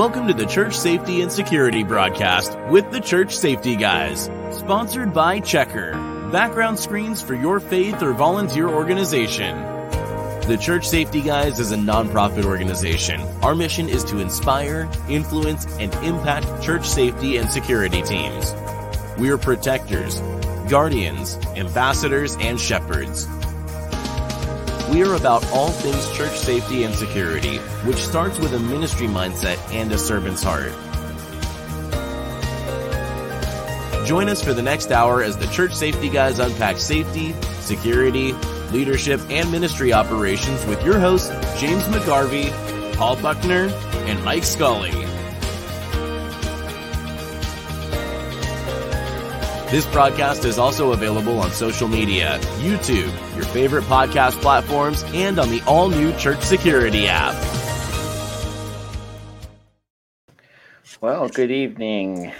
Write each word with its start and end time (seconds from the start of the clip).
Welcome 0.00 0.28
to 0.28 0.32
the 0.32 0.46
Church 0.46 0.78
Safety 0.78 1.20
and 1.20 1.30
Security 1.30 1.82
broadcast 1.82 2.58
with 2.70 2.90
the 2.90 3.00
Church 3.00 3.36
Safety 3.36 3.76
Guys, 3.76 4.30
sponsored 4.50 5.12
by 5.12 5.40
Checker, 5.40 5.92
background 6.32 6.78
screens 6.78 7.20
for 7.20 7.34
your 7.34 7.60
faith 7.60 8.02
or 8.02 8.14
volunteer 8.14 8.66
organization. 8.66 9.58
The 10.48 10.58
Church 10.58 10.88
Safety 10.88 11.20
Guys 11.20 11.60
is 11.60 11.70
a 11.70 11.76
nonprofit 11.76 12.46
organization. 12.46 13.20
Our 13.42 13.54
mission 13.54 13.90
is 13.90 14.02
to 14.04 14.20
inspire, 14.20 14.90
influence, 15.06 15.66
and 15.78 15.92
impact 15.96 16.62
church 16.62 16.88
safety 16.88 17.36
and 17.36 17.50
security 17.50 18.00
teams. 18.00 18.54
We 19.18 19.28
are 19.28 19.36
protectors, 19.36 20.18
guardians, 20.70 21.36
ambassadors, 21.56 22.38
and 22.40 22.58
shepherds. 22.58 23.28
We 24.90 25.04
are 25.04 25.14
about 25.14 25.46
all 25.52 25.70
things 25.70 26.10
church 26.16 26.36
safety 26.36 26.82
and 26.82 26.92
security, 26.92 27.58
which 27.86 27.98
starts 27.98 28.40
with 28.40 28.52
a 28.54 28.58
ministry 28.58 29.06
mindset 29.06 29.56
and 29.72 29.92
a 29.92 29.98
servant's 29.98 30.42
heart. 30.42 30.72
Join 34.04 34.28
us 34.28 34.42
for 34.42 34.52
the 34.52 34.62
next 34.62 34.90
hour 34.90 35.22
as 35.22 35.36
the 35.36 35.46
church 35.46 35.74
safety 35.74 36.08
guys 36.08 36.40
unpack 36.40 36.78
safety, 36.78 37.34
security, 37.60 38.32
leadership, 38.72 39.20
and 39.30 39.52
ministry 39.52 39.92
operations 39.92 40.66
with 40.66 40.84
your 40.84 40.98
hosts, 40.98 41.28
James 41.60 41.84
McGarvey, 41.84 42.50
Paul 42.96 43.14
Buckner, 43.14 43.68
and 44.08 44.24
Mike 44.24 44.42
Scully. 44.42 45.09
This 49.70 49.86
broadcast 49.86 50.44
is 50.44 50.58
also 50.58 50.90
available 50.90 51.38
on 51.38 51.52
social 51.52 51.86
media, 51.86 52.40
YouTube, 52.58 53.36
your 53.36 53.44
favorite 53.44 53.84
podcast 53.84 54.40
platforms, 54.40 55.04
and 55.14 55.38
on 55.38 55.48
the 55.48 55.62
all 55.62 55.88
new 55.88 56.12
Church 56.14 56.40
Security 56.40 57.06
app. 57.06 57.36
Well, 61.00 61.28
good 61.28 61.52
evening. 61.52 62.32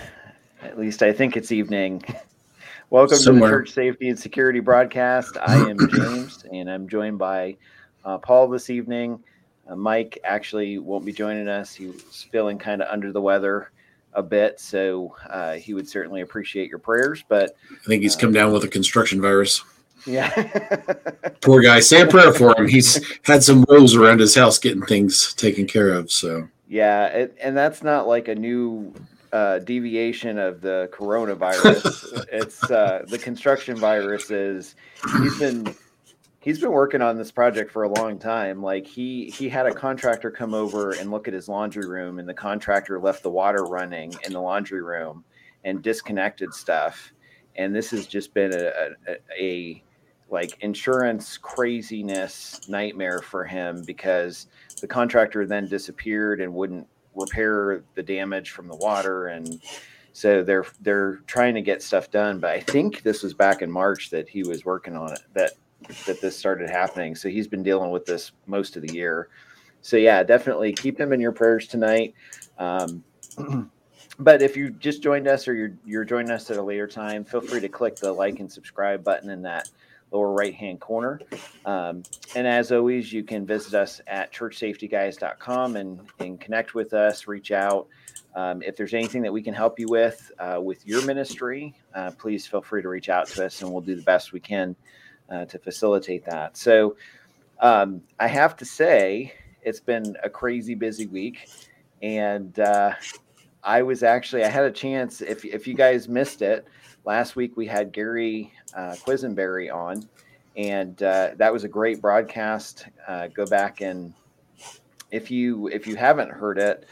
At 0.60 0.76
least 0.76 1.04
I 1.04 1.12
think 1.12 1.36
it's 1.36 1.52
evening. 1.52 2.02
Welcome 2.90 3.18
Somewhere. 3.18 3.50
to 3.50 3.56
the 3.58 3.62
Church 3.62 3.74
Safety 3.74 4.08
and 4.08 4.18
Security 4.18 4.58
broadcast. 4.58 5.36
I 5.40 5.54
am 5.54 5.78
James, 5.94 6.44
and 6.52 6.68
I'm 6.68 6.88
joined 6.88 7.18
by 7.18 7.58
uh, 8.04 8.18
Paul 8.18 8.48
this 8.48 8.70
evening. 8.70 9.22
Uh, 9.68 9.76
Mike 9.76 10.18
actually 10.24 10.78
won't 10.78 11.04
be 11.04 11.12
joining 11.12 11.46
us. 11.46 11.74
He's 11.74 12.26
feeling 12.32 12.58
kind 12.58 12.82
of 12.82 12.88
under 12.90 13.12
the 13.12 13.20
weather 13.20 13.70
a 14.12 14.22
bit, 14.22 14.60
so 14.60 15.14
uh, 15.28 15.54
he 15.54 15.74
would 15.74 15.88
certainly 15.88 16.20
appreciate 16.20 16.68
your 16.68 16.78
prayers. 16.78 17.24
But 17.28 17.56
I 17.70 17.86
think 17.86 18.02
he's 18.02 18.16
come 18.16 18.32
down 18.32 18.52
with 18.52 18.64
a 18.64 18.68
construction 18.68 19.20
virus. 19.20 19.62
yeah, 20.06 20.30
Poor 21.40 21.62
guy. 21.62 21.80
Say 21.80 22.00
a 22.00 22.06
prayer 22.06 22.32
for 22.32 22.56
him. 22.58 22.68
He's 22.68 23.00
had 23.22 23.42
some 23.42 23.64
woes 23.68 23.94
around 23.94 24.20
his 24.20 24.34
house 24.34 24.58
getting 24.58 24.82
things 24.82 25.34
taken 25.34 25.66
care 25.66 25.90
of. 25.90 26.10
So 26.10 26.48
yeah, 26.68 27.06
it, 27.06 27.36
and 27.42 27.56
that's 27.56 27.82
not 27.82 28.06
like 28.06 28.28
a 28.28 28.34
new 28.34 28.94
uh, 29.32 29.58
deviation 29.60 30.38
of 30.38 30.60
the 30.60 30.88
coronavirus. 30.92 32.26
it's 32.32 32.70
uh, 32.70 33.04
the 33.08 33.18
construction 33.18 33.76
virus. 33.76 34.30
Is 34.30 34.74
he's 35.18 35.38
been 35.38 35.74
he's 36.40 36.58
been 36.58 36.72
working 36.72 37.02
on 37.02 37.16
this 37.16 37.30
project 37.30 37.70
for 37.70 37.84
a 37.84 37.88
long 37.88 38.18
time. 38.18 38.62
Like 38.62 38.86
he 38.86 39.30
he 39.30 39.48
had 39.48 39.66
a 39.66 39.74
contractor 39.74 40.30
come 40.30 40.54
over 40.54 40.92
and 40.92 41.10
look 41.10 41.28
at 41.28 41.34
his 41.34 41.48
laundry 41.48 41.88
room, 41.88 42.18
and 42.18 42.28
the 42.28 42.34
contractor 42.34 42.98
left 42.98 43.22
the 43.22 43.30
water 43.30 43.64
running 43.64 44.12
in 44.24 44.32
the 44.32 44.40
laundry 44.40 44.82
room 44.82 45.24
and 45.64 45.82
disconnected 45.82 46.52
stuff. 46.52 47.12
And 47.56 47.74
this 47.74 47.90
has 47.90 48.06
just 48.06 48.32
been 48.32 48.52
a, 48.54 48.90
a, 49.08 49.16
a 49.38 49.82
like 50.30 50.56
insurance 50.62 51.36
craziness 51.36 52.68
nightmare 52.68 53.20
for 53.20 53.44
him 53.44 53.82
because 53.84 54.46
the 54.80 54.86
contractor 54.86 55.46
then 55.46 55.66
disappeared 55.66 56.40
and 56.40 56.54
wouldn't 56.54 56.86
repair 57.14 57.82
the 57.96 58.02
damage 58.02 58.50
from 58.50 58.68
the 58.68 58.76
water 58.76 59.26
and 59.26 59.60
so 60.12 60.44
they're 60.44 60.64
they're 60.80 61.16
trying 61.26 61.54
to 61.54 61.60
get 61.60 61.82
stuff 61.82 62.08
done 62.12 62.38
but 62.38 62.50
i 62.50 62.60
think 62.60 63.02
this 63.02 63.24
was 63.24 63.34
back 63.34 63.62
in 63.62 63.70
march 63.70 64.10
that 64.10 64.28
he 64.28 64.44
was 64.44 64.64
working 64.64 64.96
on 64.96 65.12
it 65.12 65.20
that 65.34 65.50
that 66.06 66.20
this 66.20 66.36
started 66.36 66.70
happening. 66.70 67.14
So 67.14 67.28
he's 67.28 67.48
been 67.48 67.62
dealing 67.62 67.90
with 67.90 68.04
this 68.06 68.32
most 68.46 68.76
of 68.76 68.82
the 68.82 68.92
year. 68.92 69.28
So 69.82 69.96
yeah 69.96 70.22
definitely 70.22 70.72
keep 70.72 70.98
him 70.98 71.12
in 71.12 71.20
your 71.20 71.32
prayers 71.32 71.66
tonight. 71.66 72.14
Um, 72.58 73.04
but 74.18 74.42
if 74.42 74.56
you 74.56 74.70
just 74.70 75.02
joined 75.02 75.26
us 75.26 75.48
or 75.48 75.54
you're 75.54 75.76
you're 75.84 76.04
joining 76.04 76.30
us 76.30 76.50
at 76.50 76.56
a 76.56 76.62
later 76.62 76.86
time 76.86 77.24
feel 77.24 77.40
free 77.40 77.60
to 77.60 77.68
click 77.68 77.96
the 77.96 78.12
like 78.12 78.40
and 78.40 78.50
subscribe 78.50 79.02
button 79.02 79.30
in 79.30 79.42
that 79.42 79.70
lower 80.12 80.32
right 80.32 80.54
hand 80.54 80.80
corner. 80.80 81.20
Um, 81.64 82.02
and 82.34 82.46
as 82.46 82.72
always, 82.72 83.12
you 83.12 83.22
can 83.22 83.46
visit 83.46 83.74
us 83.74 84.00
at 84.06 84.32
churchsafetyguys.com 84.32 85.76
and, 85.76 86.00
and 86.18 86.40
connect 86.40 86.74
with 86.74 86.94
us, 86.94 87.26
reach 87.26 87.52
out. 87.52 87.86
Um, 88.34 88.62
if 88.62 88.76
there's 88.76 88.94
anything 88.94 89.22
that 89.22 89.32
we 89.32 89.42
can 89.42 89.54
help 89.54 89.78
you 89.78 89.88
with 89.88 90.30
uh, 90.38 90.60
with 90.62 90.86
your 90.86 91.04
ministry, 91.04 91.74
uh, 91.94 92.12
please 92.12 92.46
feel 92.46 92.62
free 92.62 92.80
to 92.80 92.88
reach 92.88 93.08
out 93.08 93.26
to 93.28 93.44
us 93.44 93.60
and 93.60 93.70
we'll 93.70 93.80
do 93.80 93.96
the 93.96 94.02
best 94.02 94.32
we 94.32 94.40
can 94.40 94.76
uh, 95.30 95.44
to 95.46 95.58
facilitate 95.58 96.24
that. 96.26 96.56
So 96.56 96.96
um, 97.60 98.02
I 98.18 98.26
have 98.26 98.56
to 98.56 98.64
say, 98.64 99.34
it's 99.62 99.80
been 99.80 100.16
a 100.22 100.30
crazy 100.30 100.74
busy 100.74 101.06
week. 101.06 101.48
And 102.02 102.58
uh, 102.58 102.94
I 103.62 103.82
was 103.82 104.02
actually, 104.02 104.44
I 104.44 104.48
had 104.48 104.64
a 104.64 104.70
chance, 104.70 105.20
if, 105.20 105.44
if 105.44 105.66
you 105.66 105.74
guys 105.74 106.08
missed 106.08 106.40
it, 106.40 106.66
last 107.04 107.36
week 107.36 107.56
we 107.56 107.66
had 107.66 107.92
Gary 107.92 108.52
uh, 108.74 108.94
Quisenberry 109.04 109.72
on 109.72 110.08
and 110.56 111.02
uh, 111.02 111.30
that 111.36 111.52
was 111.52 111.64
a 111.64 111.68
great 111.68 112.00
broadcast. 112.00 112.86
Uh, 113.06 113.28
go 113.28 113.46
back 113.46 113.80
and 113.80 114.12
if 115.10 115.30
you 115.30 115.68
if 115.68 115.86
you 115.86 115.96
haven't 115.96 116.30
heard 116.30 116.58
it, 116.58 116.86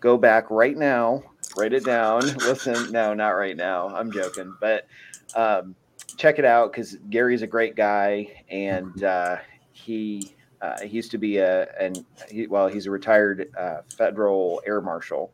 go 0.00 0.16
back 0.16 0.50
right 0.50 0.76
now, 0.76 1.22
write 1.56 1.72
it 1.72 1.84
down. 1.84 2.20
Listen, 2.38 2.92
no, 2.92 3.14
not 3.14 3.30
right 3.30 3.56
now. 3.56 3.88
I'm 3.88 4.12
joking, 4.12 4.54
but 4.60 4.86
um, 5.34 5.74
check 6.18 6.38
it 6.38 6.44
out 6.44 6.72
because 6.72 6.98
Gary's 7.08 7.40
a 7.40 7.46
great 7.46 7.74
guy, 7.74 8.44
and 8.50 9.02
uh, 9.02 9.38
he 9.72 10.34
uh, 10.60 10.78
he 10.80 10.88
used 10.88 11.10
to 11.12 11.18
be 11.18 11.38
a 11.38 11.68
and 11.80 12.04
he, 12.30 12.46
well, 12.46 12.68
he's 12.68 12.84
a 12.84 12.90
retired 12.90 13.50
uh, 13.56 13.78
federal 13.96 14.60
air 14.66 14.82
marshal, 14.82 15.32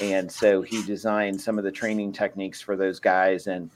and 0.00 0.30
so 0.30 0.62
he 0.62 0.84
designed 0.84 1.40
some 1.40 1.58
of 1.58 1.64
the 1.64 1.72
training 1.72 2.12
techniques 2.12 2.60
for 2.60 2.76
those 2.76 3.00
guys 3.00 3.48
and 3.48 3.68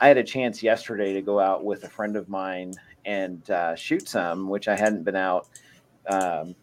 I 0.00 0.08
had 0.08 0.16
a 0.16 0.24
chance 0.24 0.62
yesterday 0.62 1.12
to 1.12 1.20
go 1.20 1.38
out 1.38 1.62
with 1.62 1.84
a 1.84 1.88
friend 1.88 2.16
of 2.16 2.28
mine 2.28 2.72
and 3.04 3.48
uh, 3.50 3.74
shoot 3.74 4.08
some, 4.08 4.48
which 4.48 4.66
I 4.66 4.74
hadn't 4.74 5.04
been 5.04 5.16
out 5.16 5.48
um, 6.08 6.54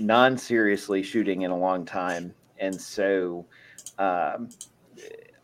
non 0.00 0.36
seriously 0.36 1.02
shooting 1.02 1.42
in 1.42 1.52
a 1.52 1.56
long 1.56 1.84
time. 1.84 2.34
And 2.58 2.78
so 2.78 3.46
um, 3.98 4.48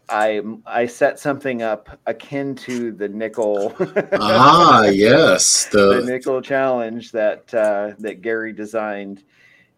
I 0.09 0.41
I 0.67 0.87
set 0.87 1.19
something 1.19 1.63
up 1.63 1.89
akin 2.07 2.55
to 2.57 2.93
the 2.93 3.09
nickel 3.09 3.75
ah 4.13 4.85
yes, 4.85 5.67
the 5.67 6.01
the 6.01 6.05
nickel 6.05 6.41
challenge 6.41 7.13
that 7.13 7.53
uh, 7.53 7.93
that 7.99 8.23
Gary 8.23 8.53
designed, 8.53 9.25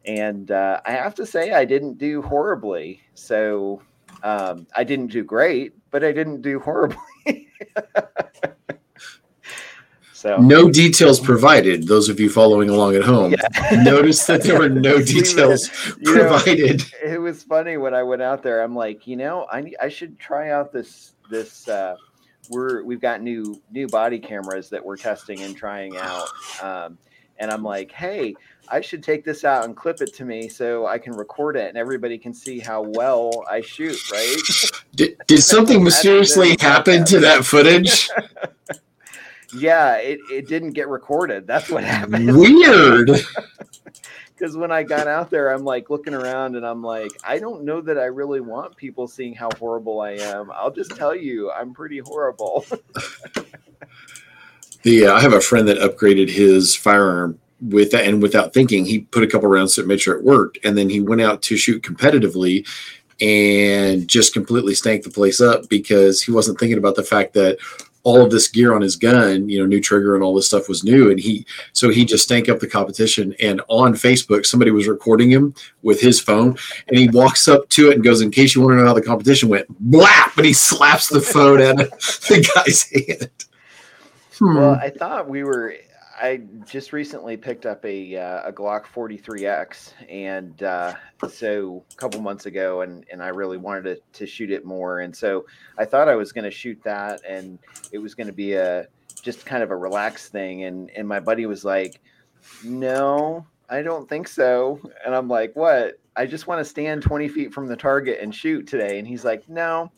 and 0.05 0.51
uh, 0.51 0.81
I 0.85 0.93
have 0.93 1.15
to 1.17 1.27
say 1.27 1.53
I 1.53 1.65
didn't 1.65 1.99
do 1.99 2.21
horribly. 2.23 3.01
So 3.15 3.81
um, 4.23 4.67
I 4.77 4.85
didn't 4.85 5.09
do 5.09 5.25
great, 5.25 5.75
but 5.91 6.05
I 6.05 6.13
didn't 6.13 6.43
do 6.43 6.61
horribly. 6.61 7.49
so 10.19 10.37
no 10.39 10.69
details 10.69 11.21
provided. 11.21 11.87
Those 11.87 12.09
of 12.09 12.19
you 12.19 12.29
following 12.29 12.69
along 12.71 12.97
at 12.97 13.05
home, 13.05 13.33
Yeah. 13.33 13.83
notice 13.85 14.27
that 14.27 14.43
there 14.43 14.59
were 14.59 14.69
no 14.69 15.01
details 15.17 15.71
You 16.01 16.13
know, 16.17 16.21
provided. 16.29 16.83
it 17.05 17.21
was 17.21 17.45
funny 17.45 17.77
when 17.77 17.95
I 17.95 18.03
went 18.03 18.21
out 18.21 18.43
there. 18.43 18.63
I'm 18.63 18.75
like, 18.75 19.07
you 19.07 19.17
know, 19.17 19.47
I 19.53 19.73
I 19.81 19.89
should 19.89 20.19
try 20.19 20.51
out 20.51 20.73
this 20.73 21.13
this. 21.31 21.69
Uh, 21.69 21.95
we're 22.51 22.83
we've 22.83 23.01
got 23.01 23.23
new 23.23 23.63
new 23.71 23.87
body 23.87 24.19
cameras 24.19 24.69
that 24.71 24.85
we're 24.85 24.97
testing 24.97 25.41
and 25.43 25.57
trying 25.57 25.97
out. 25.97 26.29
Um, 26.61 26.99
and 27.39 27.53
I'm 27.53 27.63
like, 27.63 27.93
hey, 27.93 28.35
I 28.69 28.81
should 28.81 29.05
take 29.05 29.25
this 29.25 29.45
out 29.45 29.65
and 29.67 29.77
clip 29.77 30.01
it 30.01 30.13
to 30.15 30.25
me 30.25 30.49
so 30.49 30.87
I 30.89 30.99
can 30.99 31.13
record 31.13 31.55
it 31.57 31.69
and 31.69 31.79
everybody 31.79 32.19
can 32.19 32.35
see 32.35 32.59
how 32.59 32.83
well 32.83 33.45
I 33.49 33.61
shoot, 33.61 33.97
right? 34.11 34.37
Did, 34.97 35.17
did 35.29 35.41
something 35.43 35.85
mysteriously 35.85 36.57
happen 36.59 37.05
to 37.05 37.21
that 37.21 37.45
footage? 37.45 38.11
Yeah, 39.55 39.97
it, 39.97 40.21
it 40.31 40.49
didn't 40.49 40.73
get 40.73 40.89
recorded. 40.89 41.47
That's 41.47 41.71
what 41.71 41.85
happened. 41.85 42.27
Weird. 42.37 43.11
because 44.37 44.57
when 44.57 44.71
I 44.71 44.83
got 44.83 45.07
out 45.07 45.31
there, 45.31 45.53
I'm 45.53 45.65
like 45.65 45.91
looking 45.91 46.15
around 46.15 46.57
and 46.57 46.67
I'm 46.67 46.83
like, 46.83 47.13
I 47.25 47.39
don't 47.39 47.65
know 47.65 47.81
that 47.81 47.99
I 47.99 48.07
really 48.07 48.41
want 48.41 48.77
people 48.77 49.09
seeing 49.09 49.35
how 49.35 49.51
horrible 49.59 50.01
I 50.01 50.13
am. 50.13 50.51
I'll 50.53 50.71
just 50.71 50.97
tell 50.97 51.15
you, 51.15 51.51
I'm 51.51 51.73
pretty 51.73 51.99
horrible. 51.99 52.65
The 54.83 55.07
uh, 55.07 55.15
I 55.15 55.21
have 55.21 55.33
a 55.33 55.41
friend 55.41 55.67
that 55.69 55.79
upgraded 55.79 56.31
his 56.31 56.75
firearm 56.75 57.39
with 57.61 57.91
that, 57.91 58.05
and 58.05 58.23
without 58.23 58.55
thinking, 58.55 58.85
he 58.85 59.01
put 59.01 59.25
a 59.25 59.27
couple 59.27 59.49
rounds 59.49 59.75
to 59.75 59.81
it, 59.81 59.87
made 59.87 60.01
sure 60.01 60.17
it 60.17 60.25
worked, 60.25 60.59
and 60.65 60.79
then 60.79 60.89
he 60.89 61.01
went 61.01 61.21
out 61.21 61.43
to 61.43 61.57
shoot 61.57 61.83
competitively, 61.83 62.67
and 63.21 64.07
just 64.07 64.33
completely 64.33 64.75
stank 64.75 65.03
the 65.03 65.11
place 65.11 65.41
up 65.41 65.69
because 65.69 66.23
he 66.23 66.31
wasn't 66.31 66.59
thinking 66.59 66.79
about 66.79 66.95
the 66.95 67.03
fact 67.03 67.35
that 67.35 67.59
all 68.09 68.23
of 68.23 68.31
this 68.31 68.49
gear 68.49 68.75
on 68.75 68.81
his 68.81 68.97
gun, 68.97 69.51
you 69.51 69.59
know, 69.59 69.67
new 69.67 69.83
trigger 69.83 70.15
and 70.15 70.25
all 70.25 70.35
this 70.35 70.47
stuff 70.47 70.67
was 70.67 70.83
new. 70.83 71.11
And 71.11 71.21
he, 71.21 71.45
so 71.75 71.91
he 71.91 72.07
just 72.07 72.25
stank 72.25 72.49
up 72.49 72.59
the 72.59 72.67
competition. 72.67 73.35
And 73.39 73.61
on 73.69 73.93
Facebook, 73.93 74.47
somebody 74.47 74.71
was 74.71 74.89
recording 74.89 75.31
him 75.31 75.55
with 75.83 76.01
his 76.01 76.19
phone 76.19 76.57
and 76.89 76.99
he 76.99 77.11
walks 77.11 77.49
up 77.49 77.69
to 77.69 77.91
it 77.91 77.97
and 77.97 78.03
goes, 78.03 78.23
In 78.23 78.31
case 78.31 78.55
you 78.55 78.63
want 78.63 78.73
to 78.73 78.77
know 78.77 78.87
how 78.87 78.95
the 78.95 79.03
competition 79.03 79.51
went, 79.51 79.71
blap, 79.91 80.35
and 80.39 80.47
he 80.47 80.55
slaps 80.55 81.09
the 81.09 81.21
phone 81.21 81.61
out 81.61 81.83
of 81.83 81.91
the 81.91 82.51
guy's 82.55 82.85
hand. 82.91 83.31
Hmm. 84.39 84.57
Well, 84.57 84.75
I 84.77 84.89
thought 84.89 85.29
we 85.29 85.45
were 85.45 85.77
I 86.21 86.43
just 86.67 86.93
recently 86.93 87.37
picked 87.37 87.65
up 87.65 87.85
a 87.85 88.17
uh, 88.17 88.49
a 88.49 88.53
Glock 88.53 88.85
43X, 88.87 89.93
and 90.09 90.63
uh, 90.63 90.95
so 91.29 91.85
a 91.93 91.97
couple 91.97 92.21
months 92.21 92.47
ago, 92.47 92.83
and 92.83 93.05
and 93.13 93.23
I 93.23 93.29
really 93.29 93.57
wanted 93.57 93.83
to, 93.85 94.01
to 94.21 94.27
shoot 94.27 94.51
it 94.51 94.65
more, 94.65 95.01
and 95.01 95.15
so 95.15 95.47
I 95.79 95.85
thought 95.85 96.09
I 96.09 96.17
was 96.17 96.33
going 96.33 96.45
to 96.45 96.51
shoot 96.51 96.81
that, 96.85 97.21
and 97.29 97.59
it 97.93 97.99
was 97.99 98.15
going 98.15 98.27
to 98.27 98.33
be 98.33 98.55
a 98.55 98.87
just 99.23 99.47
kind 99.47 99.63
of 99.63 99.71
a 99.71 99.77
relaxed 99.77 100.33
thing, 100.33 100.65
and 100.65 100.91
and 100.91 101.07
my 101.07 101.21
buddy 101.21 101.47
was 101.47 101.65
like, 101.65 102.01
"No, 102.65 103.47
I 103.69 103.83
don't 103.83 104.09
think 104.09 104.29
so," 104.29 104.81
and 105.05 105.15
I'm 105.15 105.29
like, 105.29 105.55
"What?" 105.55 106.01
I 106.19 106.27
just 106.27 106.49
want 106.49 106.59
to 106.59 106.65
stand 106.65 107.01
20 107.01 107.29
feet 107.29 107.55
from 107.55 107.69
the 107.69 107.77
target 107.77 108.19
and 108.21 108.35
shoot 108.35 108.67
today. 108.67 108.99
And 108.99 109.07
he's 109.07 109.25
like, 109.25 109.49
no. 109.49 109.93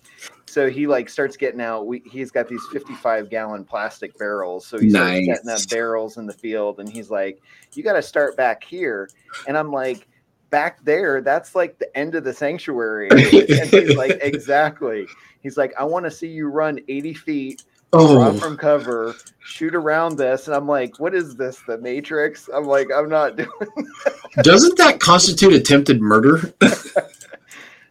So 0.45 0.69
he 0.69 0.87
like 0.87 1.09
starts 1.09 1.35
getting 1.35 1.63
out. 1.63 1.87
We, 1.87 2.03
he's 2.05 2.31
got 2.31 2.47
these 2.47 2.63
55 2.73 3.31
gallon 3.31 3.65
plastic 3.65 4.17
barrels. 4.19 4.67
So 4.67 4.79
he's 4.79 4.93
nice. 4.93 5.27
setting 5.27 5.51
up 5.51 5.61
barrels 5.71 6.19
in 6.19 6.27
the 6.27 6.35
field. 6.35 6.79
And 6.79 6.89
he's 6.89 7.11
like, 7.11 7.41
you 7.73 7.83
got 7.83 7.95
to 7.95 8.03
start 8.03 8.37
back 8.37 8.63
here. 8.63 9.09
And 9.49 9.57
I'm 9.57 9.73
like, 9.73 10.07
back 10.51 10.85
there, 10.85 11.23
that's 11.23 11.55
like 11.55 11.79
the 11.79 11.97
end 11.97 12.15
of 12.15 12.25
the 12.25 12.35
sanctuary. 12.35 13.09
and 13.09 13.21
he's 13.21 13.97
like, 13.97 14.19
exactly. 14.23 15.07
He's 15.43 15.57
like, 15.57 15.73
I 15.79 15.85
want 15.85 16.05
to 16.05 16.11
see 16.11 16.29
you 16.29 16.49
run 16.49 16.81
80 16.87 17.15
feet 17.15 17.65
oh. 17.93 18.33
from 18.35 18.57
cover, 18.57 19.15
shoot 19.41 19.75
around 19.75 20.17
this, 20.17 20.47
and 20.47 20.55
I'm 20.55 20.67
like, 20.67 20.99
what 20.99 21.15
is 21.15 21.37
this? 21.37 21.61
The 21.67 21.79
Matrix? 21.79 22.49
I'm 22.53 22.65
like, 22.65 22.89
I'm 22.95 23.09
not 23.09 23.37
doing. 23.37 23.49
That. 23.59 24.45
Doesn't 24.45 24.79
that 24.79 25.01
constitute 25.01 25.53
attempted 25.53 26.01
murder? 26.01 26.53
and 26.61 26.73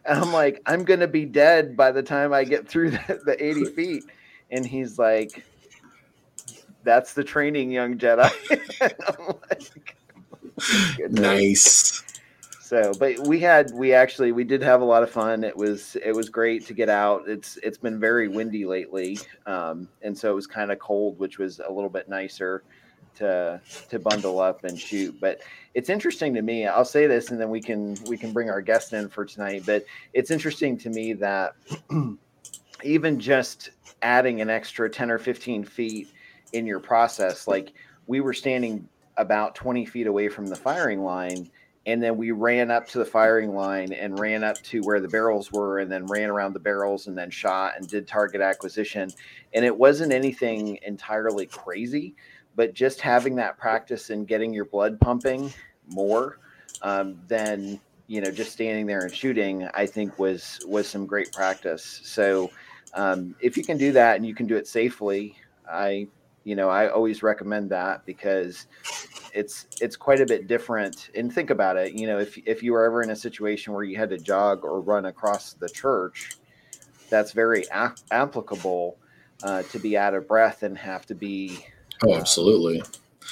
I'm 0.06 0.32
like, 0.32 0.62
I'm 0.66 0.84
gonna 0.84 1.08
be 1.08 1.24
dead 1.24 1.76
by 1.76 1.92
the 1.92 2.02
time 2.02 2.32
I 2.32 2.44
get 2.44 2.68
through 2.68 2.92
the, 2.92 3.20
the 3.24 3.44
80 3.44 3.64
feet, 3.76 4.04
and 4.50 4.66
he's 4.66 4.98
like, 4.98 5.44
that's 6.82 7.14
the 7.14 7.24
training, 7.24 7.70
young 7.70 7.98
Jedi. 7.98 8.30
like, 9.50 11.10
nice 11.10 12.02
so 12.70 12.92
but 13.00 13.18
we 13.26 13.40
had 13.40 13.72
we 13.74 13.92
actually 13.92 14.30
we 14.30 14.44
did 14.44 14.62
have 14.62 14.80
a 14.80 14.84
lot 14.84 15.02
of 15.02 15.10
fun. 15.10 15.42
It 15.42 15.56
was 15.56 15.96
it 16.04 16.14
was 16.14 16.28
great 16.28 16.64
to 16.66 16.72
get 16.72 16.88
out. 16.88 17.28
It's 17.28 17.56
it's 17.64 17.78
been 17.78 17.98
very 17.98 18.28
windy 18.28 18.64
lately 18.64 19.18
um, 19.46 19.88
and 20.02 20.16
so 20.16 20.30
it 20.30 20.34
was 20.36 20.46
kind 20.46 20.70
of 20.70 20.78
cold 20.78 21.18
which 21.18 21.36
was 21.36 21.58
a 21.58 21.72
little 21.72 21.90
bit 21.90 22.08
nicer 22.08 22.62
to 23.16 23.60
to 23.88 23.98
bundle 23.98 24.38
up 24.38 24.62
and 24.62 24.78
shoot. 24.78 25.20
But 25.20 25.40
it's 25.74 25.88
interesting 25.88 26.32
to 26.34 26.42
me 26.42 26.66
i'll 26.66 26.84
say 26.84 27.06
this 27.06 27.30
and 27.30 27.40
then 27.40 27.50
we 27.50 27.60
can 27.60 27.96
we 28.06 28.16
can 28.16 28.32
bring 28.32 28.50
our 28.50 28.60
guest 28.60 28.92
in 28.92 29.08
for 29.08 29.24
tonight 29.24 29.62
but 29.66 29.84
it's 30.12 30.30
interesting 30.30 30.78
to 30.78 30.90
me 30.90 31.12
that 31.12 31.54
even 32.84 33.18
just 33.18 33.70
adding 34.02 34.40
an 34.40 34.48
extra 34.48 34.88
10 34.88 35.10
or 35.10 35.18
15 35.18 35.64
feet 35.64 36.08
in 36.52 36.66
your 36.66 36.80
process 36.80 37.46
like 37.46 37.72
we 38.06 38.20
were 38.20 38.32
standing 38.32 38.88
about 39.16 39.54
20 39.54 39.84
feet 39.86 40.06
away 40.06 40.28
from 40.28 40.46
the 40.46 40.56
firing 40.56 41.02
line 41.02 41.50
and 41.86 42.02
then 42.02 42.16
we 42.16 42.30
ran 42.30 42.70
up 42.70 42.86
to 42.88 42.98
the 42.98 43.04
firing 43.04 43.54
line 43.54 43.92
and 43.92 44.18
ran 44.18 44.44
up 44.44 44.60
to 44.62 44.80
where 44.82 45.00
the 45.00 45.08
barrels 45.08 45.50
were 45.50 45.78
and 45.78 45.90
then 45.90 46.06
ran 46.06 46.28
around 46.28 46.52
the 46.52 46.60
barrels 46.60 47.06
and 47.06 47.16
then 47.16 47.30
shot 47.30 47.72
and 47.76 47.88
did 47.88 48.06
target 48.06 48.40
acquisition. 48.40 49.10
And 49.54 49.64
it 49.64 49.76
wasn't 49.76 50.12
anything 50.12 50.78
entirely 50.82 51.46
crazy 51.46 52.14
but 52.56 52.74
just 52.74 53.00
having 53.00 53.34
that 53.36 53.58
practice 53.58 54.10
and 54.10 54.26
getting 54.26 54.52
your 54.52 54.64
blood 54.64 55.00
pumping 55.00 55.52
more 55.88 56.38
um, 56.82 57.20
than 57.28 57.80
you 58.06 58.20
know 58.20 58.30
just 58.30 58.52
standing 58.52 58.86
there 58.86 59.00
and 59.00 59.14
shooting 59.14 59.68
i 59.74 59.86
think 59.86 60.18
was 60.18 60.60
was 60.66 60.88
some 60.88 61.06
great 61.06 61.32
practice. 61.32 62.00
So 62.04 62.50
um, 62.94 63.36
if 63.40 63.56
you 63.56 63.62
can 63.62 63.78
do 63.78 63.92
that 63.92 64.16
and 64.16 64.26
you 64.26 64.34
can 64.34 64.46
do 64.46 64.56
it 64.56 64.66
safely 64.66 65.36
i 65.70 66.06
you 66.44 66.56
know 66.56 66.68
i 66.68 66.88
always 66.88 67.22
recommend 67.22 67.70
that 67.70 68.04
because 68.04 68.66
it's 69.34 69.66
it's 69.80 69.96
quite 69.96 70.20
a 70.20 70.26
bit 70.26 70.46
different. 70.46 71.10
And 71.14 71.32
think 71.32 71.50
about 71.50 71.76
it 71.76 71.94
you 71.94 72.06
know 72.06 72.18
if 72.18 72.38
if 72.46 72.62
you 72.62 72.72
were 72.72 72.84
ever 72.84 73.02
in 73.02 73.10
a 73.10 73.16
situation 73.16 73.72
where 73.72 73.84
you 73.84 73.96
had 73.96 74.10
to 74.10 74.18
jog 74.18 74.64
or 74.64 74.80
run 74.80 75.06
across 75.06 75.52
the 75.54 75.68
church 75.68 76.30
that's 77.08 77.32
very 77.32 77.64
a- 77.72 77.94
applicable 78.10 78.96
uh, 79.42 79.62
to 79.64 79.78
be 79.78 79.96
out 79.96 80.14
of 80.14 80.28
breath 80.28 80.62
and 80.62 80.78
have 80.78 81.06
to 81.06 81.14
be 81.14 81.64
oh 82.04 82.14
absolutely. 82.14 82.82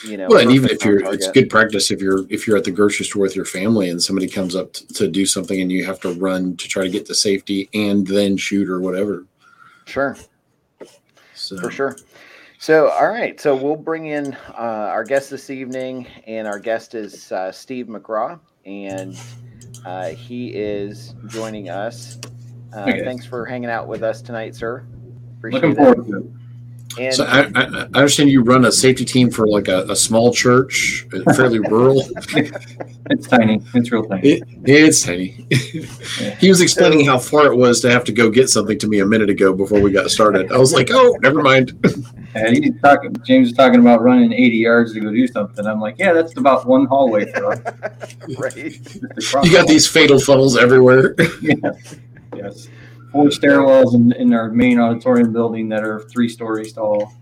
you 0.04 0.16
know 0.16 0.26
well 0.28 0.40
and 0.40 0.50
even 0.50 0.70
if 0.70 0.84
you're 0.84 1.00
it's 1.12 1.30
good 1.30 1.48
practice 1.48 1.90
if 1.90 2.00
you're 2.00 2.26
if 2.30 2.46
you're 2.46 2.56
at 2.56 2.64
the 2.64 2.70
grocery 2.70 3.06
store 3.06 3.22
with 3.22 3.36
your 3.36 3.44
family 3.44 3.88
and 3.88 4.02
somebody 4.02 4.28
comes 4.28 4.54
up 4.54 4.72
to, 4.72 4.86
to 4.88 5.08
do 5.08 5.24
something 5.24 5.60
and 5.60 5.72
you 5.72 5.84
have 5.84 6.00
to 6.00 6.12
run 6.14 6.56
to 6.56 6.68
try 6.68 6.82
to 6.82 6.90
get 6.90 7.06
to 7.06 7.14
safety 7.14 7.68
and 7.74 8.06
then 8.06 8.36
shoot 8.36 8.68
or 8.68 8.80
whatever. 8.80 9.24
Sure. 9.86 10.16
So. 11.34 11.58
for 11.58 11.70
sure 11.70 11.96
so, 12.58 12.90
all 12.90 13.08
right. 13.08 13.40
So 13.40 13.54
we'll 13.56 13.76
bring 13.76 14.06
in 14.06 14.34
uh, 14.50 14.90
our 14.92 15.04
guest 15.04 15.30
this 15.30 15.50
evening, 15.50 16.06
and 16.26 16.46
our 16.46 16.58
guest 16.58 16.94
is 16.94 17.30
uh, 17.32 17.52
Steve 17.52 17.86
McGraw, 17.86 18.38
and 18.64 19.18
uh, 19.84 20.08
he 20.08 20.48
is 20.48 21.14
joining 21.26 21.68
us. 21.68 22.18
Uh, 22.74 22.80
okay. 22.82 23.04
Thanks 23.04 23.24
for 23.24 23.44
hanging 23.46 23.70
out 23.70 23.88
with 23.88 24.02
us 24.02 24.20
tonight, 24.20 24.54
sir. 24.54 24.84
Appreciate 25.38 25.62
Looking 25.62 25.76
forward 25.76 26.06
to 26.06 26.16
it. 26.18 26.24
And 26.98 27.14
so 27.14 27.24
I, 27.24 27.50
I, 27.54 27.64
understand 27.94 28.30
you 28.30 28.42
run 28.42 28.64
a 28.64 28.72
safety 28.72 29.04
team 29.04 29.30
for 29.30 29.46
like 29.46 29.68
a, 29.68 29.84
a 29.84 29.94
small 29.94 30.32
church, 30.32 31.06
uh, 31.12 31.32
fairly 31.34 31.60
rural. 31.60 32.02
It's 33.10 33.26
tiny. 33.26 33.62
It's 33.72 33.90
real 33.90 34.04
tiny. 34.04 34.28
It, 34.28 34.42
it's 34.64 35.02
tiny. 35.02 35.46
yeah. 36.20 36.34
He 36.34 36.50
was 36.50 36.60
explaining 36.60 37.06
how 37.06 37.18
far 37.18 37.46
it 37.46 37.56
was 37.56 37.80
to 37.80 37.90
have 37.90 38.04
to 38.04 38.12
go 38.12 38.28
get 38.28 38.50
something 38.50 38.78
to 38.80 38.86
me 38.86 38.98
a 38.98 39.06
minute 39.06 39.30
ago 39.30 39.54
before 39.54 39.80
we 39.80 39.90
got 39.90 40.10
started. 40.10 40.52
I 40.52 40.58
was 40.58 40.74
like, 40.74 40.90
oh, 40.92 41.16
never 41.22 41.42
mind. 41.42 41.72
And 42.46 42.64
he's 42.64 42.80
talking. 42.80 43.16
James 43.24 43.48
is 43.48 43.54
talking 43.54 43.80
about 43.80 44.02
running 44.02 44.32
80 44.32 44.56
yards 44.56 44.92
to 44.94 45.00
go 45.00 45.10
do 45.10 45.26
something. 45.26 45.66
I'm 45.66 45.80
like, 45.80 45.96
yeah, 45.98 46.12
that's 46.12 46.36
about 46.36 46.66
one 46.66 46.86
hallway 46.86 47.30
for 47.32 47.52
us. 47.52 47.60
right. 48.38 49.44
You 49.44 49.52
got 49.52 49.66
these 49.66 49.86
fatal 49.86 50.18
funnels 50.20 50.56
everywhere. 50.56 51.14
yes. 51.42 51.96
Yes. 52.34 52.68
Four 53.12 53.26
stairwells 53.26 53.94
in, 53.94 54.12
in 54.12 54.34
our 54.34 54.50
main 54.50 54.78
auditorium 54.78 55.32
building 55.32 55.68
that 55.70 55.82
are 55.82 56.00
three 56.00 56.28
stories 56.28 56.72
tall. 56.72 57.12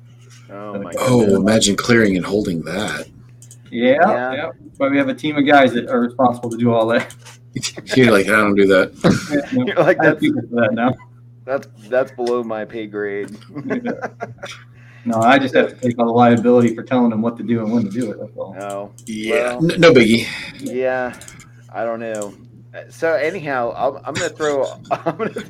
Oh, 0.51 0.79
my 0.79 0.93
oh 0.99 1.37
imagine 1.37 1.77
clearing 1.77 2.17
and 2.17 2.25
holding 2.25 2.63
that. 2.63 3.09
Yeah, 3.71 3.97
yeah. 4.01 4.33
yeah. 4.33 4.51
But 4.79 4.91
we 4.91 4.99
have 4.99 5.09
a 5.09 5.15
team 5.15 5.37
of 5.37 5.47
guys 5.47 5.73
that 5.73 5.89
are 5.89 6.01
responsible 6.01 6.51
to 6.51 6.57
do 6.57 6.73
all 6.73 6.87
that. 6.89 7.15
You're 7.97 8.13
like, 8.13 8.27
I 8.27 8.31
don't 8.31 8.55
do 8.55 8.67
that. 8.67 8.93
yeah, 9.31 9.59
no, 9.59 9.67
You're 9.67 9.77
like, 9.77 9.99
that's, 9.99 10.21
that 10.21 10.71
now. 10.73 10.95
That's 11.45 11.69
that's 11.89 12.13
below 12.13 12.43
my 12.43 12.65
pay 12.65 12.87
grade. 12.87 13.37
No, 15.07 15.21
I 15.21 15.39
just 15.39 15.55
have 15.55 15.69
to 15.69 15.77
take 15.77 15.99
all 15.99 16.07
the 16.07 16.13
liability 16.13 16.75
for 16.75 16.83
telling 16.83 17.11
them 17.11 17.23
what 17.23 17.37
to 17.37 17.45
do 17.45 17.61
and 17.61 17.73
when 17.73 17.85
to 17.85 17.91
do 17.91 18.11
it. 18.11 18.19
That's 18.19 18.37
all. 18.37 18.55
No. 18.55 18.93
Yeah. 19.07 19.57
Well, 19.57 19.63
no 19.79 19.93
biggie. 19.93 20.27
Yeah. 20.61 21.19
I 21.73 21.85
don't 21.85 22.01
know. 22.01 22.35
So 22.91 23.15
anyhow, 23.15 23.73
I'm, 23.77 24.03
I'm 24.05 24.15
gonna 24.15 24.29
throw. 24.29 24.65
I'm 24.91 25.17
gonna, 25.17 25.45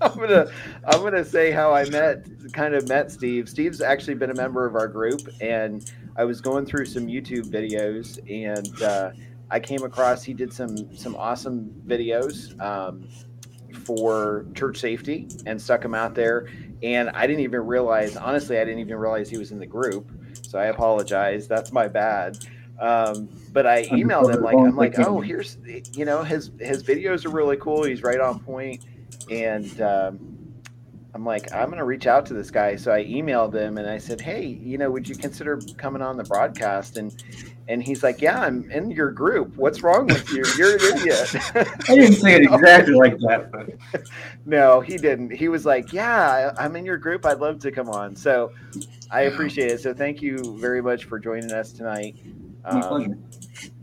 I'm 0.00 0.18
gonna. 0.18 0.46
I'm 0.84 1.02
gonna 1.02 1.24
say 1.24 1.50
how 1.50 1.72
I 1.72 1.88
met. 1.88 2.26
Kind 2.52 2.74
of 2.74 2.86
met 2.88 3.10
Steve. 3.10 3.48
Steve's 3.48 3.80
actually 3.80 4.14
been 4.14 4.30
a 4.30 4.34
member 4.34 4.66
of 4.66 4.74
our 4.76 4.86
group, 4.86 5.22
and 5.40 5.90
I 6.16 6.24
was 6.24 6.40
going 6.40 6.66
through 6.66 6.84
some 6.84 7.06
YouTube 7.06 7.46
videos, 7.46 8.18
and 8.30 8.82
uh, 8.82 9.10
I 9.50 9.58
came 9.58 9.82
across. 9.82 10.22
He 10.22 10.34
did 10.34 10.52
some 10.52 10.94
some 10.96 11.16
awesome 11.16 11.74
videos. 11.86 12.60
Um, 12.60 13.08
for 13.84 14.46
church 14.54 14.78
safety 14.78 15.28
and 15.46 15.60
stuck 15.60 15.84
him 15.84 15.94
out 15.94 16.14
there. 16.14 16.48
And 16.82 17.10
I 17.10 17.26
didn't 17.26 17.42
even 17.42 17.66
realize, 17.66 18.16
honestly, 18.16 18.58
I 18.58 18.64
didn't 18.64 18.80
even 18.80 18.96
realize 18.96 19.28
he 19.28 19.38
was 19.38 19.50
in 19.50 19.58
the 19.58 19.66
group. 19.66 20.10
So 20.42 20.58
I 20.58 20.66
apologize. 20.66 21.48
That's 21.48 21.72
my 21.72 21.88
bad. 21.88 22.38
Um, 22.80 23.28
but 23.52 23.66
I 23.66 23.84
emailed 23.86 24.32
him 24.32 24.42
like 24.42 24.56
I'm 24.56 24.76
like, 24.76 24.98
oh, 25.00 25.20
here's 25.20 25.58
you 25.94 26.04
know 26.04 26.22
his 26.22 26.52
his 26.60 26.84
videos 26.84 27.26
are 27.26 27.30
really 27.30 27.56
cool. 27.56 27.82
He's 27.82 28.02
right 28.02 28.20
on 28.20 28.38
point, 28.38 28.84
and 29.30 29.80
um, 29.80 30.37
I'm 31.18 31.24
like, 31.24 31.52
I'm 31.52 31.68
gonna 31.68 31.84
reach 31.84 32.06
out 32.06 32.26
to 32.26 32.34
this 32.34 32.48
guy. 32.48 32.76
So 32.76 32.92
I 32.92 33.04
emailed 33.04 33.52
him 33.52 33.76
and 33.76 33.90
I 33.90 33.98
said, 33.98 34.20
hey, 34.20 34.46
you 34.46 34.78
know, 34.78 34.88
would 34.88 35.08
you 35.08 35.16
consider 35.16 35.60
coming 35.76 36.00
on 36.00 36.16
the 36.16 36.22
broadcast? 36.22 36.96
And 36.96 37.12
and 37.66 37.82
he's 37.82 38.04
like, 38.04 38.22
"Yeah, 38.22 38.40
I'm 38.40 38.70
in 38.70 38.92
your 38.92 39.10
group. 39.10 39.56
What's 39.56 39.82
wrong 39.82 40.06
with 40.06 40.30
you? 40.30 40.44
You're 40.56 40.76
an 40.76 40.96
idiot." 40.96 41.34
I 41.88 41.96
didn't 41.96 42.14
say 42.14 42.36
it 42.36 42.42
exactly 42.52 42.94
like 42.94 43.18
that. 43.18 43.50
But. 43.50 44.02
No, 44.46 44.80
he 44.80 44.96
didn't. 44.96 45.32
He 45.32 45.48
was 45.48 45.66
like, 45.66 45.92
"Yeah, 45.92 46.54
I'm 46.56 46.76
in 46.76 46.86
your 46.86 46.96
group. 46.96 47.26
I'd 47.26 47.40
love 47.40 47.58
to 47.60 47.72
come 47.72 47.88
on." 47.88 48.14
So 48.14 48.52
I 49.10 49.22
appreciate 49.22 49.72
it. 49.72 49.80
So 49.80 49.92
thank 49.92 50.22
you 50.22 50.56
very 50.60 50.80
much 50.80 51.04
for 51.04 51.18
joining 51.18 51.52
us 51.52 51.72
tonight. 51.72 52.16
Um, 52.64 53.22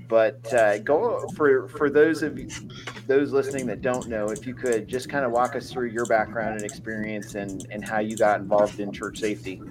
but 0.07 0.51
uh, 0.53 0.77
go 0.79 1.27
for 1.35 1.67
for 1.67 1.89
those 1.89 2.23
of 2.23 2.39
you 2.39 2.47
those 3.07 3.31
listening 3.31 3.65
that 3.67 3.81
don't 3.81 4.07
know, 4.07 4.29
if 4.29 4.45
you 4.47 4.53
could 4.53 4.87
just 4.87 5.09
kind 5.09 5.25
of 5.25 5.31
walk 5.31 5.55
us 5.55 5.71
through 5.71 5.89
your 5.89 6.05
background 6.05 6.55
and 6.55 6.63
experience 6.63 7.35
and, 7.35 7.65
and 7.69 7.87
how 7.87 7.99
you 7.99 8.17
got 8.17 8.39
involved 8.39 8.79
in 8.79 8.91
church 8.91 9.19
safety. 9.19 9.61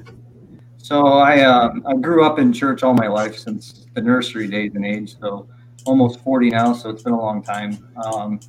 So 0.78 1.06
I 1.06 1.40
uh, 1.40 1.72
I 1.86 1.94
grew 1.94 2.24
up 2.26 2.38
in 2.38 2.52
church 2.52 2.82
all 2.82 2.92
my 2.92 3.08
life 3.08 3.38
since 3.38 3.86
the 3.94 4.02
nursery 4.02 4.48
days 4.48 4.72
and 4.74 4.84
age. 4.84 5.18
So 5.18 5.48
almost 5.86 6.20
40 6.20 6.50
now, 6.50 6.72
so 6.74 6.90
it's 6.90 7.02
been 7.02 7.14
a 7.14 7.20
long 7.20 7.42
time. 7.42 7.78
Um, 8.04 8.40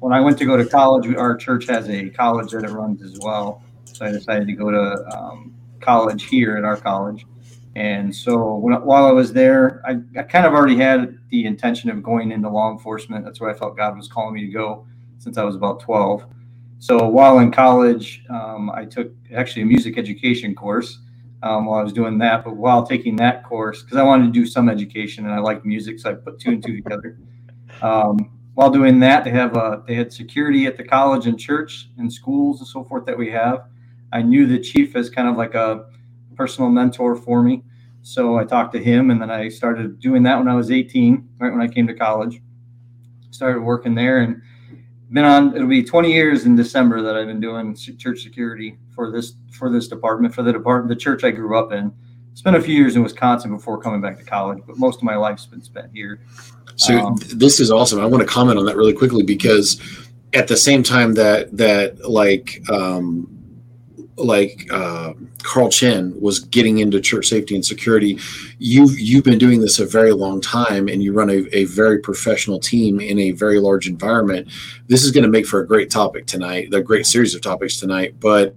when 0.00 0.12
I 0.12 0.20
went 0.20 0.38
to 0.38 0.44
go 0.44 0.56
to 0.56 0.64
college, 0.64 1.14
our 1.14 1.36
church 1.36 1.66
has 1.68 1.88
a 1.88 2.08
college 2.10 2.52
that 2.52 2.64
it 2.64 2.70
runs 2.70 3.02
as 3.02 3.18
well. 3.20 3.62
So 3.84 4.06
I 4.06 4.12
decided 4.12 4.46
to 4.48 4.54
go 4.54 4.70
to 4.70 5.16
um, 5.16 5.54
college 5.80 6.24
here 6.24 6.56
at 6.56 6.64
our 6.64 6.76
college. 6.76 7.26
And 7.76 8.14
so 8.14 8.56
when, 8.56 8.74
while 8.84 9.04
I 9.04 9.10
was 9.10 9.32
there, 9.32 9.82
I, 9.84 9.96
I 10.18 10.22
kind 10.22 10.46
of 10.46 10.52
already 10.52 10.76
had 10.76 11.18
the 11.30 11.44
intention 11.44 11.90
of 11.90 12.02
going 12.02 12.30
into 12.30 12.48
law 12.48 12.70
enforcement. 12.70 13.24
That's 13.24 13.40
where 13.40 13.50
I 13.50 13.54
felt 13.54 13.76
God 13.76 13.96
was 13.96 14.08
calling 14.08 14.34
me 14.34 14.46
to 14.46 14.52
go 14.52 14.86
since 15.18 15.38
I 15.38 15.44
was 15.44 15.56
about 15.56 15.80
12. 15.80 16.24
So 16.78 17.08
while 17.08 17.38
in 17.38 17.50
college, 17.50 18.22
um, 18.30 18.70
I 18.70 18.84
took 18.84 19.10
actually 19.34 19.62
a 19.62 19.66
music 19.66 19.98
education 19.98 20.54
course 20.54 20.98
um, 21.42 21.66
while 21.66 21.80
I 21.80 21.82
was 21.82 21.92
doing 21.92 22.18
that. 22.18 22.44
But 22.44 22.56
while 22.56 22.86
taking 22.86 23.16
that 23.16 23.44
course, 23.44 23.82
because 23.82 23.96
I 23.96 24.02
wanted 24.02 24.26
to 24.26 24.32
do 24.32 24.46
some 24.46 24.68
education 24.68 25.24
and 25.24 25.34
I 25.34 25.38
like 25.38 25.64
music, 25.64 25.98
so 25.98 26.10
I 26.10 26.14
put 26.14 26.38
two 26.38 26.50
and 26.50 26.64
two 26.64 26.76
together. 26.76 27.18
Um, 27.82 28.30
while 28.54 28.70
doing 28.70 29.00
that, 29.00 29.24
they 29.24 29.30
have 29.30 29.56
uh, 29.56 29.78
they 29.86 29.94
had 29.94 30.12
security 30.12 30.66
at 30.66 30.76
the 30.76 30.84
college 30.84 31.26
and 31.26 31.38
church 31.38 31.88
and 31.98 32.12
schools 32.12 32.60
and 32.60 32.68
so 32.68 32.84
forth 32.84 33.04
that 33.06 33.18
we 33.18 33.30
have. 33.30 33.66
I 34.12 34.22
knew 34.22 34.46
the 34.46 34.60
chief 34.60 34.94
as 34.94 35.10
kind 35.10 35.28
of 35.28 35.36
like 35.36 35.54
a 35.54 35.86
personal 36.36 36.70
mentor 36.70 37.16
for 37.16 37.42
me. 37.42 37.62
So 38.02 38.38
I 38.38 38.44
talked 38.44 38.72
to 38.74 38.82
him 38.82 39.10
and 39.10 39.20
then 39.20 39.30
I 39.30 39.48
started 39.48 39.98
doing 39.98 40.22
that 40.24 40.38
when 40.38 40.48
I 40.48 40.54
was 40.54 40.70
18, 40.70 41.28
right 41.38 41.52
when 41.52 41.62
I 41.62 41.68
came 41.68 41.86
to 41.86 41.94
college. 41.94 42.40
Started 43.30 43.62
working 43.62 43.94
there 43.94 44.20
and 44.20 44.40
been 45.10 45.24
on 45.24 45.54
it'll 45.54 45.68
be 45.68 45.82
20 45.82 46.12
years 46.12 46.44
in 46.44 46.56
December 46.56 47.00
that 47.00 47.16
I've 47.16 47.26
been 47.26 47.40
doing 47.40 47.76
church 47.76 48.22
security 48.22 48.78
for 48.94 49.10
this 49.10 49.34
for 49.52 49.70
this 49.70 49.86
department 49.88 50.34
for 50.34 50.42
the 50.42 50.52
department 50.52 50.88
the 50.88 51.00
church 51.00 51.24
I 51.24 51.30
grew 51.30 51.58
up 51.58 51.72
in. 51.72 51.92
Spent 52.34 52.56
a 52.56 52.60
few 52.60 52.74
years 52.74 52.96
in 52.96 53.02
Wisconsin 53.02 53.54
before 53.54 53.80
coming 53.80 54.00
back 54.00 54.18
to 54.18 54.24
college, 54.24 54.58
but 54.66 54.76
most 54.76 54.96
of 54.96 55.04
my 55.04 55.14
life's 55.14 55.46
been 55.46 55.62
spent 55.62 55.92
here. 55.94 56.20
So 56.74 56.98
um, 56.98 57.16
this 57.32 57.60
is 57.60 57.70
awesome. 57.70 58.00
I 58.00 58.06
want 58.06 58.22
to 58.22 58.26
comment 58.26 58.58
on 58.58 58.66
that 58.66 58.76
really 58.76 58.92
quickly 58.92 59.22
because 59.22 59.80
at 60.32 60.48
the 60.48 60.56
same 60.56 60.82
time 60.82 61.14
that 61.14 61.56
that 61.56 62.08
like 62.08 62.60
um, 62.68 63.28
like 64.16 64.68
uh, 64.70 65.12
Carl 65.42 65.68
Chinn 65.68 66.18
was 66.20 66.38
getting 66.40 66.78
into 66.78 67.00
church 67.00 67.28
safety 67.28 67.54
and 67.54 67.64
security, 67.64 68.18
you've 68.58 68.98
you've 68.98 69.24
been 69.24 69.38
doing 69.38 69.60
this 69.60 69.78
a 69.78 69.86
very 69.86 70.12
long 70.12 70.40
time, 70.40 70.88
and 70.88 71.02
you 71.02 71.12
run 71.12 71.30
a, 71.30 71.46
a 71.52 71.64
very 71.64 71.98
professional 71.98 72.58
team 72.58 73.00
in 73.00 73.18
a 73.18 73.32
very 73.32 73.58
large 73.58 73.88
environment. 73.88 74.48
This 74.86 75.04
is 75.04 75.10
going 75.10 75.24
to 75.24 75.30
make 75.30 75.46
for 75.46 75.60
a 75.60 75.66
great 75.66 75.90
topic 75.90 76.26
tonight, 76.26 76.72
a 76.72 76.82
great 76.82 77.06
series 77.06 77.34
of 77.34 77.40
topics 77.40 77.78
tonight. 77.78 78.14
But 78.20 78.54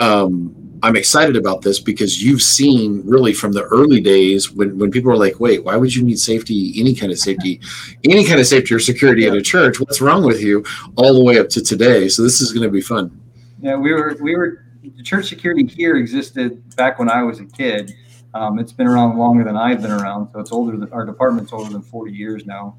um, 0.00 0.54
I'm 0.82 0.96
excited 0.96 1.36
about 1.36 1.62
this 1.62 1.80
because 1.80 2.22
you've 2.22 2.42
seen 2.42 3.00
really 3.06 3.32
from 3.32 3.52
the 3.52 3.62
early 3.62 4.00
days 4.00 4.50
when, 4.50 4.76
when 4.78 4.90
people 4.90 5.10
are 5.10 5.16
like, 5.16 5.40
wait, 5.40 5.64
why 5.64 5.76
would 5.76 5.94
you 5.94 6.02
need 6.02 6.18
safety, 6.18 6.74
any 6.76 6.94
kind 6.94 7.10
of 7.10 7.18
safety, 7.18 7.60
any 8.04 8.26
kind 8.26 8.40
of 8.40 8.46
safety 8.46 8.74
or 8.74 8.80
security 8.80 9.26
at 9.26 9.34
a 9.34 9.40
church? 9.40 9.80
What's 9.80 10.00
wrong 10.00 10.24
with 10.24 10.42
you? 10.42 10.64
All 10.96 11.14
the 11.14 11.22
way 11.22 11.38
up 11.38 11.48
to 11.50 11.62
today. 11.62 12.08
So 12.08 12.22
this 12.22 12.40
is 12.40 12.52
going 12.52 12.64
to 12.64 12.70
be 12.70 12.80
fun. 12.80 13.18
Yeah, 13.60 13.76
we 13.76 13.94
were 13.94 14.14
we 14.20 14.36
were 14.36 14.63
church 15.04 15.28
security 15.28 15.66
here 15.66 15.96
existed 15.96 16.76
back 16.76 16.98
when 16.98 17.10
I 17.10 17.22
was 17.22 17.38
a 17.38 17.44
kid. 17.44 17.94
Um, 18.32 18.58
it's 18.58 18.72
been 18.72 18.88
around 18.88 19.16
longer 19.16 19.44
than 19.44 19.56
I've 19.56 19.80
been 19.80 19.92
around, 19.92 20.30
so 20.32 20.40
it's 20.40 20.50
older. 20.50 20.76
Than, 20.76 20.92
our 20.92 21.04
department's 21.04 21.52
older 21.52 21.70
than 21.70 21.82
40 21.82 22.12
years 22.12 22.46
now. 22.46 22.76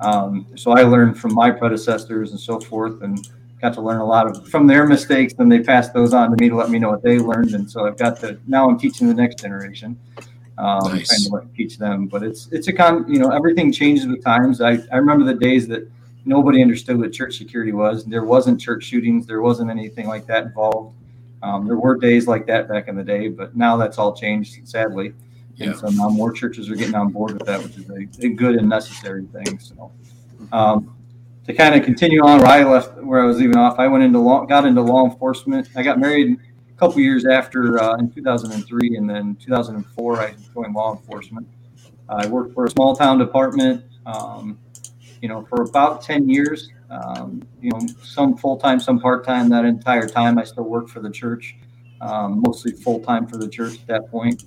Um, 0.00 0.46
so 0.54 0.72
I 0.72 0.82
learned 0.82 1.18
from 1.18 1.34
my 1.34 1.50
predecessors 1.50 2.32
and 2.32 2.38
so 2.38 2.60
forth, 2.60 3.00
and 3.02 3.18
got 3.60 3.74
to 3.74 3.80
learn 3.80 4.00
a 4.00 4.04
lot 4.04 4.26
of 4.26 4.46
from 4.48 4.66
their 4.66 4.86
mistakes. 4.86 5.32
Then 5.32 5.48
they 5.48 5.60
passed 5.60 5.94
those 5.94 6.12
on 6.12 6.30
to 6.30 6.36
me 6.42 6.50
to 6.50 6.56
let 6.56 6.68
me 6.68 6.78
know 6.78 6.90
what 6.90 7.02
they 7.02 7.18
learned, 7.18 7.54
and 7.54 7.70
so 7.70 7.86
I've 7.86 7.96
got 7.96 8.20
to 8.20 8.38
now 8.46 8.68
I'm 8.68 8.78
teaching 8.78 9.08
the 9.08 9.14
next 9.14 9.38
generation, 9.38 9.98
um, 10.58 10.92
nice. 10.92 11.28
trying 11.28 11.48
to 11.48 11.56
teach 11.56 11.78
them. 11.78 12.06
But 12.06 12.22
it's 12.22 12.48
it's 12.52 12.68
a 12.68 12.72
con, 12.72 13.10
you 13.10 13.18
know, 13.18 13.30
everything 13.30 13.72
changes 13.72 14.06
with 14.06 14.22
times. 14.22 14.60
I 14.60 14.78
I 14.92 14.96
remember 14.96 15.24
the 15.24 15.34
days 15.34 15.66
that 15.68 15.90
nobody 16.26 16.60
understood 16.60 16.98
what 16.98 17.12
church 17.12 17.38
security 17.38 17.72
was. 17.72 18.04
There 18.04 18.24
wasn't 18.24 18.60
church 18.60 18.84
shootings. 18.84 19.26
There 19.26 19.40
wasn't 19.40 19.70
anything 19.70 20.06
like 20.06 20.26
that 20.26 20.44
involved. 20.44 20.94
Um, 21.42 21.66
there 21.66 21.76
were 21.76 21.96
days 21.96 22.26
like 22.26 22.46
that 22.46 22.68
back 22.68 22.88
in 22.88 22.96
the 22.96 23.04
day, 23.04 23.28
but 23.28 23.56
now 23.56 23.76
that's 23.76 23.98
all 23.98 24.14
changed, 24.14 24.66
sadly. 24.68 25.14
Yeah. 25.54 25.68
And 25.68 25.76
so 25.76 25.88
now 25.88 26.08
more 26.08 26.32
churches 26.32 26.70
are 26.70 26.76
getting 26.76 26.94
on 26.94 27.10
board 27.10 27.32
with 27.32 27.46
that, 27.46 27.62
which 27.62 27.76
is 27.76 27.90
a, 27.90 28.26
a 28.26 28.30
good 28.30 28.56
and 28.56 28.68
necessary 28.68 29.26
thing. 29.26 29.58
So, 29.58 29.92
um, 30.52 30.94
to 31.46 31.54
kind 31.54 31.74
of 31.74 31.82
continue 31.82 32.22
on 32.22 32.40
where 32.40 32.48
I 32.48 32.62
left, 32.62 33.02
where 33.02 33.22
I 33.22 33.24
was 33.24 33.38
leaving 33.38 33.56
off, 33.56 33.78
I 33.78 33.88
went 33.88 34.04
into 34.04 34.18
law, 34.18 34.44
got 34.44 34.66
into 34.66 34.82
law 34.82 35.04
enforcement. 35.04 35.68
I 35.74 35.82
got 35.82 35.98
married 35.98 36.36
a 36.38 36.78
couple 36.78 37.00
years 37.00 37.26
after 37.26 37.82
uh, 37.82 37.96
in 37.96 38.10
2003, 38.10 38.96
and 38.96 39.08
then 39.08 39.36
2004 39.36 40.20
I 40.20 40.34
joined 40.54 40.74
law 40.74 40.94
enforcement. 40.94 41.48
I 42.08 42.26
worked 42.26 42.54
for 42.54 42.66
a 42.66 42.70
small 42.70 42.94
town 42.94 43.18
department, 43.18 43.84
um, 44.06 44.58
you 45.20 45.28
know, 45.28 45.44
for 45.48 45.62
about 45.62 46.02
10 46.02 46.28
years. 46.28 46.70
Um, 46.90 47.42
you 47.60 47.70
know, 47.70 47.80
some 48.02 48.36
full 48.36 48.56
time, 48.56 48.80
some 48.80 48.98
part 48.98 49.24
time. 49.24 49.48
That 49.50 49.64
entire 49.64 50.08
time, 50.08 50.38
I 50.38 50.44
still 50.44 50.64
worked 50.64 50.90
for 50.90 51.00
the 51.00 51.10
church, 51.10 51.56
um, 52.00 52.42
mostly 52.46 52.72
full 52.72 53.00
time 53.00 53.26
for 53.26 53.36
the 53.36 53.48
church 53.48 53.74
at 53.74 53.86
that 53.88 54.10
point. 54.10 54.44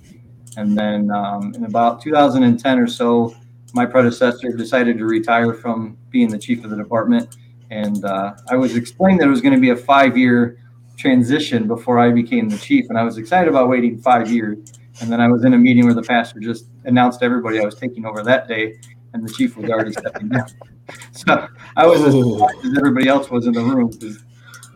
And 0.56 0.76
then 0.76 1.10
um, 1.10 1.54
in 1.54 1.64
about 1.64 2.00
2010 2.02 2.78
or 2.78 2.86
so, 2.86 3.34
my 3.74 3.86
predecessor 3.86 4.52
decided 4.52 4.98
to 4.98 5.06
retire 5.06 5.54
from 5.54 5.96
being 6.10 6.28
the 6.28 6.38
chief 6.38 6.64
of 6.64 6.70
the 6.70 6.76
department. 6.76 7.36
And 7.70 8.04
uh, 8.04 8.34
I 8.50 8.56
was 8.56 8.76
explained 8.76 9.20
that 9.20 9.28
it 9.28 9.30
was 9.30 9.40
going 9.40 9.54
to 9.54 9.60
be 9.60 9.70
a 9.70 9.76
five 9.76 10.16
year 10.16 10.58
transition 10.98 11.66
before 11.66 11.98
I 11.98 12.10
became 12.10 12.48
the 12.48 12.58
chief. 12.58 12.86
And 12.90 12.98
I 12.98 13.02
was 13.02 13.16
excited 13.16 13.48
about 13.48 13.68
waiting 13.68 13.98
five 13.98 14.30
years. 14.30 14.58
And 15.00 15.10
then 15.10 15.20
I 15.20 15.28
was 15.28 15.44
in 15.44 15.54
a 15.54 15.58
meeting 15.58 15.84
where 15.84 15.94
the 15.94 16.02
pastor 16.02 16.38
just 16.38 16.66
announced 16.84 17.20
to 17.20 17.24
everybody 17.24 17.58
I 17.60 17.64
was 17.64 17.74
taking 17.74 18.04
over 18.04 18.22
that 18.22 18.46
day, 18.46 18.78
and 19.14 19.26
the 19.26 19.32
chief 19.32 19.56
was 19.56 19.70
already 19.70 19.92
stepping 19.92 20.28
down. 20.28 20.48
so 21.12 21.48
I 21.76 21.86
was 21.86 22.02
as 22.02 22.14
oh. 22.14 22.38
surprised 22.38 22.66
as 22.66 22.78
everybody 22.78 23.08
else 23.08 23.30
was 23.30 23.46
in 23.46 23.52
the 23.52 23.62
room 23.62 23.90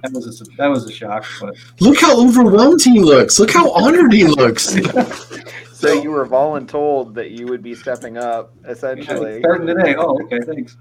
that 0.02 0.12
was 0.12 0.40
a 0.40 0.45
that 0.57 0.69
was 0.69 0.85
a 0.85 0.93
shock. 0.93 1.25
But 1.40 1.57
look 1.81 2.00
how 2.00 2.21
overwhelmed 2.21 2.83
he 2.83 3.00
looks. 3.00 3.38
Look 3.38 3.50
how 3.50 3.71
honored 3.73 4.12
he 4.12 4.25
looks. 4.25 4.64
so 5.73 5.93
you 5.93 6.11
were 6.11 6.26
voluntold 6.26 7.14
that 7.14 7.31
you 7.31 7.47
would 7.47 7.62
be 7.62 7.75
stepping 7.75 8.16
up, 8.19 8.52
essentially. 8.66 9.35
Yeah, 9.35 9.40
starting 9.40 9.66
today. 9.66 9.95
Oh, 9.97 10.19
okay, 10.25 10.40
thanks. 10.40 10.76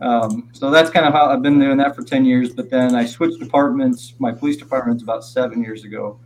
Um, 0.00 0.50
so 0.52 0.70
that's 0.70 0.90
kind 0.90 1.06
of 1.06 1.12
how 1.12 1.26
I've 1.26 1.42
been 1.42 1.58
doing 1.58 1.76
that 1.78 1.94
for 1.94 2.02
ten 2.02 2.24
years. 2.24 2.54
But 2.54 2.70
then 2.70 2.94
I 2.94 3.06
switched 3.06 3.38
departments. 3.38 4.14
My 4.18 4.32
police 4.32 4.56
department's 4.56 5.02
about 5.02 5.24
seven 5.24 5.62
years 5.62 5.84
ago. 5.84 6.18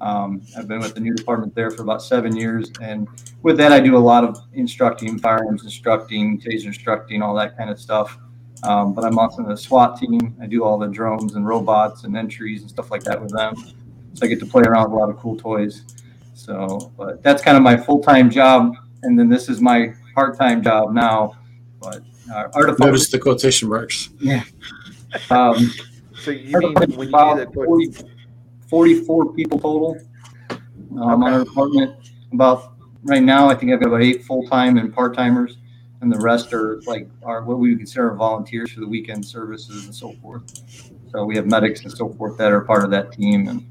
Um, 0.00 0.42
I've 0.56 0.68
been 0.68 0.80
with 0.80 0.94
the 0.94 1.00
new 1.00 1.14
department 1.14 1.54
there 1.54 1.70
for 1.70 1.82
about 1.82 2.02
seven 2.02 2.36
years, 2.36 2.70
and 2.80 3.08
with 3.42 3.56
that, 3.58 3.72
I 3.72 3.80
do 3.80 3.96
a 3.96 3.98
lot 3.98 4.24
of 4.24 4.38
instructing, 4.52 5.18
firearms 5.18 5.64
instructing, 5.64 6.40
taser 6.40 6.66
instructing, 6.66 7.22
all 7.22 7.34
that 7.36 7.56
kind 7.56 7.70
of 7.70 7.80
stuff. 7.80 8.18
Um, 8.62 8.94
but 8.94 9.04
I'm 9.04 9.18
also 9.18 9.42
in 9.42 9.48
the 9.48 9.56
SWAT 9.56 9.98
team. 9.98 10.36
I 10.40 10.46
do 10.46 10.64
all 10.64 10.78
the 10.78 10.88
drones 10.88 11.34
and 11.34 11.46
robots 11.46 12.04
and 12.04 12.16
entries 12.16 12.62
and 12.62 12.70
stuff 12.70 12.90
like 12.90 13.04
that 13.04 13.20
with 13.20 13.32
them. 13.32 13.54
So 14.14 14.24
I 14.24 14.28
get 14.28 14.40
to 14.40 14.46
play 14.46 14.62
around 14.62 14.90
with 14.90 14.92
a 14.92 14.96
lot 14.96 15.10
of 15.10 15.18
cool 15.18 15.36
toys. 15.36 15.84
So, 16.34 16.92
but 16.96 17.22
that's 17.22 17.42
kind 17.42 17.56
of 17.56 17.62
my 17.62 17.76
full 17.76 18.02
time 18.02 18.30
job, 18.30 18.74
and 19.02 19.18
then 19.18 19.28
this 19.28 19.48
is 19.48 19.60
my 19.60 19.94
part 20.14 20.38
time 20.38 20.62
job 20.62 20.92
now. 20.92 21.36
But 21.80 22.02
uh, 22.30 22.48
our 22.54 22.66
department, 22.66 22.80
notice 22.80 23.10
the 23.10 23.18
quotation 23.18 23.68
marks. 23.68 24.10
Yeah. 24.20 24.44
Um, 25.30 25.72
so 26.18 26.30
you 26.30 26.58
mean 26.58 26.74
when 26.74 26.90
you 26.90 26.96
do 26.96 27.10
that? 27.10 28.08
40, 28.68 29.04
44 29.04 29.34
people 29.34 29.58
total 29.58 29.98
um, 30.50 30.58
okay. 30.98 31.00
on 31.00 31.32
our 31.32 31.44
department. 31.44 32.10
About 32.32 32.74
right 33.04 33.22
now, 33.22 33.48
I 33.48 33.54
think 33.54 33.72
I've 33.72 33.80
got 33.80 33.88
about 33.88 34.02
eight 34.02 34.24
full 34.24 34.46
time 34.48 34.76
and 34.78 34.92
part 34.92 35.14
timers, 35.14 35.58
and 36.00 36.12
the 36.12 36.18
rest 36.18 36.52
are 36.52 36.80
like 36.86 37.08
are 37.22 37.44
what 37.44 37.58
we 37.58 37.70
would 37.70 37.78
consider 37.78 38.12
volunteers 38.14 38.72
for 38.72 38.80
the 38.80 38.88
weekend 38.88 39.24
services 39.24 39.86
and 39.86 39.94
so 39.94 40.12
forth. 40.14 40.62
So 41.10 41.24
we 41.24 41.36
have 41.36 41.46
medics 41.46 41.82
and 41.82 41.92
so 41.92 42.08
forth 42.14 42.36
that 42.38 42.52
are 42.52 42.60
part 42.60 42.84
of 42.84 42.90
that 42.90 43.12
team, 43.12 43.48
and 43.48 43.66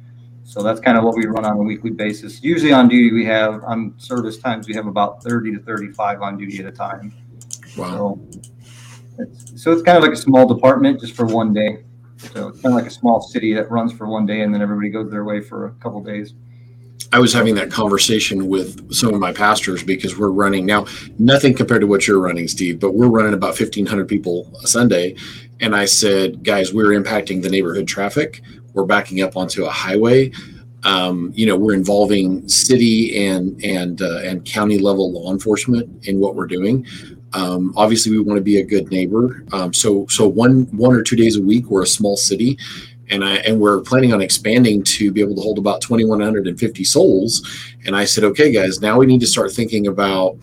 so 0.46 0.64
that's 0.64 0.80
kind 0.80 0.98
of 0.98 1.04
what 1.04 1.16
we 1.16 1.26
run 1.26 1.46
on 1.46 1.58
a 1.58 1.64
weekly 1.64 1.92
basis. 1.92 2.44
Usually 2.44 2.72
on 2.72 2.88
duty, 2.88 3.12
we 3.12 3.26
have 3.26 3.64
on 3.64 3.94
service 3.98 4.38
times 4.38 4.68
we 4.68 4.76
have 4.76 4.88
about 4.88 5.24
30 5.24 5.54
to 5.54 5.60
35 5.60 6.22
on 6.22 6.38
duty 6.38 6.60
at 6.60 6.66
a 6.66 6.72
time. 6.72 7.14
Wow. 7.78 8.20
So 8.28 8.40
it's, 9.18 9.64
so 9.64 9.72
it's 9.72 9.82
kind 9.82 9.98
of 9.98 10.04
like 10.04 10.14
a 10.14 10.18
small 10.18 10.48
department 10.48 11.02
just 11.02 11.14
for 11.14 11.26
one 11.26 11.54
day. 11.54 11.85
So 12.34 12.50
it's 12.50 12.62
kind 12.62 12.74
of 12.74 12.80
like 12.82 12.86
a 12.88 12.92
small 12.92 13.22
city 13.22 13.54
that 13.54 13.70
runs 13.72 13.94
for 13.94 14.08
one 14.08 14.26
day 14.26 14.42
and 14.42 14.54
then 14.54 14.62
everybody 14.62 14.90
goes 14.90 15.10
their 15.12 15.24
way 15.24 15.42
for 15.42 15.68
a 15.68 15.72
couple 15.76 16.02
days. 16.04 16.34
I 17.14 17.20
was 17.20 17.32
having 17.32 17.56
that 17.56 17.72
conversation 17.72 18.48
with 18.48 18.94
some 18.94 19.14
of 19.14 19.20
my 19.20 19.32
pastors 19.32 19.84
because 19.84 20.18
we're 20.18 20.32
running 20.32 20.66
now, 20.66 20.86
nothing 21.20 21.54
compared 21.54 21.82
to 21.82 21.88
what 21.88 22.08
you're 22.08 22.20
running, 22.20 22.48
Steve, 22.48 22.80
but 22.80 22.94
we're 22.94 23.08
running 23.08 23.34
about 23.34 23.60
1,500 23.60 24.08
people 24.08 24.52
a 24.64 24.68
Sunday. 24.68 25.16
And 25.62 25.76
I 25.76 25.86
said, 25.86 26.44
guys, 26.44 26.74
we're 26.74 27.00
impacting 27.00 27.42
the 27.42 27.50
neighborhood 27.50 27.88
traffic. 27.88 28.42
We're 28.74 28.86
backing 28.86 29.22
up 29.22 29.38
onto 29.38 29.66
a 29.66 29.70
highway. 29.70 30.32
um, 30.86 31.32
you 31.36 31.46
know 31.46 31.58
we're 31.58 31.74
involving 31.74 32.48
city 32.48 33.26
and 33.26 33.62
and 33.64 34.02
uh, 34.02 34.20
and 34.20 34.46
county 34.46 34.78
level 34.78 35.12
law 35.12 35.32
enforcement 35.32 36.06
in 36.06 36.20
what 36.20 36.36
we're 36.36 36.48
doing 36.48 36.86
um, 37.36 37.74
obviously 37.76 38.12
we 38.12 38.20
want 38.20 38.38
to 38.38 38.44
be 38.44 38.60
a 38.60 38.66
good 38.66 38.90
neighbor. 38.90 39.44
Um, 39.52 39.74
so 39.74 40.08
so 40.08 40.28
one 40.28 40.64
one 40.72 40.96
or 40.96 41.04
two 41.04 41.18
days 41.18 41.36
a 41.36 41.42
week 41.42 41.70
we're 41.70 41.84
a 41.84 41.88
small 41.88 42.16
city 42.16 42.58
and 43.10 43.24
I 43.24 43.36
and 43.48 43.60
we're 43.60 43.82
planning 43.82 44.14
on 44.14 44.22
expanding 44.22 44.84
to 44.84 45.12
be 45.12 45.22
able 45.22 45.36
to 45.36 45.42
hold 45.42 45.60
about 45.60 45.82
2150 45.82 46.84
souls. 46.86 47.46
And 47.86 47.96
I 47.96 48.06
said 48.06 48.24
okay 48.24 48.52
guys 48.52 48.82
now 48.82 48.98
we 48.98 49.06
need 49.06 49.20
to 49.20 49.28
start 49.28 49.52
thinking 49.52 49.88
about 49.88 50.38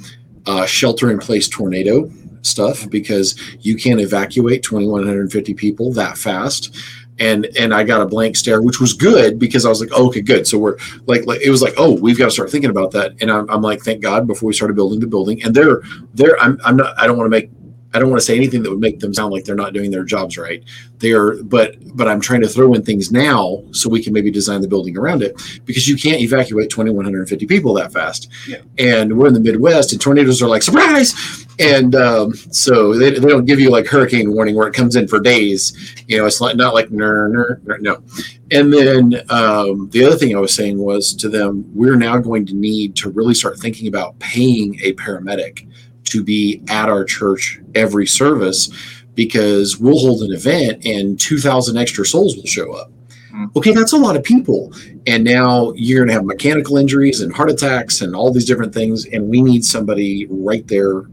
uh, 0.46 0.66
shelter 0.66 1.10
in 1.10 1.18
place 1.18 1.48
tornado 1.48 2.10
stuff 2.42 2.88
because 2.90 3.40
you 3.60 3.76
can't 3.76 4.00
evacuate 4.00 4.62
2150 4.62 5.54
people 5.54 5.92
that 5.92 6.18
fast 6.18 6.76
and 7.18 7.46
and 7.58 7.74
I 7.74 7.84
got 7.84 8.00
a 8.00 8.06
blank 8.06 8.36
stare, 8.36 8.62
which 8.62 8.80
was 8.80 8.92
good 8.92 9.38
because 9.38 9.66
I 9.66 9.68
was 9.68 9.80
like, 9.80 9.90
oh, 9.92 10.08
okay, 10.08 10.20
good. 10.20 10.46
So 10.46 10.58
we're 10.58 10.76
like, 11.06 11.26
like 11.26 11.40
it 11.40 11.50
was 11.50 11.62
like, 11.62 11.74
oh, 11.76 11.92
we've 11.92 12.18
got 12.18 12.26
to 12.26 12.30
start 12.30 12.50
thinking 12.50 12.70
about 12.70 12.90
that. 12.92 13.12
And 13.20 13.30
I'm, 13.30 13.48
I'm 13.50 13.62
like, 13.62 13.82
thank 13.82 14.02
God, 14.02 14.26
before 14.26 14.46
we 14.46 14.54
started 14.54 14.74
building 14.74 15.00
the 15.00 15.06
building. 15.06 15.42
And 15.42 15.54
they're 15.54 15.82
they're 16.14 16.38
I'm 16.40 16.58
I'm 16.64 16.76
not 16.76 16.98
I 16.98 17.06
don't 17.06 17.16
want 17.16 17.26
to 17.26 17.30
make 17.30 17.50
I 17.94 17.98
don't 17.98 18.08
want 18.08 18.20
to 18.20 18.24
say 18.24 18.36
anything 18.36 18.62
that 18.62 18.70
would 18.70 18.80
make 18.80 19.00
them 19.00 19.12
sound 19.12 19.32
like 19.32 19.44
they're 19.44 19.54
not 19.54 19.72
doing 19.72 19.90
their 19.90 20.04
jobs 20.04 20.38
right. 20.38 20.62
They 20.98 21.12
are, 21.12 21.42
but 21.42 21.76
but 21.94 22.08
I'm 22.08 22.20
trying 22.20 22.40
to 22.42 22.48
throw 22.48 22.72
in 22.74 22.82
things 22.82 23.12
now 23.12 23.62
so 23.72 23.88
we 23.88 24.02
can 24.02 24.12
maybe 24.12 24.30
design 24.30 24.60
the 24.60 24.68
building 24.68 24.96
around 24.96 25.22
it 25.22 25.40
because 25.66 25.86
you 25.86 25.96
can't 25.96 26.20
evacuate 26.20 26.70
2,150 26.70 27.46
people 27.46 27.74
that 27.74 27.92
fast. 27.92 28.30
Yeah. 28.48 28.58
And 28.78 29.18
we're 29.18 29.28
in 29.28 29.34
the 29.34 29.40
Midwest, 29.40 29.92
and 29.92 30.00
tornadoes 30.00 30.42
are 30.42 30.48
like 30.48 30.62
surprise, 30.62 31.14
and 31.58 31.94
um, 31.94 32.34
so 32.34 32.94
they, 32.96 33.10
they 33.10 33.28
don't 33.28 33.44
give 33.44 33.60
you 33.60 33.70
like 33.70 33.86
hurricane 33.86 34.32
warning 34.32 34.54
where 34.54 34.68
it 34.68 34.74
comes 34.74 34.96
in 34.96 35.06
for 35.06 35.20
days. 35.20 36.04
You 36.08 36.18
know, 36.18 36.26
it's 36.26 36.40
not 36.40 36.56
not 36.56 36.74
like 36.74 36.90
ner, 36.90 37.60
no. 37.80 38.02
And 38.50 38.72
then 38.72 39.22
um, 39.30 39.88
the 39.90 40.04
other 40.04 40.16
thing 40.16 40.36
I 40.36 40.40
was 40.40 40.54
saying 40.54 40.78
was 40.78 41.14
to 41.14 41.28
them, 41.28 41.64
we're 41.74 41.96
now 41.96 42.18
going 42.18 42.44
to 42.46 42.54
need 42.54 42.96
to 42.96 43.10
really 43.10 43.34
start 43.34 43.58
thinking 43.58 43.88
about 43.88 44.18
paying 44.18 44.78
a 44.82 44.92
paramedic 44.92 45.66
to 46.04 46.22
be 46.22 46.62
at 46.68 46.88
our 46.88 47.04
church 47.04 47.60
every 47.74 48.06
service 48.06 48.70
because 49.14 49.78
we'll 49.78 49.98
hold 49.98 50.22
an 50.22 50.32
event 50.32 50.84
and 50.86 51.20
2,000 51.20 51.76
extra 51.76 52.04
souls 52.04 52.36
will 52.36 52.46
show 52.46 52.72
up. 52.72 52.90
Hmm. 53.30 53.46
Okay, 53.56 53.72
that's 53.72 53.92
a 53.92 53.98
lot 53.98 54.16
of 54.16 54.22
people. 54.22 54.72
And 55.06 55.24
now 55.24 55.72
you're 55.74 56.00
going 56.00 56.08
to 56.08 56.14
have 56.14 56.24
mechanical 56.24 56.76
injuries 56.76 57.20
and 57.20 57.32
heart 57.32 57.50
attacks 57.50 58.00
and 58.00 58.14
all 58.14 58.32
these 58.32 58.46
different 58.46 58.74
things. 58.74 59.06
And 59.06 59.28
we 59.28 59.42
need 59.42 59.64
somebody 59.64 60.26
right 60.30 60.66
there 60.68 61.04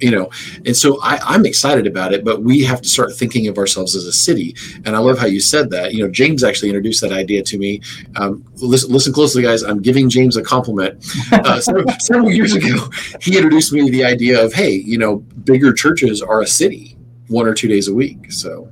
you 0.00 0.10
know 0.10 0.28
and 0.66 0.76
so 0.76 1.00
I, 1.02 1.34
am 1.34 1.46
excited 1.46 1.86
about 1.86 2.12
it 2.12 2.24
but 2.24 2.42
we 2.42 2.62
have 2.64 2.82
to 2.82 2.88
start 2.88 3.14
thinking 3.14 3.46
of 3.48 3.58
ourselves 3.58 3.94
as 3.94 4.06
a 4.06 4.12
city. 4.12 4.56
And 4.84 4.96
i 4.96 4.98
love 4.98 5.18
how 5.18 5.26
you 5.26 5.40
said 5.40 5.70
that. 5.70 5.94
You 5.94 6.04
know 6.04 6.10
james 6.10 6.42
actually 6.42 6.70
introduced 6.70 7.00
that 7.02 7.12
idea 7.12 7.42
to 7.42 7.58
me. 7.58 7.80
Um, 8.16 8.44
listen, 8.56 8.92
listen 8.92 9.12
closely 9.12 9.42
guys. 9.42 9.62
I'm 9.62 9.80
giving 9.80 10.08
james 10.08 10.36
a 10.36 10.42
compliment. 10.42 11.04
Uh, 11.32 11.60
several, 11.68 11.84
several 12.00 12.30
years 12.30 12.54
ago 12.54 12.90
he 13.20 13.36
introduced 13.36 13.72
me 13.72 13.84
to 13.84 13.90
the 13.90 14.04
idea 14.04 14.42
of 14.44 14.52
hey 14.52 14.72
you 14.72 14.98
know 14.98 15.16
bigger 15.44 15.72
churches 15.72 16.22
are 16.22 16.42
a 16.42 16.46
city 16.46 16.96
one 17.28 17.46
or 17.46 17.54
two 17.54 17.68
days 17.68 17.88
a 17.88 17.94
week. 17.94 18.30
So 18.32 18.70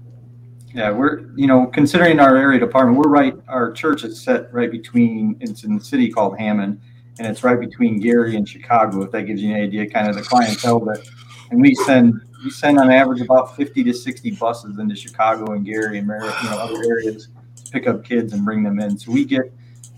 yeah 0.74 0.90
we're 0.90 1.20
you 1.34 1.46
know 1.46 1.66
considering 1.66 2.18
our 2.18 2.36
area 2.36 2.58
department 2.58 2.98
we're 2.98 3.10
right 3.10 3.34
our 3.48 3.72
church 3.72 4.04
is 4.04 4.20
set 4.20 4.52
right 4.52 4.70
between 4.70 5.36
it's 5.40 5.64
in 5.64 5.76
the 5.76 5.84
city 5.84 6.10
called 6.10 6.38
hammond 6.38 6.80
and 7.18 7.26
it's 7.26 7.44
right 7.44 7.58
between 7.58 8.00
Gary 8.00 8.36
and 8.36 8.48
Chicago. 8.48 9.02
If 9.02 9.10
that 9.12 9.22
gives 9.22 9.42
you 9.42 9.54
an 9.54 9.60
idea, 9.60 9.88
kind 9.88 10.08
of 10.08 10.16
the 10.16 10.22
clientele 10.22 10.80
that, 10.80 11.06
and 11.50 11.60
we 11.60 11.74
send 11.74 12.20
we 12.44 12.50
send 12.50 12.78
on 12.78 12.90
average 12.90 13.20
about 13.20 13.56
50 13.56 13.84
to 13.84 13.92
60 13.92 14.30
buses 14.32 14.78
into 14.78 14.96
Chicago 14.96 15.52
and 15.52 15.64
Gary 15.64 15.98
and 15.98 16.08
you 16.08 16.50
know 16.50 16.58
other 16.58 16.82
areas 16.84 17.28
to 17.56 17.70
pick 17.70 17.86
up 17.86 18.04
kids 18.04 18.32
and 18.32 18.44
bring 18.44 18.62
them 18.62 18.80
in. 18.80 18.98
So 18.98 19.12
we 19.12 19.24
get 19.24 19.52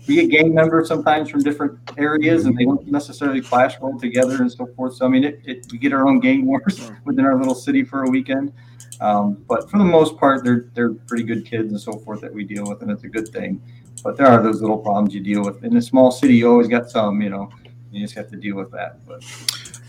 we 0.07 0.15
get 0.15 0.29
gang 0.29 0.53
members 0.53 0.87
sometimes 0.87 1.29
from 1.29 1.41
different 1.41 1.79
areas, 1.97 2.45
and 2.45 2.55
they 2.55 2.65
don't 2.65 2.85
necessarily 2.87 3.41
clash 3.41 3.79
well 3.79 3.97
together 3.97 4.35
and 4.35 4.51
so 4.51 4.67
forth. 4.75 4.95
So 4.95 5.05
I 5.05 5.09
mean, 5.09 5.23
it, 5.23 5.41
it, 5.45 5.65
we 5.71 5.77
get 5.77 5.93
our 5.93 6.07
own 6.07 6.19
gang 6.19 6.45
wars 6.47 6.91
within 7.05 7.25
our 7.25 7.37
little 7.37 7.55
city 7.55 7.83
for 7.83 8.03
a 8.03 8.09
weekend. 8.09 8.53
Um, 9.01 9.43
but 9.47 9.69
for 9.69 9.77
the 9.77 9.83
most 9.83 10.17
part, 10.17 10.43
they're 10.43 10.69
they're 10.73 10.93
pretty 10.93 11.23
good 11.23 11.45
kids 11.45 11.71
and 11.71 11.79
so 11.79 11.93
forth 11.99 12.21
that 12.21 12.33
we 12.33 12.43
deal 12.43 12.65
with, 12.65 12.81
and 12.81 12.91
it's 12.91 13.03
a 13.03 13.09
good 13.09 13.29
thing. 13.29 13.61
But 14.05 14.17
there 14.17 14.27
are 14.27 14.39
those 14.39 14.61
little 14.61 14.77
problems 14.77 15.15
you 15.15 15.19
deal 15.19 15.43
with. 15.43 15.63
In 15.63 15.75
a 15.77 15.81
small 15.81 16.11
city, 16.11 16.35
you 16.35 16.47
always 16.47 16.67
got 16.67 16.91
some, 16.91 17.23
you 17.23 17.29
know, 17.31 17.49
you 17.91 18.01
just 18.01 18.13
have 18.13 18.29
to 18.29 18.35
deal 18.37 18.55
with 18.55 18.69
that. 18.69 19.03
But 19.07 19.23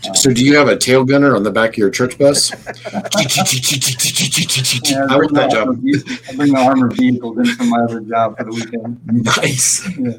um, 0.07 0.15
so, 0.15 0.33
do 0.33 0.43
you 0.43 0.57
have 0.57 0.69
a 0.69 0.75
tail 0.75 1.05
gunner 1.05 1.35
on 1.35 1.43
the 1.43 1.51
back 1.51 1.73
of 1.73 1.77
your 1.77 1.91
church 1.91 2.17
bus? 2.17 2.49
yeah, 4.89 5.05
I 5.07 5.17
want 5.17 5.35
that 5.35 5.51
job. 5.51 5.79
I 6.29 6.35
bring 6.35 6.51
my 6.51 6.65
armored 6.65 6.93
vehicles 6.93 7.37
in 7.37 7.45
from 7.57 7.69
my 7.69 7.77
other 7.81 7.99
job 7.99 8.39
for 8.39 8.45
the 8.45 8.49
weekend. 8.49 8.99
Nice. 9.05 9.87
Yeah. 9.95 10.13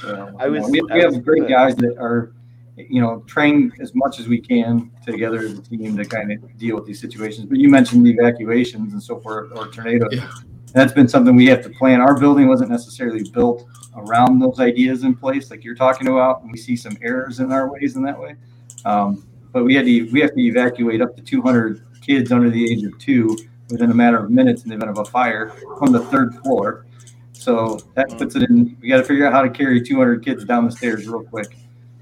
So, 0.00 0.34
I 0.38 0.48
was, 0.48 0.70
we, 0.70 0.80
we 0.90 1.00
have 1.00 1.22
great 1.22 1.46
guys 1.46 1.76
that 1.76 1.98
are, 1.98 2.32
you 2.76 3.02
know, 3.02 3.22
trained 3.26 3.74
as 3.80 3.94
much 3.94 4.18
as 4.18 4.28
we 4.28 4.40
can 4.40 4.90
together 5.04 5.40
as 5.40 5.58
a 5.58 5.62
team 5.62 5.94
to 5.98 6.06
kind 6.06 6.32
of 6.32 6.56
deal 6.56 6.74
with 6.76 6.86
these 6.86 7.02
situations. 7.02 7.44
But 7.44 7.58
you 7.58 7.68
mentioned 7.68 8.06
the 8.06 8.12
evacuations 8.12 8.94
and 8.94 9.02
so 9.02 9.20
forth, 9.20 9.52
or 9.54 9.66
tornadoes. 9.66 10.08
Yeah 10.10 10.30
that's 10.72 10.92
been 10.92 11.08
something 11.08 11.36
we 11.36 11.46
have 11.46 11.62
to 11.62 11.70
plan. 11.70 12.00
Our 12.00 12.18
building 12.18 12.48
wasn't 12.48 12.70
necessarily 12.70 13.28
built 13.30 13.66
around 13.96 14.38
those 14.38 14.58
ideas 14.58 15.04
in 15.04 15.14
place, 15.14 15.50
like 15.50 15.64
you're 15.64 15.74
talking 15.74 16.08
about, 16.08 16.42
and 16.42 16.50
we 16.50 16.58
see 16.58 16.76
some 16.76 16.96
errors 17.02 17.40
in 17.40 17.52
our 17.52 17.70
ways 17.70 17.96
in 17.96 18.02
that 18.02 18.18
way. 18.18 18.36
Um, 18.84 19.26
but 19.52 19.64
we 19.64 19.74
had 19.74 19.84
to 19.84 20.10
we 20.10 20.20
have 20.20 20.34
to 20.34 20.40
evacuate 20.40 21.00
up 21.00 21.14
to 21.16 21.22
200 21.22 21.84
kids 22.00 22.32
under 22.32 22.50
the 22.50 22.72
age 22.72 22.84
of 22.84 22.98
two 22.98 23.36
within 23.70 23.90
a 23.90 23.94
matter 23.94 24.18
of 24.18 24.30
minutes 24.30 24.64
in 24.64 24.70
the 24.70 24.76
event 24.76 24.90
of 24.90 24.98
a 24.98 25.04
fire 25.04 25.50
from 25.78 25.92
the 25.92 26.00
third 26.06 26.34
floor. 26.42 26.86
So 27.32 27.80
that 27.94 28.08
puts 28.18 28.36
it 28.36 28.48
in. 28.48 28.76
We 28.80 28.88
got 28.88 28.98
to 28.98 29.04
figure 29.04 29.26
out 29.26 29.32
how 29.32 29.42
to 29.42 29.50
carry 29.50 29.82
200 29.82 30.24
kids 30.24 30.44
down 30.44 30.64
the 30.64 30.72
stairs 30.72 31.06
real 31.08 31.22
quick. 31.22 31.56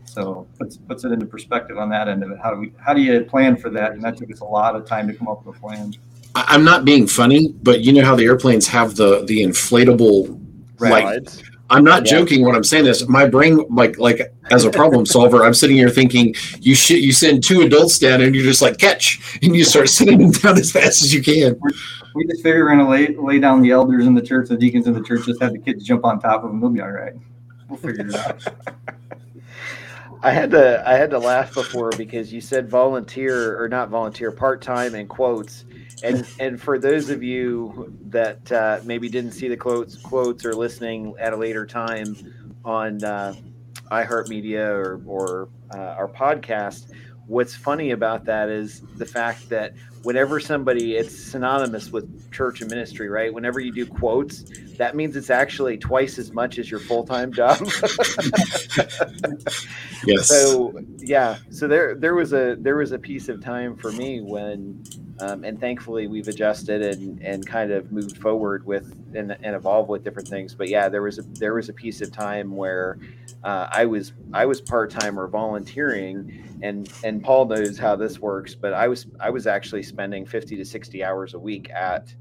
So 0.05 0.47
puts 0.59 0.77
puts 0.77 1.05
it 1.05 1.13
into 1.13 1.27
perspective 1.27 1.79
on 1.79 1.89
that 1.91 2.09
end 2.09 2.23
of 2.23 2.31
it. 2.31 2.39
How 2.43 2.53
do 2.53 2.61
we 2.61 2.73
how 2.79 2.95
do 2.95 3.01
you 3.01 3.25
plan 3.25 3.57
for 3.57 3.71
that? 3.71 3.93
And 3.93 4.03
that 4.03 4.17
took 4.17 4.31
us 4.31 4.41
a 4.41 4.45
lot 4.45 4.77
of 4.77 4.85
time 4.85 5.09
to 5.09 5.15
come 5.15 5.29
up 5.29 5.45
with 5.45 5.57
a 5.57 5.61
plan. 5.61 5.95
I'm 6.35 6.65
not 6.65 6.85
being 6.85 7.07
funny, 7.07 7.49
but 7.63 7.81
you 7.81 7.93
know 7.93 8.05
how 8.05 8.15
the 8.15 8.25
airplanes 8.25 8.67
have 8.69 8.97
the 8.97 9.25
the 9.25 9.43
inflatable 9.43 10.39
like 10.79 11.23
I'm 11.71 11.85
not 11.85 12.05
yeah. 12.05 12.19
joking 12.19 12.45
when 12.45 12.57
I'm 12.57 12.65
saying 12.65 12.85
this. 12.85 13.07
My 13.09 13.27
brain, 13.27 13.65
like 13.71 13.99
like 13.99 14.21
as 14.51 14.65
a 14.65 14.71
problem 14.71 15.07
solver, 15.07 15.45
I'm 15.45 15.55
sitting 15.55 15.77
here 15.77 15.89
thinking 15.89 16.35
you 16.59 16.75
should 16.75 16.99
you 16.99 17.13
send 17.13 17.45
two 17.45 17.61
adults 17.63 17.99
down 17.99 18.21
and 18.21 18.35
you're 18.35 18.45
just 18.45 18.61
like 18.61 18.79
catch 18.79 19.39
and 19.43 19.55
you 19.55 19.65
start 19.65 19.89
sending 19.89 20.19
them 20.19 20.31
down 20.33 20.59
as 20.59 20.73
fast 20.73 21.03
as 21.03 21.15
you 21.15 21.23
can. 21.23 21.59
We 22.15 22.27
just 22.27 22.43
figure 22.43 22.65
we're 22.65 22.71
gonna 22.71 22.89
lay 22.89 23.15
lay 23.15 23.39
down 23.39 23.63
the 23.63 23.71
elders 23.71 24.07
in 24.07 24.15
the 24.15 24.23
church, 24.23 24.49
the 24.49 24.57
deacons 24.57 24.89
in 24.89 24.95
the 24.95 25.03
church, 25.03 25.27
just 25.27 25.41
have 25.41 25.53
the 25.53 25.59
kids 25.59 25.85
jump 25.85 26.05
on 26.05 26.19
top 26.19 26.43
of 26.43 26.51
them. 26.51 26.61
They'll 26.61 26.71
be 26.71 26.81
all 26.81 26.91
right. 26.91 27.15
We'll 27.69 27.79
figure 27.79 28.07
it 28.09 28.15
out. 28.17 28.43
I 30.23 30.33
had 30.33 30.51
to 30.51 30.87
I 30.87 30.95
had 30.95 31.11
to 31.11 31.19
laugh 31.19 31.55
before 31.55 31.91
because 31.97 32.33
you 32.33 32.41
said 32.41 32.69
volunteer 32.69 33.63
or 33.63 33.69
not 33.69 33.89
volunteer 33.89 34.31
part 34.33 34.61
time 34.61 34.95
in 34.95 35.07
quotes 35.07 35.65
and 36.03 36.27
and 36.41 36.61
for 36.61 36.79
those 36.79 37.11
of 37.11 37.23
you 37.23 37.93
that 38.09 38.51
uh, 38.53 38.81
maybe 38.85 39.09
didn't 39.09 39.33
see 39.33 39.49
the 39.49 39.57
quotes 39.57 39.97
quotes 39.97 40.45
or 40.45 40.55
listening 40.55 41.15
at 41.19 41.33
a 41.33 41.37
later 41.37 41.67
time 41.67 42.17
on 42.65 43.03
uh, 43.05 43.35
iHeartMedia 43.91 44.69
or 44.69 45.03
or 45.07 45.49
uh, 45.75 45.95
our 45.99 46.09
podcast, 46.09 46.87
what's 47.27 47.55
funny 47.55 47.93
about 47.93 48.25
that 48.25 48.49
is 48.49 48.83
the 48.97 49.07
fact 49.07 49.49
that 49.49 49.75
whenever 50.03 50.41
somebody 50.41 50.97
it's 50.97 51.15
synonymous 51.17 51.91
with 51.91 52.31
church 52.31 52.61
and 52.61 52.71
ministry, 52.71 53.09
right? 53.09 53.33
Whenever 53.33 53.61
you 53.61 53.73
do 53.73 53.87
quotes, 53.87 54.45
that 54.79 54.97
means 54.97 55.17
it's 55.17 55.31
actually 55.31 55.77
twice 55.77 56.19
as 56.19 56.33
much 56.33 56.59
as 56.59 56.71
your 56.71 56.81
full 56.81 57.05
time 57.05 57.33
job. 57.33 57.59
yes. 60.07 60.27
So 60.27 60.79
yeah, 60.99 61.39
so 61.51 61.69
there 61.69 61.95
there 61.95 62.15
was 62.15 62.33
a 62.33 62.57
there 62.59 62.77
was 62.77 62.93
a 62.93 62.99
piece 62.99 63.29
of 63.29 63.43
time 63.43 63.77
for 63.77 63.93
me 63.93 64.21
when 64.21 64.83
um, 65.21 65.45
and 65.45 65.61
thankfully, 65.61 66.07
we've 66.07 66.29
adjusted 66.29 66.81
and, 66.83 67.21
and 67.23 67.47
kind 67.47 67.71
of 67.71 67.93
moved 67.93 68.17
forward 68.19 68.65
with 68.65 68.97
and, 69.15 69.37
and 69.43 69.55
evolved 69.55 69.91
with 69.91 70.03
different 70.03 70.29
things. 70.29 70.55
But 70.55 70.69
yeah, 70.69 70.89
there 70.89 71.03
was 71.03 71.19
a 71.19 71.23
there 71.23 71.55
was 71.55 71.69
a 71.69 71.73
piece 71.73 72.01
of 72.01 72.11
time 72.11 72.57
where 72.57 72.99
uh, 73.45 73.69
I 73.71 73.85
was 73.85 74.13
I 74.33 74.47
was 74.47 74.61
part 74.61 74.91
time 74.91 75.19
or 75.19 75.29
volunteering, 75.29 76.59
and 76.63 76.91
and 77.05 77.23
Paul 77.23 77.47
knows 77.47 77.79
how 77.79 77.97
this 77.97 78.19
works. 78.19 78.55
But 78.55 78.73
I 78.73 78.89
was 78.89 79.07
I 79.19 79.31
was 79.31 79.47
actually 79.47 79.83
spending 79.91 80.25
fifty 80.25 80.57
to 80.57 80.65
sixty 80.65 81.05
hours 81.05 81.35
a 81.35 81.39
week 81.39 81.71
at 81.71 82.15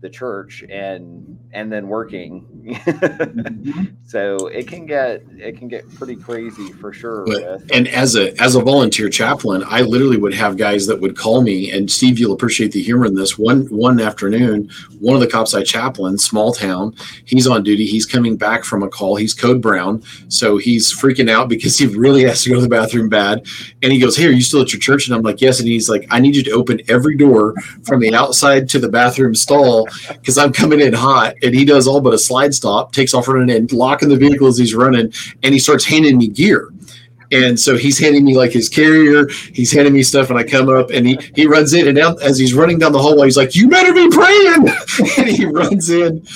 the 0.00 0.08
church 0.08 0.64
and 0.70 1.38
and 1.52 1.70
then 1.70 1.88
working. 1.88 2.46
Mm-hmm. 2.74 3.84
so 4.06 4.46
it 4.48 4.66
can 4.68 4.86
get 4.86 5.22
it 5.36 5.56
can 5.58 5.68
get 5.68 5.88
pretty 5.94 6.16
crazy 6.16 6.72
for 6.72 6.92
sure 6.92 7.24
but, 7.26 7.62
and 7.72 7.88
as 7.88 8.16
a 8.16 8.38
as 8.40 8.54
a 8.54 8.60
volunteer 8.60 9.08
chaplain 9.08 9.62
i 9.66 9.82
literally 9.82 10.16
would 10.16 10.34
have 10.34 10.56
guys 10.56 10.86
that 10.86 11.00
would 11.00 11.16
call 11.16 11.42
me 11.42 11.70
and 11.70 11.90
steve 11.90 12.18
you'll 12.18 12.32
appreciate 12.32 12.72
the 12.72 12.82
humor 12.82 13.06
in 13.06 13.14
this 13.14 13.38
one 13.38 13.66
one 13.66 14.00
afternoon 14.00 14.70
one 14.98 15.14
of 15.14 15.20
the 15.20 15.26
cops 15.26 15.54
i 15.54 15.62
chaplain 15.62 16.18
small 16.18 16.52
town 16.52 16.94
he's 17.24 17.46
on 17.46 17.62
duty 17.62 17.86
he's 17.86 18.06
coming 18.06 18.36
back 18.36 18.64
from 18.64 18.82
a 18.82 18.88
call 18.88 19.16
he's 19.16 19.34
code 19.34 19.60
brown 19.60 20.02
so 20.28 20.56
he's 20.56 20.92
freaking 20.92 21.30
out 21.30 21.48
because 21.48 21.78
he 21.78 21.86
really 21.86 22.22
has 22.22 22.42
to 22.42 22.50
go 22.50 22.56
to 22.56 22.62
the 22.62 22.68
bathroom 22.68 23.08
bad 23.08 23.46
and 23.82 23.92
he 23.92 23.98
goes 23.98 24.16
hey 24.16 24.26
are 24.26 24.30
you 24.30 24.42
still 24.42 24.62
at 24.62 24.72
your 24.72 24.80
church? 24.80 25.06
And 25.06 25.16
i'm 25.16 25.22
like 25.22 25.40
yes 25.40 25.58
and 25.58 25.68
he's 25.68 25.88
like 25.88 26.06
i 26.10 26.18
need 26.18 26.36
you 26.36 26.42
to 26.44 26.50
open 26.50 26.80
every 26.88 27.16
door 27.16 27.54
from 27.84 28.00
the 28.00 28.14
outside 28.14 28.68
to 28.68 28.78
the 28.78 28.88
bathroom 28.88 29.34
stall 29.34 29.88
because 30.08 30.38
I'm 30.38 30.52
coming 30.52 30.80
in 30.80 30.92
hot, 30.92 31.34
and 31.42 31.54
he 31.54 31.64
does 31.64 31.86
all 31.86 32.00
but 32.00 32.14
a 32.14 32.18
slide 32.18 32.54
stop, 32.58 32.92
takes 32.92 33.14
off 33.14 33.28
running 33.28 33.54
and 33.54 33.72
locking 33.72 34.08
the 34.08 34.16
vehicle 34.16 34.46
as 34.46 34.58
he's 34.58 34.74
running, 34.74 35.12
and 35.42 35.54
he 35.54 35.58
starts 35.58 35.84
handing 35.84 36.18
me 36.18 36.28
gear. 36.28 36.70
And 37.30 37.58
so 37.60 37.76
he's 37.76 37.98
handing 37.98 38.24
me 38.24 38.36
like 38.36 38.52
his 38.52 38.68
carrier, 38.68 39.28
he's 39.52 39.72
handing 39.72 39.92
me 39.92 40.02
stuff, 40.02 40.30
and 40.30 40.38
I 40.38 40.44
come 40.44 40.68
up 40.68 40.90
and 40.90 41.06
he 41.06 41.18
he 41.34 41.46
runs 41.46 41.74
in 41.74 41.86
and 41.86 41.96
down 41.96 42.16
as 42.22 42.38
he's 42.38 42.54
running 42.54 42.78
down 42.78 42.92
the 42.92 42.98
hallway, 42.98 43.26
he's 43.26 43.36
like, 43.36 43.54
You 43.54 43.68
better 43.68 43.92
be 43.92 44.08
praying. 44.08 44.68
and 45.18 45.28
he 45.28 45.44
runs 45.44 45.90
in. 45.90 46.26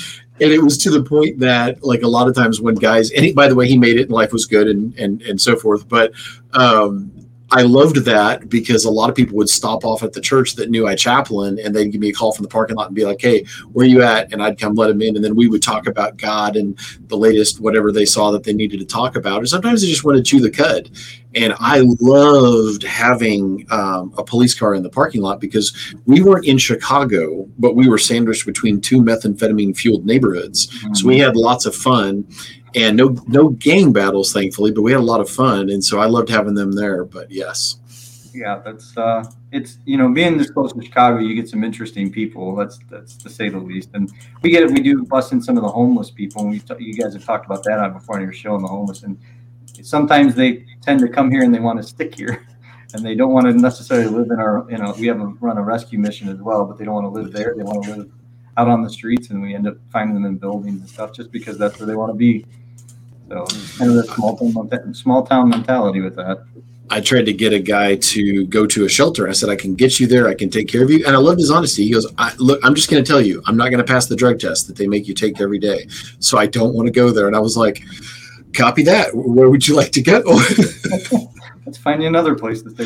And 0.40 0.50
it 0.50 0.60
was 0.60 0.76
to 0.78 0.90
the 0.90 1.02
point 1.02 1.38
that 1.38 1.82
like 1.84 2.02
a 2.02 2.08
lot 2.08 2.26
of 2.28 2.34
times 2.34 2.60
when 2.60 2.74
guys 2.74 3.10
and 3.12 3.24
he, 3.24 3.32
by 3.32 3.48
the 3.48 3.54
way, 3.54 3.68
he 3.68 3.78
made 3.78 3.96
it 3.96 4.04
and 4.04 4.12
life 4.12 4.32
was 4.32 4.46
good 4.46 4.66
and 4.66 4.94
and 4.98 5.22
and 5.22 5.40
so 5.40 5.56
forth. 5.56 5.88
But 5.88 6.12
um 6.52 7.10
I 7.52 7.62
loved 7.62 7.96
that 8.06 8.48
because 8.48 8.86
a 8.86 8.90
lot 8.90 9.10
of 9.10 9.14
people 9.14 9.36
would 9.36 9.48
stop 9.48 9.84
off 9.84 10.02
at 10.02 10.14
the 10.14 10.20
church 10.22 10.54
that 10.56 10.70
knew 10.70 10.86
I 10.86 10.94
chaplain 10.94 11.58
and 11.58 11.74
they'd 11.74 11.92
give 11.92 12.00
me 12.00 12.08
a 12.08 12.12
call 12.12 12.32
from 12.32 12.44
the 12.44 12.48
parking 12.48 12.76
lot 12.76 12.86
and 12.86 12.96
be 12.96 13.04
like, 13.04 13.20
Hey, 13.20 13.44
where 13.72 13.86
you 13.86 14.02
at? 14.02 14.32
And 14.32 14.42
I'd 14.42 14.58
come 14.58 14.74
let 14.74 14.88
them 14.88 15.02
in. 15.02 15.16
And 15.16 15.24
then 15.24 15.36
we 15.36 15.48
would 15.48 15.62
talk 15.62 15.86
about 15.86 16.16
God 16.16 16.56
and 16.56 16.78
the 17.08 17.16
latest, 17.16 17.60
whatever 17.60 17.92
they 17.92 18.06
saw 18.06 18.30
that 18.30 18.44
they 18.44 18.54
needed 18.54 18.80
to 18.80 18.86
talk 18.86 19.16
about. 19.16 19.42
Or 19.42 19.46
sometimes 19.46 19.82
they 19.82 19.88
just 19.88 20.02
want 20.02 20.16
to 20.16 20.22
chew 20.22 20.40
the 20.40 20.50
cud. 20.50 20.90
And 21.34 21.54
I 21.58 21.82
loved 22.00 22.82
having 22.82 23.66
um, 23.70 24.14
a 24.16 24.24
police 24.24 24.54
car 24.54 24.74
in 24.74 24.82
the 24.82 24.90
parking 24.90 25.20
lot 25.20 25.40
because 25.40 25.94
we 26.06 26.22
weren't 26.22 26.46
in 26.46 26.58
Chicago, 26.58 27.48
but 27.58 27.74
we 27.74 27.88
were 27.88 27.98
sandwiched 27.98 28.46
between 28.46 28.80
two 28.80 29.02
methamphetamine 29.02 29.76
fueled 29.76 30.06
neighborhoods. 30.06 30.66
Mm-hmm. 30.66 30.94
So 30.94 31.06
we 31.06 31.18
had 31.18 31.36
lots 31.36 31.66
of 31.66 31.74
fun 31.74 32.26
and 32.74 32.96
no 32.96 33.16
no 33.26 33.50
gang 33.50 33.92
battles 33.92 34.32
thankfully 34.32 34.70
but 34.70 34.82
we 34.82 34.92
had 34.92 35.00
a 35.00 35.04
lot 35.04 35.20
of 35.20 35.28
fun 35.28 35.70
and 35.70 35.84
so 35.84 35.98
i 35.98 36.06
loved 36.06 36.28
having 36.28 36.54
them 36.54 36.72
there 36.72 37.04
but 37.04 37.30
yes. 37.30 37.78
Yeah 38.34 38.62
that's 38.64 38.96
uh 38.96 39.24
it's 39.50 39.78
you 39.84 39.98
know 39.98 40.08
being 40.08 40.38
this 40.38 40.50
close 40.50 40.72
to 40.72 40.82
chicago 40.82 41.18
you 41.18 41.34
get 41.34 41.48
some 41.48 41.62
interesting 41.62 42.10
people 42.10 42.56
that's 42.56 42.78
that's 42.90 43.14
to 43.16 43.28
say 43.28 43.50
the 43.50 43.58
least 43.58 43.90
and 43.92 44.10
we 44.40 44.50
get 44.50 44.70
we 44.70 44.80
do 44.80 45.02
bust 45.04 45.32
in 45.32 45.42
some 45.42 45.58
of 45.58 45.62
the 45.62 45.68
homeless 45.68 46.10
people 46.10 46.42
and 46.42 46.50
we 46.50 46.58
t- 46.58 46.74
you 46.78 46.94
guys 46.94 47.12
have 47.12 47.24
talked 47.24 47.44
about 47.44 47.62
that 47.64 47.78
on 47.78 47.92
before 47.92 48.16
on 48.16 48.22
your 48.22 48.32
show 48.32 48.54
on 48.54 48.62
the 48.62 48.68
homeless 48.68 49.02
and 49.02 49.18
sometimes 49.82 50.34
they 50.34 50.64
tend 50.80 50.98
to 51.00 51.08
come 51.08 51.30
here 51.30 51.42
and 51.42 51.54
they 51.54 51.60
want 51.60 51.80
to 51.80 51.86
stick 51.86 52.14
here 52.14 52.46
and 52.94 53.04
they 53.04 53.14
don't 53.14 53.32
want 53.32 53.46
to 53.46 53.52
necessarily 53.52 54.08
live 54.08 54.30
in 54.30 54.40
our 54.40 54.66
you 54.70 54.78
know 54.78 54.94
we 54.98 55.06
have 55.06 55.20
a 55.20 55.26
run 55.26 55.58
a 55.58 55.62
rescue 55.62 55.98
mission 55.98 56.28
as 56.30 56.38
well 56.38 56.64
but 56.64 56.78
they 56.78 56.86
don't 56.86 56.94
want 56.94 57.04
to 57.04 57.10
live 57.10 57.32
there 57.32 57.54
they 57.54 57.62
want 57.62 57.84
to 57.84 57.96
live 57.96 58.10
out 58.56 58.68
on 58.68 58.82
the 58.82 58.90
streets 58.90 59.30
and 59.30 59.42
we 59.42 59.54
end 59.54 59.66
up 59.66 59.76
finding 59.90 60.14
them 60.14 60.24
in 60.24 60.36
buildings 60.36 60.80
and 60.80 60.88
stuff 60.88 61.12
just 61.12 61.30
because 61.32 61.56
that's 61.58 61.78
where 61.78 61.86
they 61.86 61.94
want 61.94 62.10
to 62.10 62.16
be 62.16 62.44
so 63.32 63.46
kind 63.78 63.90
of 63.90 63.96
the 63.96 64.04
small 64.14 64.36
town, 64.36 64.94
small 64.94 65.26
town 65.26 65.48
mentality 65.48 66.00
with 66.02 66.14
that. 66.16 66.44
I 66.90 67.00
tried 67.00 67.24
to 67.24 67.32
get 67.32 67.54
a 67.54 67.58
guy 67.58 67.96
to 67.96 68.44
go 68.46 68.66
to 68.66 68.84
a 68.84 68.88
shelter. 68.88 69.26
I 69.26 69.32
said, 69.32 69.48
I 69.48 69.56
can 69.56 69.74
get 69.74 69.98
you 69.98 70.06
there. 70.06 70.28
I 70.28 70.34
can 70.34 70.50
take 70.50 70.68
care 70.68 70.82
of 70.82 70.90
you. 70.90 71.06
And 71.06 71.16
I 71.16 71.18
loved 71.18 71.40
his 71.40 71.50
honesty. 71.50 71.84
He 71.84 71.92
goes, 71.92 72.06
Look, 72.36 72.60
I'm 72.62 72.74
just 72.74 72.90
going 72.90 73.02
to 73.02 73.08
tell 73.08 73.22
you, 73.22 73.42
I'm 73.46 73.56
not 73.56 73.70
going 73.70 73.78
to 73.78 73.90
pass 73.90 74.06
the 74.06 74.16
drug 74.16 74.38
test 74.38 74.66
that 74.66 74.76
they 74.76 74.86
make 74.86 75.08
you 75.08 75.14
take 75.14 75.40
every 75.40 75.58
day. 75.58 75.86
So 76.18 76.36
I 76.36 76.46
don't 76.46 76.74
want 76.74 76.88
to 76.88 76.92
go 76.92 77.10
there. 77.10 77.26
And 77.26 77.34
I 77.34 77.38
was 77.38 77.56
like, 77.56 77.82
Copy 78.54 78.82
that. 78.82 79.14
Where 79.14 79.48
would 79.48 79.66
you 79.66 79.74
like 79.74 79.92
to 79.92 80.02
go? 80.02 80.20
Let's 81.64 81.78
find 81.78 82.02
you 82.02 82.08
another 82.08 82.34
place 82.34 82.60
to 82.62 82.70
stay 82.70 82.84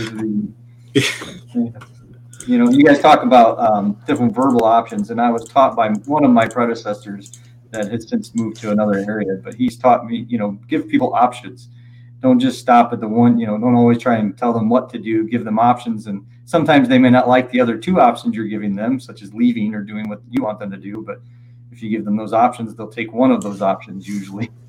You 2.46 2.59
know, 2.59 2.70
you 2.70 2.85
guys 2.85 3.00
talk 3.00 3.24
about 3.24 3.59
um, 3.59 4.00
different 4.06 4.32
verbal 4.32 4.64
options. 4.64 5.11
And 5.11 5.20
I 5.20 5.30
was 5.30 5.44
taught 5.48 5.74
by 5.74 5.88
one 5.88 6.24
of 6.24 6.30
my 6.30 6.46
predecessors 6.46 7.40
that 7.70 7.90
has 7.90 8.09
since 8.09 8.35
moved 8.35 8.57
to 8.59 8.70
another 8.70 8.98
area. 8.98 9.40
But 9.42 9.55
he's 9.55 9.76
taught 9.76 10.07
me, 10.07 10.26
you 10.29 10.38
know, 10.38 10.52
give 10.68 10.88
people 10.88 11.14
options. 11.14 11.68
Don't 12.20 12.38
just 12.38 12.61
stop 12.61 12.92
at 12.92 13.00
the 13.00 13.09
one, 13.09 13.38
you 13.38 13.46
know, 13.46 13.59
don't 13.59 13.74
always 13.74 13.98
try 13.98 14.16
and 14.16 14.37
tell 14.37 14.52
them 14.52 14.68
what 14.68 14.88
to 14.90 14.98
do, 14.98 15.29
give 15.29 15.44
them 15.44 15.59
options. 15.59 16.07
And 16.07 16.26
sometimes 16.44 16.88
they 16.88 16.98
may 16.98 17.11
not 17.11 17.29
like 17.29 17.50
the 17.50 17.61
other 17.61 17.76
two 17.76 18.00
options 18.00 18.35
you're 18.35 18.46
giving 18.46 18.74
them, 18.74 18.98
such 18.98 19.22
as 19.22 19.35
leaving 19.35 19.74
or 19.74 19.83
doing 19.83 20.09
what 20.09 20.22
you 20.31 20.42
want 20.42 20.59
them 20.59 20.70
to 20.70 20.76
do. 20.76 21.02
But 21.07 21.20
if 21.70 21.83
you 21.83 21.90
give 21.90 22.05
them 22.05 22.16
those 22.16 22.33
options, 22.33 22.74
they'll 22.74 22.88
take 22.88 23.12
one 23.12 23.31
of 23.31 23.42
those 23.42 23.62
options 23.62 24.09
usually. 24.09 24.50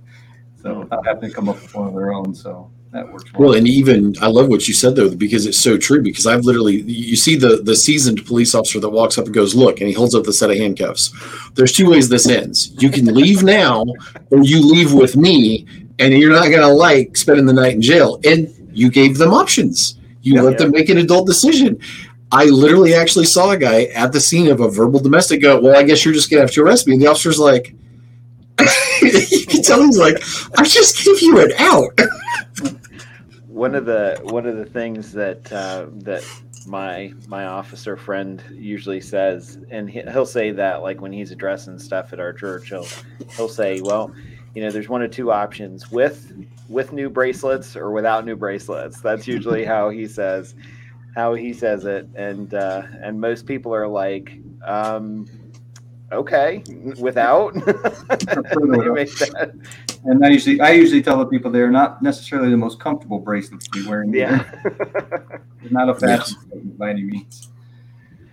So 0.59 0.73
hmm. 0.73 0.79
without 0.79 1.05
having 1.05 1.29
to 1.29 1.35
come 1.35 1.49
up 1.49 1.61
with 1.61 1.75
one 1.75 1.87
of 1.87 1.93
their 1.93 2.11
own. 2.11 2.33
So 2.33 2.71
that 2.91 3.11
works 3.11 3.31
well. 3.33 3.49
well. 3.49 3.57
and 3.57 3.67
even 3.67 4.15
I 4.21 4.27
love 4.27 4.47
what 4.47 4.67
you 4.67 4.73
said 4.73 4.95
though 4.95 5.13
because 5.13 5.45
it's 5.45 5.57
so 5.57 5.77
true. 5.77 6.01
Because 6.01 6.25
I've 6.25 6.45
literally 6.45 6.81
you 6.81 7.15
see 7.15 7.35
the 7.35 7.57
the 7.57 7.75
seasoned 7.75 8.25
police 8.25 8.55
officer 8.55 8.79
that 8.79 8.89
walks 8.89 9.17
up 9.17 9.25
and 9.25 9.33
goes, 9.33 9.55
"Look," 9.55 9.79
and 9.81 9.87
he 9.87 9.93
holds 9.93 10.15
up 10.15 10.23
the 10.23 10.33
set 10.33 10.51
of 10.51 10.57
handcuffs. 10.57 11.11
There's 11.55 11.73
two 11.73 11.89
ways 11.89 12.07
this 12.09 12.27
ends. 12.27 12.71
You 12.81 12.89
can 12.89 13.05
leave 13.05 13.43
now, 13.43 13.85
or 14.31 14.41
you 14.41 14.61
leave 14.65 14.93
with 14.93 15.17
me, 15.17 15.65
and 15.99 16.13
you're 16.13 16.31
not 16.31 16.49
gonna 16.49 16.71
like 16.73 17.17
spending 17.17 17.45
the 17.45 17.53
night 17.53 17.73
in 17.73 17.81
jail. 17.81 18.19
And 18.23 18.53
you 18.71 18.89
gave 18.89 19.17
them 19.17 19.33
options. 19.33 19.97
You 20.21 20.35
yeah, 20.35 20.41
let 20.41 20.51
yeah. 20.53 20.57
them 20.59 20.71
make 20.71 20.89
an 20.89 20.97
adult 20.97 21.27
decision. 21.27 21.79
I 22.31 22.45
literally 22.45 22.93
actually 22.93 23.25
saw 23.25 23.51
a 23.51 23.57
guy 23.57 23.83
at 23.85 24.11
the 24.11 24.19
scene 24.19 24.47
of 24.47 24.59
a 24.59 24.69
verbal 24.69 24.99
domestic 24.99 25.41
go, 25.41 25.59
"Well, 25.59 25.75
I 25.75 25.83
guess 25.83 26.05
you're 26.05 26.13
just 26.13 26.29
gonna 26.29 26.41
have 26.41 26.51
to 26.51 26.63
arrest 26.63 26.87
me." 26.87 26.93
And 26.93 27.01
the 27.01 27.07
officer's 27.07 27.39
like. 27.39 27.73
You 29.01 29.45
can 29.45 29.61
tell 29.61 29.83
he's 29.83 29.97
like, 29.97 30.17
I 30.57 30.63
just 30.63 31.03
give 31.03 31.21
you 31.21 31.39
an 31.39 31.51
out. 31.57 31.99
one 33.47 33.73
of 33.73 33.85
the 33.85 34.19
one 34.23 34.45
of 34.45 34.55
the 34.55 34.65
things 34.65 35.11
that 35.13 35.51
uh, 35.51 35.87
that 36.03 36.23
my 36.67 37.13
my 37.27 37.45
officer 37.45 37.97
friend 37.97 38.43
usually 38.51 39.01
says, 39.01 39.57
and 39.71 39.89
he'll 39.89 40.25
say 40.25 40.51
that 40.51 40.81
like 40.83 41.01
when 41.01 41.11
he's 41.11 41.31
addressing 41.31 41.79
stuff 41.79 42.13
at 42.13 42.19
our 42.19 42.33
church, 42.33 42.69
he'll 42.69 42.87
he'll 43.35 43.49
say, 43.49 43.81
well, 43.81 44.13
you 44.53 44.61
know, 44.61 44.69
there's 44.69 44.89
one 44.89 45.01
of 45.01 45.11
two 45.11 45.31
options 45.31 45.91
with 45.91 46.33
with 46.69 46.91
new 46.91 47.09
bracelets 47.09 47.75
or 47.75 47.91
without 47.91 48.25
new 48.25 48.35
bracelets. 48.35 49.01
That's 49.01 49.27
usually 49.27 49.65
how 49.65 49.89
he 49.89 50.07
says 50.07 50.55
how 51.15 51.33
he 51.33 51.51
says 51.51 51.85
it, 51.85 52.07
and 52.15 52.53
uh, 52.53 52.83
and 53.01 53.19
most 53.19 53.45
people 53.45 53.73
are 53.73 53.87
like. 53.87 54.39
Um, 54.63 55.25
okay 56.11 56.63
without 56.99 57.53
and 60.05 60.25
I 60.25 60.29
usually 60.29 60.61
I 60.61 60.71
usually 60.71 61.01
tell 61.01 61.17
the 61.17 61.25
people 61.25 61.51
they're 61.51 61.71
not 61.71 62.01
necessarily 62.01 62.49
the 62.49 62.57
most 62.57 62.79
comfortable 62.79 63.19
bracelets 63.19 63.67
to 63.67 63.71
be 63.83 63.87
wearing. 63.87 64.13
Yeah, 64.13 64.49
not 65.69 65.89
a 65.89 65.95
fashion 65.99 66.37
yeah. 66.53 66.61
by 66.77 66.91
any 66.91 67.03
means. 67.03 67.49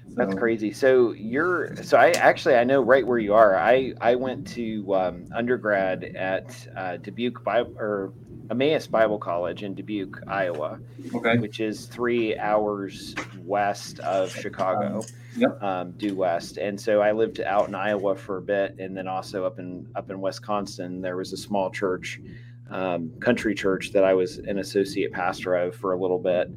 So. 0.08 0.14
That's 0.16 0.34
crazy. 0.36 0.72
So 0.72 1.12
you're 1.12 1.74
so 1.82 1.96
I 1.96 2.10
actually 2.10 2.54
I 2.54 2.62
know 2.62 2.80
right 2.80 3.04
where 3.04 3.18
you 3.18 3.34
are. 3.34 3.56
I 3.56 3.94
I 4.00 4.14
went 4.14 4.46
to 4.48 4.94
um, 4.94 5.26
undergrad 5.34 6.04
at 6.04 6.68
uh, 6.76 6.98
Dubuque 6.98 7.42
Bible 7.42 7.74
or 7.76 8.12
Emmaus 8.50 8.86
Bible 8.86 9.18
College 9.18 9.62
in 9.62 9.74
Dubuque, 9.74 10.20
Iowa, 10.26 10.78
okay. 11.14 11.38
which 11.38 11.60
is 11.60 11.86
three 11.86 12.36
hours 12.38 13.14
west 13.44 14.00
of 14.00 14.30
Chicago. 14.30 14.98
Um, 14.98 15.02
yep. 15.36 15.62
um, 15.62 15.90
due 15.92 16.14
west. 16.14 16.58
And 16.58 16.80
so 16.80 17.00
I 17.00 17.12
lived 17.12 17.40
out 17.40 17.68
in 17.68 17.74
Iowa 17.74 18.14
for 18.14 18.38
a 18.38 18.42
bit, 18.42 18.76
and 18.78 18.96
then 18.96 19.08
also 19.08 19.44
up 19.44 19.58
in 19.58 19.86
up 19.94 20.10
in 20.10 20.20
Wisconsin. 20.20 21.00
There 21.00 21.16
was 21.16 21.32
a 21.32 21.36
small 21.36 21.70
church, 21.70 22.20
um, 22.70 23.10
country 23.20 23.54
church 23.54 23.92
that 23.92 24.04
I 24.04 24.14
was 24.14 24.38
an 24.38 24.58
associate 24.58 25.12
pastor 25.12 25.54
of 25.54 25.74
for 25.74 25.92
a 25.92 26.00
little 26.00 26.18
bit, 26.18 26.50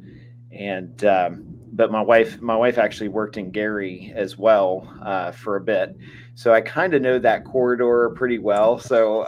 and 0.52 1.04
um, 1.04 1.44
but 1.72 1.90
my 1.90 2.02
wife 2.02 2.40
my 2.40 2.56
wife 2.56 2.78
actually 2.78 3.08
worked 3.08 3.36
in 3.36 3.50
Gary 3.50 4.12
as 4.14 4.38
well 4.38 4.92
uh, 5.02 5.32
for 5.32 5.56
a 5.56 5.60
bit, 5.60 5.96
so 6.34 6.52
I 6.52 6.60
kind 6.60 6.94
of 6.94 7.02
know 7.02 7.18
that 7.18 7.44
corridor 7.44 8.10
pretty 8.10 8.38
well. 8.38 8.78
So 8.78 9.26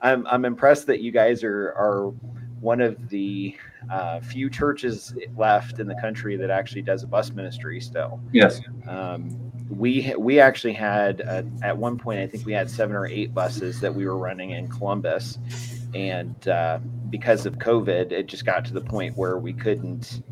I'm 0.00 0.26
I'm 0.26 0.44
impressed 0.44 0.86
that 0.86 1.00
you 1.00 1.10
guys 1.10 1.42
are 1.42 1.72
are 1.76 2.12
one 2.60 2.80
of 2.80 3.08
the 3.08 3.56
uh, 3.90 4.20
few 4.20 4.50
churches 4.50 5.14
left 5.36 5.78
in 5.78 5.86
the 5.86 5.94
country 5.96 6.36
that 6.36 6.50
actually 6.50 6.82
does 6.82 7.02
a 7.02 7.06
bus 7.06 7.30
ministry 7.30 7.80
still. 7.80 8.20
Yes. 8.32 8.60
Um, 8.88 9.52
we 9.70 10.14
we 10.18 10.38
actually 10.40 10.72
had 10.72 11.22
uh, 11.22 11.42
at 11.62 11.76
one 11.76 11.98
point 11.98 12.20
I 12.20 12.26
think 12.26 12.46
we 12.46 12.52
had 12.52 12.70
seven 12.70 12.94
or 12.94 13.06
eight 13.06 13.34
buses 13.34 13.80
that 13.80 13.94
we 13.94 14.06
were 14.06 14.16
running 14.16 14.50
in 14.50 14.68
Columbus, 14.68 15.38
and 15.94 16.46
uh, 16.48 16.78
because 17.10 17.46
of 17.46 17.58
COVID, 17.58 18.12
it 18.12 18.26
just 18.26 18.44
got 18.44 18.64
to 18.66 18.72
the 18.72 18.80
point 18.80 19.16
where 19.16 19.38
we 19.38 19.52
couldn't, 19.52 20.22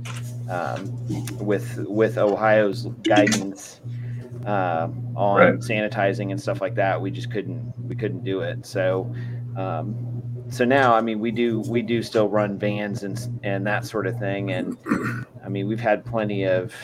um, 0.50 1.38
with 1.38 1.78
with 1.88 2.16
Ohio's 2.16 2.86
guidance 3.02 3.80
uh, 4.46 4.88
on 5.16 5.40
right. 5.40 5.54
sanitizing 5.56 6.30
and 6.30 6.40
stuff 6.40 6.60
like 6.60 6.74
that, 6.76 7.00
we 7.00 7.10
just 7.10 7.30
couldn't 7.32 7.72
we 7.88 7.96
couldn't 7.96 8.24
do 8.24 8.40
it. 8.40 8.64
So 8.64 9.12
um, 9.56 10.24
so 10.50 10.64
now, 10.64 10.94
I 10.94 11.00
mean, 11.00 11.20
we 11.20 11.30
do 11.30 11.60
we 11.60 11.82
do 11.82 12.02
still 12.02 12.28
run 12.28 12.58
vans 12.58 13.02
and 13.02 13.18
and 13.42 13.66
that 13.66 13.86
sort 13.86 14.06
of 14.06 14.18
thing, 14.18 14.52
and 14.52 14.76
I 15.44 15.48
mean, 15.48 15.66
we've 15.66 15.80
had 15.80 16.04
plenty 16.04 16.44
of 16.44 16.74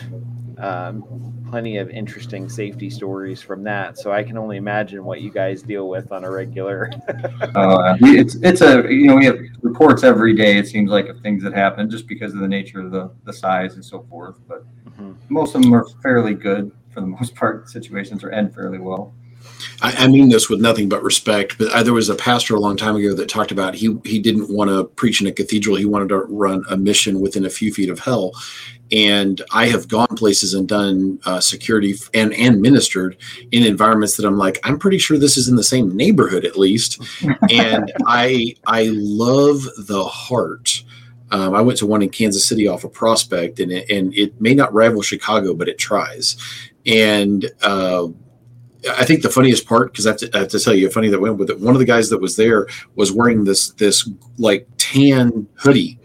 um, 0.59 1.41
plenty 1.51 1.79
of 1.79 1.91
interesting 1.91 2.49
safety 2.49 2.91
stories 2.91 3.43
from 3.43 3.63
that. 3.65 3.99
So 3.99 4.13
I 4.13 4.23
can 4.23 4.39
only 4.39 4.57
imagine 4.57 5.05
what 5.05 5.21
you 5.21 5.31
guys 5.31 5.63
deal 5.63 5.89
with 5.89 6.13
on 6.13 6.25
a 6.25 6.31
regular. 6.31 6.91
uh, 7.09 7.97
it's 8.01 8.37
it's 8.37 8.61
a 8.61 8.83
you 8.93 9.07
know 9.07 9.17
we 9.17 9.25
have 9.27 9.39
reports 9.63 10.05
every 10.05 10.35
day. 10.35 10.57
It 10.57 10.67
seems 10.69 10.91
like 10.91 11.09
of 11.09 11.21
things 11.21 11.43
that 11.43 11.53
happen 11.53 11.91
just 11.91 12.07
because 12.07 12.33
of 12.33 12.41
the 12.41 12.49
nature 12.49 12.81
of 12.81 12.91
the 12.91 13.11
the 13.25 13.33
size 13.33 13.75
and 13.75 13.85
so 13.85 14.07
forth. 14.09 14.37
But 14.49 14.65
mm-hmm. 14.85 15.13
most 15.29 15.55
of 15.55 15.63
them 15.63 15.75
are 15.75 15.87
fairly 16.03 16.35
good 16.35 16.73
for 16.93 17.01
the 17.01 17.07
most 17.19 17.35
part. 17.35 17.69
Situations 17.69 18.23
are 18.25 18.31
end 18.31 18.55
fairly 18.55 18.79
well. 18.79 19.15
I, 19.83 20.05
I, 20.05 20.09
mean 20.09 20.29
this 20.29 20.49
with 20.49 20.61
nothing 20.61 20.89
but 20.89 21.03
respect, 21.03 21.59
but 21.59 21.73
I, 21.73 21.83
there 21.83 21.93
was 21.93 22.09
a 22.09 22.15
pastor 22.15 22.55
a 22.55 22.61
long 22.61 22.77
time 22.77 22.97
ago 22.97 23.15
that 23.15 23.29
talked 23.29 23.53
about 23.53 23.75
he 23.75 23.97
he 24.05 24.19
didn't 24.19 24.55
want 24.55 24.71
to 24.71 24.85
preach 24.85 25.21
in 25.21 25.27
a 25.27 25.33
cathedral. 25.33 25.77
He 25.77 25.85
wanted 25.85 26.09
to 26.11 26.19
run 26.19 26.65
a 26.71 26.77
mission 26.77 27.21
within 27.21 27.45
a 27.45 27.51
few 27.51 27.73
feet 27.73 27.91
of 27.91 27.99
hell. 27.99 28.33
And 28.93 29.41
I 29.53 29.67
have 29.67 29.87
gone 29.87 30.17
places 30.17 30.53
and 30.53 30.67
done 30.69 31.21
uh, 31.25 31.41
security 31.41 31.95
and 32.13 32.33
and 32.35 32.61
ministered 32.61 33.17
in 33.53 33.65
environments 33.65 34.17
that 34.17 34.27
I'm 34.27 34.39
like, 34.39 34.59
I'm 34.65 34.79
pretty 34.79 34.99
sure 34.99 35.17
this 35.17 35.37
is 35.37 35.49
in 35.49 35.57
the 35.57 35.63
same 35.63 35.97
neighborhood 35.97 36.45
at 36.45 36.59
least. 36.59 37.01
and 37.51 37.93
I 38.07 38.55
I 38.67 38.91
love 38.93 39.63
the 39.79 40.05
heart. 40.05 40.83
Um, 41.33 41.55
I 41.55 41.61
went 41.61 41.79
to 41.79 41.87
one 41.87 42.03
in 42.03 42.11
Kansas 42.11 42.45
City 42.45 42.67
off 42.67 42.85
a 42.85 42.89
of 42.89 42.93
Prospect, 42.93 43.61
and 43.61 43.71
it, 43.71 43.89
and 43.89 44.13
it 44.15 44.41
may 44.41 44.55
not 44.55 44.75
rival 44.75 45.03
Chicago, 45.03 45.55
but 45.55 45.69
it 45.69 45.79
tries. 45.79 46.37
And 46.87 47.49
uh, 47.63 48.09
I 48.89 49.05
think 49.05 49.23
the 49.23 49.29
funniest 49.29 49.67
part, 49.67 49.93
because 49.93 50.07
I, 50.07 50.13
I, 50.35 50.41
have 50.41 50.49
to 50.49 50.59
tell 50.59 50.75
you, 50.75 50.89
funny 50.91 51.09
that 51.09 51.21
went 51.21 51.37
with 51.37 51.51
it. 51.51 51.61
One 51.61 51.75
of 51.75 51.81
the 51.81 51.85
guys 51.85 52.09
that 52.11 52.21
was 52.21 52.37
there 52.37 52.67
was 52.95 53.13
wearing 53.13 53.45
this 53.45 53.71
this 53.73 54.09
like 54.39 54.67
tan 54.79 55.47
hoodie, 55.57 55.99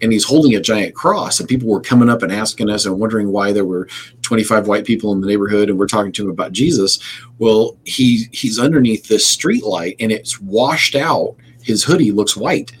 and 0.00 0.12
he's 0.12 0.24
holding 0.24 0.54
a 0.54 0.60
giant 0.60 0.94
cross. 0.94 1.40
And 1.40 1.48
people 1.48 1.68
were 1.68 1.80
coming 1.80 2.08
up 2.08 2.22
and 2.22 2.32
asking 2.32 2.70
us 2.70 2.86
and 2.86 2.98
wondering 2.98 3.32
why 3.32 3.52
there 3.52 3.66
were 3.66 3.88
25 4.22 4.66
white 4.66 4.86
people 4.86 5.12
in 5.12 5.20
the 5.20 5.26
neighborhood, 5.26 5.68
and 5.68 5.78
we're 5.78 5.86
talking 5.86 6.12
to 6.12 6.24
him 6.24 6.30
about 6.30 6.52
Jesus. 6.52 6.98
Well, 7.38 7.76
he 7.84 8.28
he's 8.32 8.58
underneath 8.58 9.08
this 9.08 9.26
street 9.26 9.64
light, 9.64 9.96
and 10.00 10.10
it's 10.10 10.40
washed 10.40 10.94
out. 10.94 11.36
His 11.62 11.84
hoodie 11.84 12.12
looks 12.12 12.36
white, 12.36 12.72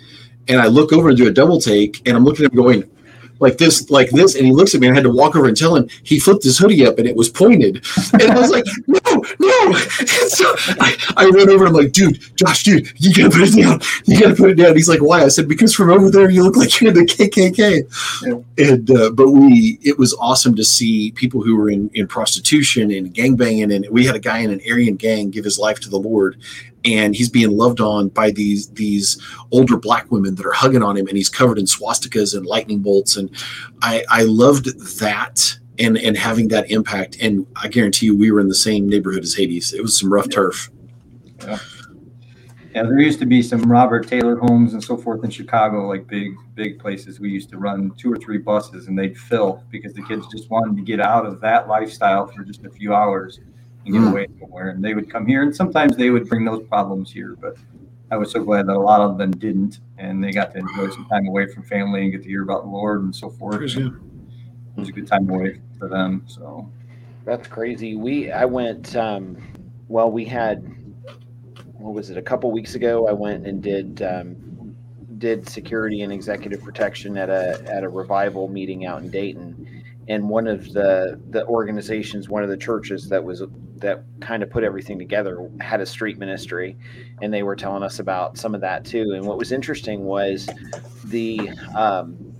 and 0.48 0.60
I 0.60 0.66
look 0.66 0.92
over 0.92 1.10
and 1.10 1.18
do 1.18 1.28
a 1.28 1.32
double 1.32 1.60
take, 1.60 2.06
and 2.06 2.16
I'm 2.16 2.24
looking 2.24 2.46
at 2.46 2.52
him 2.52 2.56
going, 2.56 2.90
like 3.42 3.58
this, 3.58 3.90
like 3.90 4.08
this, 4.10 4.36
and 4.36 4.46
he 4.46 4.52
looks 4.52 4.72
at 4.74 4.80
me. 4.80 4.86
and 4.86 4.96
I 4.96 5.00
had 5.00 5.04
to 5.04 5.10
walk 5.10 5.34
over 5.34 5.48
and 5.48 5.56
tell 5.56 5.74
him 5.74 5.88
he 6.04 6.20
flipped 6.20 6.44
his 6.44 6.58
hoodie 6.58 6.86
up 6.86 6.98
and 6.98 7.08
it 7.08 7.16
was 7.16 7.28
pointed, 7.28 7.84
and 8.12 8.22
I 8.22 8.38
was 8.38 8.50
like, 8.50 8.64
no, 8.86 9.00
no. 9.40 9.66
And 9.66 10.30
so 10.30 10.54
I, 10.80 10.96
I 11.16 11.24
went 11.26 11.50
over 11.50 11.66
and 11.66 11.76
I'm 11.76 11.82
like, 11.82 11.92
dude, 11.92 12.20
Josh, 12.36 12.62
dude, 12.62 12.92
you 12.96 13.12
gotta 13.12 13.36
put 13.36 13.48
it 13.48 13.60
down. 13.60 13.80
You 14.04 14.20
gotta 14.20 14.36
put 14.36 14.50
it 14.50 14.54
down. 14.54 14.76
He's 14.76 14.88
like, 14.88 15.02
why? 15.02 15.24
I 15.24 15.28
said 15.28 15.48
because 15.48 15.74
from 15.74 15.90
over 15.90 16.08
there 16.08 16.30
you 16.30 16.44
look 16.44 16.56
like 16.56 16.80
you're 16.80 16.90
in 16.90 16.96
the 16.96 17.04
KKK. 17.04 17.82
Yeah. 18.24 18.64
And 18.64 18.90
uh, 18.90 19.10
but 19.10 19.30
we, 19.32 19.78
it 19.82 19.98
was 19.98 20.14
awesome 20.14 20.54
to 20.56 20.64
see 20.64 21.10
people 21.12 21.42
who 21.42 21.56
were 21.56 21.68
in 21.68 21.90
in 21.94 22.06
prostitution 22.06 22.92
and 22.92 23.12
gang 23.12 23.34
banging, 23.34 23.72
and 23.72 23.86
we 23.90 24.06
had 24.06 24.14
a 24.14 24.20
guy 24.20 24.38
in 24.38 24.50
an 24.50 24.60
Aryan 24.68 24.96
gang 24.96 25.30
give 25.30 25.44
his 25.44 25.58
life 25.58 25.80
to 25.80 25.90
the 25.90 25.98
Lord, 25.98 26.40
and 26.84 27.14
he's 27.14 27.28
being 27.28 27.56
loved 27.56 27.80
on 27.80 28.08
by 28.08 28.30
these 28.30 28.68
these 28.70 29.20
older 29.50 29.76
black 29.76 30.10
women 30.10 30.34
that 30.34 30.46
are 30.46 30.52
hugging 30.52 30.82
on 30.82 30.96
him 30.96 31.06
and 31.06 31.16
he's 31.16 31.28
covered 31.28 31.58
in 31.58 31.64
swastikas 31.64 32.36
and 32.36 32.46
lightning 32.46 32.80
bolts. 32.80 33.16
And 33.16 33.30
i 33.82 34.04
i 34.08 34.22
loved 34.22 34.66
that 34.98 35.58
and 35.78 35.96
and 35.98 36.16
having 36.16 36.48
that 36.48 36.70
impact. 36.70 37.16
And 37.20 37.46
i 37.56 37.68
guarantee 37.68 38.06
you 38.06 38.16
we 38.16 38.30
were 38.30 38.40
in 38.40 38.48
the 38.48 38.54
same 38.54 38.88
neighborhood 38.88 39.22
as 39.22 39.34
hades. 39.34 39.72
It 39.72 39.82
was 39.82 39.98
some 39.98 40.12
rough 40.12 40.28
turf. 40.30 40.70
Yeah. 41.40 41.58
yeah 42.74 42.82
there 42.84 43.00
used 43.00 43.18
to 43.18 43.26
be 43.26 43.42
some 43.42 43.62
robert 43.62 44.06
taylor 44.06 44.36
homes 44.36 44.74
and 44.74 44.82
so 44.82 44.96
forth 44.96 45.24
in 45.24 45.30
chicago 45.30 45.88
like 45.88 46.06
big 46.06 46.34
big 46.54 46.78
places. 46.78 47.20
We 47.20 47.30
used 47.30 47.50
to 47.50 47.58
run 47.58 47.92
two 47.96 48.12
or 48.12 48.16
three 48.16 48.38
buses 48.38 48.88
and 48.88 48.98
they'd 48.98 49.16
fill 49.16 49.62
because 49.70 49.94
the 49.94 50.02
kids 50.02 50.26
just 50.28 50.50
wanted 50.50 50.76
to 50.76 50.82
get 50.82 51.00
out 51.00 51.26
of 51.26 51.40
that 51.40 51.68
lifestyle 51.68 52.26
for 52.26 52.44
just 52.44 52.64
a 52.64 52.70
few 52.70 52.94
hours 52.94 53.40
and 53.84 53.94
get 53.94 54.02
mm. 54.02 54.10
away 54.10 54.26
somewhere. 54.40 54.70
And 54.70 54.84
they 54.84 54.94
would 54.94 55.10
come 55.10 55.26
here, 55.26 55.42
and 55.42 55.54
sometimes 55.54 55.96
they 55.96 56.10
would 56.10 56.28
bring 56.28 56.44
those 56.44 56.66
problems 56.66 57.12
here. 57.12 57.36
But 57.40 57.56
I 58.10 58.16
was 58.16 58.30
so 58.30 58.42
glad 58.42 58.66
that 58.66 58.76
a 58.76 58.78
lot 58.78 59.00
of 59.00 59.18
them 59.18 59.30
didn't, 59.32 59.80
and 59.98 60.22
they 60.22 60.32
got 60.32 60.52
to 60.52 60.58
enjoy 60.58 60.90
some 60.90 61.06
time 61.06 61.26
away 61.26 61.46
from 61.46 61.62
family 61.64 62.02
and 62.02 62.12
get 62.12 62.22
to 62.22 62.28
hear 62.28 62.42
about 62.42 62.64
the 62.64 62.70
Lord 62.70 63.02
and 63.02 63.14
so 63.14 63.30
forth. 63.30 63.62
It 63.62 63.92
was 64.76 64.88
a 64.88 64.92
good 64.92 65.06
time 65.06 65.28
away 65.28 65.60
for 65.78 65.88
them. 65.88 66.24
So 66.26 66.70
that's 67.24 67.48
crazy. 67.48 67.96
We 67.96 68.30
I 68.30 68.44
went. 68.44 68.96
Um, 68.96 69.36
well, 69.88 70.10
we 70.10 70.24
had 70.24 70.62
what 71.74 71.94
was 71.94 72.10
it? 72.10 72.16
A 72.16 72.22
couple 72.22 72.50
weeks 72.50 72.74
ago, 72.74 73.08
I 73.08 73.12
went 73.12 73.46
and 73.46 73.62
did. 73.62 74.02
Um, 74.02 74.36
did 75.22 75.48
security 75.48 76.02
and 76.02 76.12
executive 76.12 76.60
protection 76.64 77.16
at 77.16 77.30
a 77.30 77.62
at 77.72 77.84
a 77.84 77.88
revival 77.88 78.48
meeting 78.48 78.86
out 78.86 79.02
in 79.02 79.08
Dayton, 79.08 79.81
and 80.08 80.28
one 80.28 80.46
of 80.46 80.72
the 80.72 81.20
the 81.30 81.46
organizations, 81.46 82.28
one 82.28 82.42
of 82.42 82.48
the 82.48 82.56
churches 82.56 83.08
that 83.08 83.22
was 83.22 83.42
that 83.76 84.04
kind 84.20 84.42
of 84.42 84.50
put 84.50 84.64
everything 84.64 84.98
together 84.98 85.48
had 85.60 85.80
a 85.80 85.86
street 85.86 86.18
ministry, 86.18 86.76
and 87.20 87.32
they 87.32 87.42
were 87.42 87.56
telling 87.56 87.82
us 87.82 87.98
about 87.98 88.36
some 88.36 88.54
of 88.54 88.60
that 88.60 88.84
too. 88.84 89.12
And 89.14 89.24
what 89.24 89.38
was 89.38 89.52
interesting 89.52 90.04
was 90.04 90.48
the 91.04 91.50
um, 91.76 92.34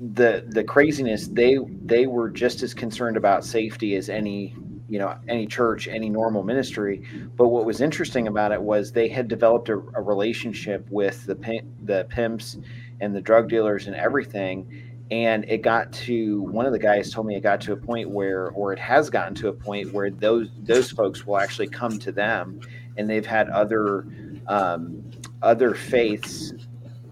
the 0.00 0.44
the 0.48 0.64
craziness. 0.64 1.28
They 1.28 1.58
they 1.84 2.06
were 2.06 2.30
just 2.30 2.62
as 2.62 2.74
concerned 2.74 3.16
about 3.16 3.44
safety 3.44 3.94
as 3.96 4.08
any 4.08 4.54
you 4.88 4.98
know 4.98 5.16
any 5.28 5.46
church 5.46 5.86
any 5.86 6.10
normal 6.10 6.42
ministry 6.42 7.06
but 7.36 7.46
what 7.46 7.64
was 7.64 7.80
interesting 7.80 8.26
about 8.26 8.50
it 8.50 8.60
was 8.60 8.90
they 8.90 9.06
had 9.06 9.28
developed 9.28 9.68
a, 9.68 9.74
a 9.74 10.02
relationship 10.02 10.84
with 10.90 11.24
the 11.26 11.62
the 11.84 12.04
pimps 12.10 12.58
and 13.00 13.14
the 13.14 13.20
drug 13.20 13.48
dealers 13.48 13.86
and 13.86 13.94
everything 13.94 14.89
and 15.10 15.44
it 15.48 15.58
got 15.62 15.92
to 15.92 16.42
one 16.42 16.66
of 16.66 16.72
the 16.72 16.78
guys 16.78 17.12
told 17.12 17.26
me 17.26 17.34
it 17.34 17.40
got 17.40 17.60
to 17.60 17.72
a 17.72 17.76
point 17.76 18.08
where 18.08 18.50
or 18.50 18.72
it 18.72 18.78
has 18.78 19.10
gotten 19.10 19.34
to 19.34 19.48
a 19.48 19.52
point 19.52 19.92
where 19.92 20.10
those 20.10 20.48
those 20.62 20.90
folks 20.90 21.26
will 21.26 21.36
actually 21.36 21.66
come 21.66 21.98
to 21.98 22.12
them 22.12 22.60
and 22.96 23.10
they've 23.10 23.26
had 23.26 23.48
other 23.50 24.06
um, 24.46 25.02
other 25.42 25.74
faiths 25.74 26.52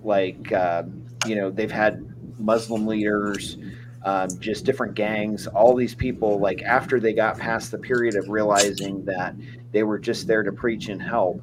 like 0.03 0.53
uh, 0.53 0.85
you 1.27 1.35
know 1.35 1.51
they've 1.51 1.73
had 1.73 2.05
muslim 2.39 2.87
leaders 2.87 3.59
um, 4.05 4.29
just 4.39 4.65
different 4.65 4.95
gangs 4.95 5.49
all 5.49 5.75
these 5.75 5.95
people 5.95 6.39
like 6.39 6.63
after 6.63 7.01
they 7.01 7.13
got 7.13 7.37
past 7.37 7.73
the 7.73 7.79
period 7.79 8.15
of 8.15 8.29
realizing 8.29 9.05
that 9.05 9.35
they 9.73 9.83
were 9.83 9.99
just 9.99 10.29
there 10.29 10.45
to 10.45 10.53
preach 10.53 10.89
and 10.89 11.03
help 11.03 11.43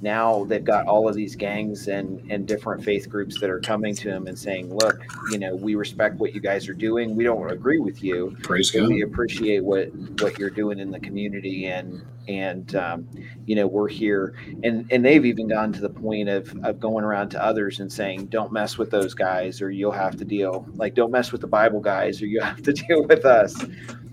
now 0.00 0.44
they've 0.44 0.64
got 0.64 0.86
all 0.86 1.08
of 1.08 1.14
these 1.14 1.34
gangs 1.34 1.88
and 1.88 2.30
and 2.30 2.46
different 2.46 2.84
faith 2.84 3.08
groups 3.08 3.40
that 3.40 3.48
are 3.48 3.60
coming 3.60 3.94
to 3.94 4.10
him 4.10 4.26
and 4.26 4.38
saying 4.38 4.72
look 4.74 5.02
you 5.30 5.38
know 5.38 5.54
we 5.54 5.74
respect 5.74 6.16
what 6.16 6.34
you 6.34 6.40
guys 6.40 6.68
are 6.68 6.74
doing 6.74 7.16
we 7.16 7.24
don't 7.24 7.50
agree 7.50 7.78
with 7.78 8.02
you 8.02 8.36
Praise 8.42 8.70
God. 8.70 8.88
we 8.88 9.02
appreciate 9.02 9.64
what 9.64 9.86
what 10.20 10.38
you're 10.38 10.50
doing 10.50 10.78
in 10.78 10.90
the 10.90 11.00
community 11.00 11.66
and 11.66 12.02
and 12.28 12.74
um, 12.74 13.08
you 13.46 13.54
know 13.54 13.66
we're 13.66 13.88
here 13.88 14.34
and 14.62 14.86
and 14.90 15.04
they've 15.04 15.24
even 15.24 15.48
gone 15.48 15.72
to 15.72 15.80
the 15.80 15.88
point 15.88 16.28
of 16.28 16.54
of 16.62 16.78
going 16.78 17.04
around 17.04 17.30
to 17.30 17.42
others 17.42 17.80
and 17.80 17.90
saying 17.90 18.26
don't 18.26 18.52
mess 18.52 18.76
with 18.76 18.90
those 18.90 19.14
guys 19.14 19.62
or 19.62 19.70
you'll 19.70 19.92
have 19.92 20.16
to 20.16 20.24
deal 20.24 20.66
like 20.74 20.94
don't 20.94 21.10
mess 21.10 21.32
with 21.32 21.40
the 21.40 21.46
bible 21.46 21.80
guys 21.80 22.20
or 22.20 22.26
you 22.26 22.40
have 22.42 22.62
to 22.62 22.72
deal 22.72 23.02
with 23.04 23.24
us 23.24 23.64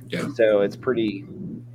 yeah. 0.07 0.27
so 0.35 0.61
it's 0.61 0.75
pretty 0.77 1.25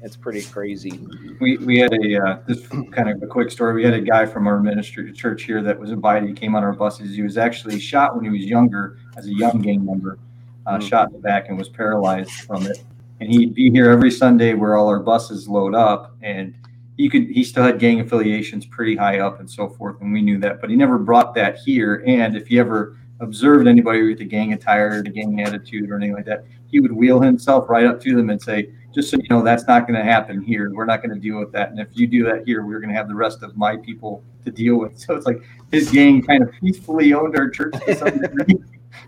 it's 0.03 0.17
pretty 0.17 0.43
crazy. 0.43 1.01
We 1.41 1.57
we 1.59 1.79
had 1.79 1.93
a 1.93 2.25
uh, 2.25 2.39
this 2.47 2.67
kind 2.69 3.09
of 3.09 3.23
a 3.23 3.27
quick 3.27 3.51
story. 3.51 3.75
We 3.75 3.85
had 3.85 3.95
a 3.95 4.01
guy 4.01 4.27
from 4.27 4.47
our 4.47 4.61
ministry 4.61 5.13
church 5.13 5.43
here 5.43 5.63
that 5.63 5.79
was 5.79 5.91
invited. 5.91 6.29
He 6.29 6.35
came 6.35 6.55
on 6.55 6.63
our 6.63 6.73
buses. 6.73 7.17
He 7.17 7.23
was 7.23 7.37
actually 7.37 7.81
shot 7.81 8.15
when 8.15 8.25
he 8.25 8.31
was 8.31 8.45
younger 8.45 8.99
as 9.17 9.27
a 9.27 9.35
young 9.35 9.61
gang 9.61 9.85
member, 9.85 10.19
uh, 10.67 10.79
mm. 10.79 10.89
shot 10.89 11.09
in 11.09 11.15
the 11.15 11.19
back 11.19 11.49
and 11.49 11.59
was 11.59 11.69
paralyzed 11.69 12.31
from 12.31 12.67
it. 12.67 12.83
And 13.21 13.31
he'd 13.31 13.55
be 13.55 13.71
here 13.71 13.91
every 13.91 14.13
Sunday 14.13 14.55
where 14.55 14.77
all 14.77 14.87
our 14.87 15.01
buses 15.01 15.49
load 15.49 15.75
up, 15.75 16.15
and 16.23 16.55
he 16.97 17.09
could 17.09 17.25
he 17.25 17.43
still 17.43 17.65
had 17.65 17.81
gang 17.81 18.01
affiliations 18.01 18.67
pretty 18.67 18.95
high 18.95 19.19
up 19.19 19.41
and 19.41 19.51
so 19.51 19.69
forth, 19.69 20.01
and 20.01 20.13
we 20.13 20.23
knew 20.23 20.39
that. 20.39 20.61
But 20.61 20.71
he 20.71 20.77
never 20.77 20.99
brought 20.99 21.35
that 21.35 21.57
here. 21.59 22.05
And 22.07 22.37
if 22.37 22.47
he 22.47 22.61
ever 22.61 22.97
observed 23.21 23.67
anybody 23.67 24.03
with 24.03 24.21
a 24.21 24.25
gang 24.25 24.53
attire, 24.53 25.03
the 25.03 25.11
gang 25.11 25.41
attitude, 25.41 25.91
or 25.91 25.97
anything 25.97 26.15
like 26.15 26.27
that, 26.27 26.45
he 26.69 26.79
would 26.79 26.93
wheel 26.93 27.21
himself 27.21 27.69
right 27.69 27.85
up 27.85 28.01
to 28.03 28.15
them 28.15 28.31
and 28.31 28.41
say, 28.41 28.71
just 28.99 29.11
so 29.13 29.17
you 29.17 29.29
know, 29.31 29.45
that's 29.45 29.65
not 29.69 29.87
going 29.87 29.97
to 29.97 30.05
happen 30.05 30.43
here. 30.43 30.73
We're 30.75 30.85
not 30.85 31.03
going 31.03 31.15
to 31.15 31.21
deal 31.21 31.39
with 31.39 31.53
that. 31.53 31.71
And 31.71 31.79
if 31.79 31.87
you 31.93 32.09
do 32.09 32.25
that 32.25 32.45
here, 32.45 32.67
we're 32.67 32.81
going 32.81 32.91
to 32.91 32.97
have 32.97 33.07
the 33.07 33.15
rest 33.15 33.45
of 33.45 33.57
my 33.57 33.77
people 33.77 34.25
to 34.45 34.51
deal 34.51 34.75
with. 34.77 34.99
So 34.99 35.15
it's 35.15 35.25
like 35.25 35.41
his 35.71 35.89
gang 35.93 36.21
kind 36.21 36.43
of 36.43 36.51
peacefully 36.61 37.13
owned 37.13 37.37
our 37.37 37.49
church 37.49 37.75
to 37.87 37.95
some 37.95 38.19
degree, 38.21 38.57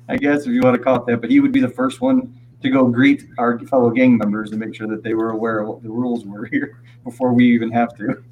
I 0.08 0.16
guess, 0.16 0.42
if 0.42 0.52
you 0.52 0.60
want 0.60 0.76
to 0.76 0.82
call 0.82 0.94
it 0.94 1.06
that. 1.06 1.20
But 1.20 1.28
he 1.28 1.40
would 1.40 1.50
be 1.50 1.60
the 1.60 1.68
first 1.68 2.00
one 2.00 2.32
to 2.62 2.70
go 2.70 2.86
greet 2.86 3.24
our 3.36 3.58
fellow 3.66 3.90
gang 3.90 4.16
members 4.16 4.52
and 4.52 4.60
make 4.60 4.76
sure 4.76 4.86
that 4.86 5.02
they 5.02 5.14
were 5.14 5.30
aware 5.30 5.58
of 5.58 5.68
what 5.68 5.82
the 5.82 5.90
rules 5.90 6.24
were 6.24 6.44
here 6.46 6.80
before 7.02 7.32
we 7.32 7.52
even 7.52 7.72
have 7.72 7.96
to. 7.96 8.22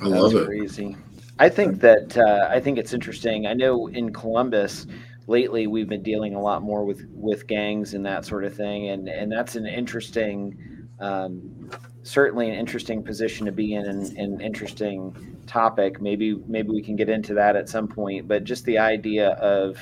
I 0.00 0.06
love 0.06 0.32
That's 0.32 0.44
it. 0.44 0.46
Crazy. 0.46 0.96
I 1.38 1.50
think 1.50 1.78
that 1.82 2.16
uh, 2.16 2.48
I 2.50 2.58
think 2.58 2.78
it's 2.78 2.94
interesting. 2.94 3.46
I 3.46 3.52
know 3.52 3.88
in 3.88 4.14
Columbus 4.14 4.86
lately 5.26 5.66
we've 5.66 5.90
been 5.90 6.02
dealing 6.02 6.36
a 6.36 6.40
lot 6.40 6.62
more 6.62 6.86
with 6.86 7.06
with 7.12 7.46
gangs 7.46 7.92
and 7.92 8.06
that 8.06 8.24
sort 8.24 8.44
of 8.44 8.54
thing, 8.54 8.88
and 8.88 9.08
and 9.10 9.30
that's 9.30 9.56
an 9.56 9.66
interesting 9.66 10.75
um, 11.00 11.70
certainly 12.02 12.48
an 12.48 12.54
interesting 12.54 13.02
position 13.02 13.46
to 13.46 13.52
be 13.52 13.74
in 13.74 13.86
and 13.86 14.16
an 14.16 14.40
interesting 14.40 15.36
topic. 15.46 16.00
Maybe 16.00 16.34
maybe 16.46 16.70
we 16.70 16.82
can 16.82 16.96
get 16.96 17.08
into 17.08 17.34
that 17.34 17.56
at 17.56 17.68
some 17.68 17.88
point. 17.88 18.28
But 18.28 18.44
just 18.44 18.64
the 18.64 18.78
idea 18.78 19.30
of, 19.30 19.78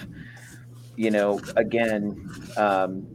you 0.96 1.11
know, 1.11 1.40
again, 1.57 2.31
um, 2.57 3.07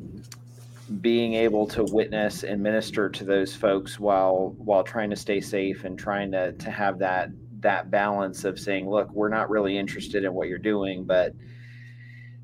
being 1.02 1.34
able 1.36 1.68
to 1.68 1.84
witness 1.84 2.44
and 2.44 2.62
minister 2.62 3.10
to 3.10 3.24
those 3.24 3.56
folks 3.56 4.00
while 4.00 4.56
while 4.58 4.84
trying 4.84 5.10
to 5.10 5.16
stay 5.16 5.42
safe 5.42 5.84
and 5.84 5.98
trying 5.98 6.32
to 6.32 6.54
to 6.54 6.72
have 6.72 7.00
that 7.00 7.30
that 7.62 7.92
balance 7.92 8.46
of 8.46 8.58
saying, 8.58 8.90
look, 8.90 9.12
we're 9.12 9.30
not 9.30 9.50
really 9.50 9.78
interested 9.78 10.24
in 10.24 10.34
what 10.34 10.48
you're 10.48 10.58
doing, 10.58 11.04
but 11.04 11.34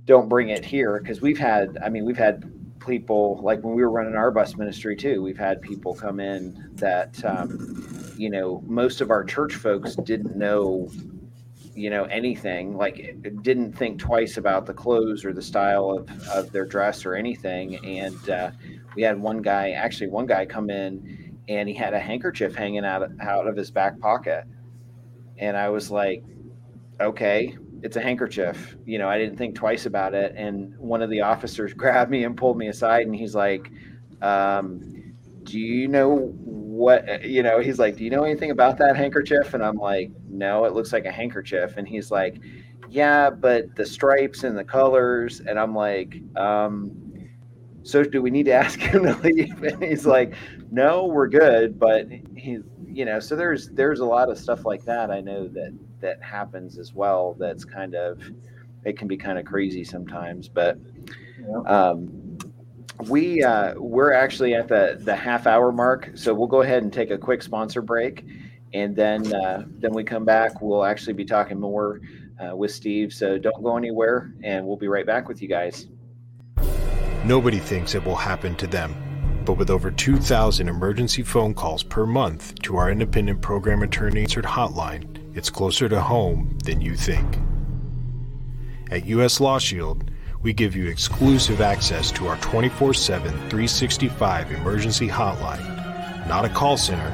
don't 0.05 0.29
bring 0.29 0.49
it 0.49 0.63
here 0.63 0.99
because 0.99 1.21
we've 1.21 1.37
had 1.37 1.77
i 1.83 1.89
mean 1.89 2.05
we've 2.05 2.17
had 2.17 2.43
people 2.87 3.39
like 3.43 3.63
when 3.63 3.75
we 3.75 3.81
were 3.81 3.91
running 3.91 4.15
our 4.15 4.31
bus 4.31 4.55
ministry 4.55 4.95
too 4.95 5.21
we've 5.21 5.37
had 5.37 5.61
people 5.61 5.93
come 5.93 6.19
in 6.19 6.69
that 6.75 7.23
um, 7.25 7.95
you 8.17 8.29
know, 8.29 8.63
most 8.65 9.01
of 9.01 9.11
our 9.11 9.23
church 9.23 9.55
folks 9.55 9.95
didn't 9.95 10.35
know, 10.35 10.89
you 11.75 11.89
know, 11.89 12.05
anything. 12.05 12.77
Like, 12.77 13.17
didn't 13.41 13.73
think 13.73 13.99
twice 13.99 14.37
about 14.37 14.65
the 14.65 14.73
clothes 14.73 15.25
or 15.25 15.33
the 15.33 15.41
style 15.41 15.91
of, 15.91 16.27
of 16.29 16.51
their 16.51 16.65
dress 16.65 17.05
or 17.05 17.15
anything. 17.15 17.83
And 17.85 18.29
uh, 18.29 18.51
we 18.95 19.03
had 19.03 19.19
one 19.19 19.41
guy, 19.41 19.71
actually, 19.71 20.07
one 20.07 20.25
guy 20.25 20.45
come 20.45 20.69
in, 20.69 21.37
and 21.47 21.67
he 21.67 21.75
had 21.75 21.93
a 21.93 21.99
handkerchief 21.99 22.55
hanging 22.55 22.85
out 22.85 23.09
out 23.21 23.47
of 23.47 23.55
his 23.55 23.69
back 23.69 23.99
pocket, 23.99 24.45
and 25.37 25.55
I 25.55 25.69
was 25.69 25.91
like, 25.91 26.23
okay, 26.99 27.55
it's 27.85 27.97
a 27.97 28.01
handkerchief. 28.01 28.75
You 28.83 28.97
know, 28.97 29.07
I 29.07 29.19
didn't 29.19 29.37
think 29.37 29.53
twice 29.53 29.85
about 29.85 30.15
it. 30.15 30.33
And 30.35 30.75
one 30.79 31.03
of 31.03 31.09
the 31.11 31.21
officers 31.21 31.71
grabbed 31.81 32.09
me 32.09 32.23
and 32.23 32.35
pulled 32.35 32.57
me 32.57 32.67
aside, 32.67 33.05
and 33.05 33.15
he's 33.15 33.35
like, 33.35 33.71
um, 34.23 35.13
"Do 35.43 35.59
you 35.59 35.87
know 35.87 36.33
what? 36.35 37.23
You 37.23 37.43
know?" 37.43 37.59
He's 37.59 37.77
like, 37.77 37.95
"Do 37.95 38.03
you 38.03 38.09
know 38.09 38.23
anything 38.23 38.49
about 38.49 38.79
that 38.79 38.97
handkerchief?" 38.97 39.53
And 39.53 39.63
I'm 39.63 39.77
like, 39.77 40.09
"No, 40.27 40.65
it 40.65 40.73
looks 40.73 40.91
like 40.91 41.05
a 41.05 41.11
handkerchief." 41.11 41.77
And 41.77 41.87
he's 41.87 42.09
like, 42.09 42.41
"Yeah, 42.89 43.29
but 43.29 43.75
the 43.75 43.85
stripes 43.85 44.43
and 44.43 44.57
the 44.57 44.63
colors." 44.63 45.41
And 45.41 45.59
I'm 45.59 45.75
like, 45.75 46.15
um, 46.35 46.91
"So 47.83 48.01
do 48.03 48.19
we 48.19 48.31
need 48.31 48.47
to 48.47 48.53
ask 48.63 48.79
him 48.79 49.03
to 49.03 49.13
leave?" 49.21 49.61
And 49.61 49.83
he's 49.83 50.07
like, 50.07 50.33
"No, 50.71 51.05
we're 51.05 51.27
good." 51.27 51.77
But 51.77 52.07
he's 52.35 52.61
you 52.87 53.05
know, 53.05 53.19
so 53.19 53.35
there's 53.35 53.69
there's 53.69 53.99
a 53.99 54.05
lot 54.05 54.31
of 54.31 54.39
stuff 54.39 54.65
like 54.65 54.85
that. 54.85 55.11
I 55.11 55.21
know 55.21 55.47
that 55.49 55.77
that 56.05 56.21
happens 56.21 56.77
as 56.77 56.93
well. 56.93 57.35
That's 57.39 57.65
kind 57.65 57.95
of 57.95 58.21
it 58.83 58.97
can 58.97 59.07
be 59.07 59.17
kind 59.17 59.39
of 59.39 59.45
crazy 59.45 59.83
sometimes, 59.83 60.47
but 60.47 60.77
um, 61.65 62.37
we 63.07 63.43
uh, 63.43 63.73
we're 63.77 64.13
actually 64.13 64.53
at 64.53 64.67
the 64.67 64.97
the 65.01 65.15
half 65.15 65.47
hour 65.47 65.71
mark, 65.71 66.11
so 66.13 66.33
we'll 66.33 66.47
go 66.47 66.61
ahead 66.61 66.83
and 66.83 66.93
take 66.93 67.09
a 67.09 67.17
quick 67.17 67.41
sponsor 67.41 67.81
break, 67.81 68.23
and 68.73 68.95
then 68.95 69.33
uh, 69.33 69.65
then 69.79 69.93
we 69.93 70.03
come 70.03 70.25
back. 70.25 70.61
We'll 70.61 70.85
actually 70.85 71.13
be 71.13 71.25
talking 71.25 71.59
more 71.59 71.99
uh, 72.39 72.55
with 72.55 72.71
Steve. 72.71 73.11
So 73.11 73.39
don't 73.39 73.63
go 73.63 73.75
anywhere, 73.75 74.33
and 74.43 74.65
we'll 74.65 74.77
be 74.77 74.87
right 74.87 75.05
back 75.05 75.27
with 75.27 75.41
you 75.41 75.47
guys. 75.47 75.87
Nobody 77.23 77.57
thinks 77.57 77.95
it 77.95 78.05
will 78.05 78.15
happen 78.15 78.55
to 78.57 78.67
them 78.67 78.95
but 79.45 79.53
with 79.53 79.69
over 79.69 79.91
2,000 79.91 80.67
emergency 80.67 81.21
phone 81.21 81.53
calls 81.53 81.83
per 81.83 82.05
month 82.05 82.59
to 82.63 82.77
our 82.77 82.89
independent 82.89 83.41
program 83.41 83.83
attorney 83.83 84.23
answered 84.23 84.43
hotline, 84.43 85.14
it's 85.35 85.49
closer 85.49 85.87
to 85.89 86.01
home 86.01 86.57
than 86.63 86.81
you 86.81 86.95
think. 86.95 87.37
At 88.89 89.05
U.S. 89.05 89.39
Law 89.39 89.59
Shield, 89.59 90.09
we 90.41 90.53
give 90.53 90.75
you 90.75 90.87
exclusive 90.87 91.59
access 91.59 92.11
to 92.13 92.27
our 92.27 92.37
24 92.37 92.93
7, 92.93 93.29
365 93.31 94.51
emergency 94.51 95.07
hotline, 95.07 96.27
not 96.27 96.45
a 96.45 96.49
call 96.49 96.77
center, 96.77 97.11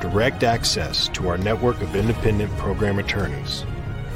direct 0.00 0.44
access 0.44 1.08
to 1.08 1.28
our 1.28 1.38
network 1.38 1.80
of 1.82 1.96
independent 1.96 2.52
program 2.58 2.98
attorneys. 2.98 3.64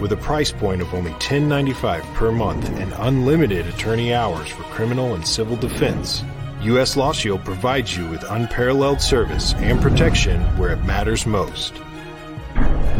With 0.00 0.12
a 0.12 0.16
price 0.16 0.52
point 0.52 0.80
of 0.80 0.94
only 0.94 1.10
$10.95 1.12 2.02
per 2.14 2.30
month 2.30 2.68
and 2.78 2.92
unlimited 2.98 3.66
attorney 3.66 4.14
hours 4.14 4.48
for 4.48 4.62
criminal 4.64 5.14
and 5.14 5.26
civil 5.26 5.56
defense, 5.56 6.22
U.S. 6.62 6.96
Law 6.96 7.12
Shield 7.12 7.44
provides 7.44 7.96
you 7.96 8.08
with 8.08 8.22
unparalleled 8.30 9.00
service 9.00 9.54
and 9.54 9.80
protection 9.80 10.40
where 10.58 10.72
it 10.72 10.84
matters 10.84 11.26
most. 11.26 11.74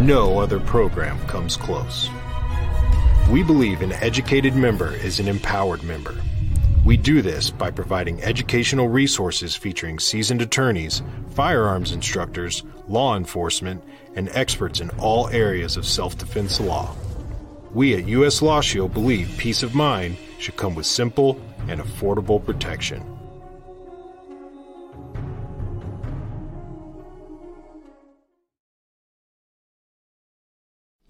No 0.01 0.39
other 0.39 0.59
program 0.59 1.21
comes 1.27 1.59
close. 1.59 2.09
We 3.29 3.43
believe 3.43 3.83
an 3.83 3.93
educated 3.93 4.57
member 4.57 4.95
is 4.95 5.21
an 5.21 5.29
empowered 5.29 5.83
member. 5.83 6.17
We 6.87 6.97
do 6.97 7.21
this 7.21 7.51
by 7.51 7.71
providing 7.71 8.23
educational 8.23 8.89
resources 8.89 9.55
featuring 9.55 9.99
seasoned 9.99 10.41
attorneys, 10.41 11.03
firearms 11.33 11.93
instructors, 11.93 12.63
law 12.89 13.15
enforcement, 13.15 13.85
and 14.17 14.31
experts 14.31 14.81
in 14.81 14.89
all 14.99 15.29
areas 15.29 15.77
of 15.77 15.85
self 15.85 16.17
defense 16.17 16.61
law. 16.61 16.97
We 17.75 17.95
at 17.95 18.09
U.S. 18.09 18.41
Law 18.41 18.63
Shield 18.63 18.95
believe 18.95 19.37
peace 19.37 19.63
of 19.63 19.75
mind 19.75 20.17
should 20.39 20.57
come 20.57 20.75
with 20.75 20.87
simple 20.87 21.39
and 21.69 21.79
affordable 21.79 22.43
protection. 22.43 23.20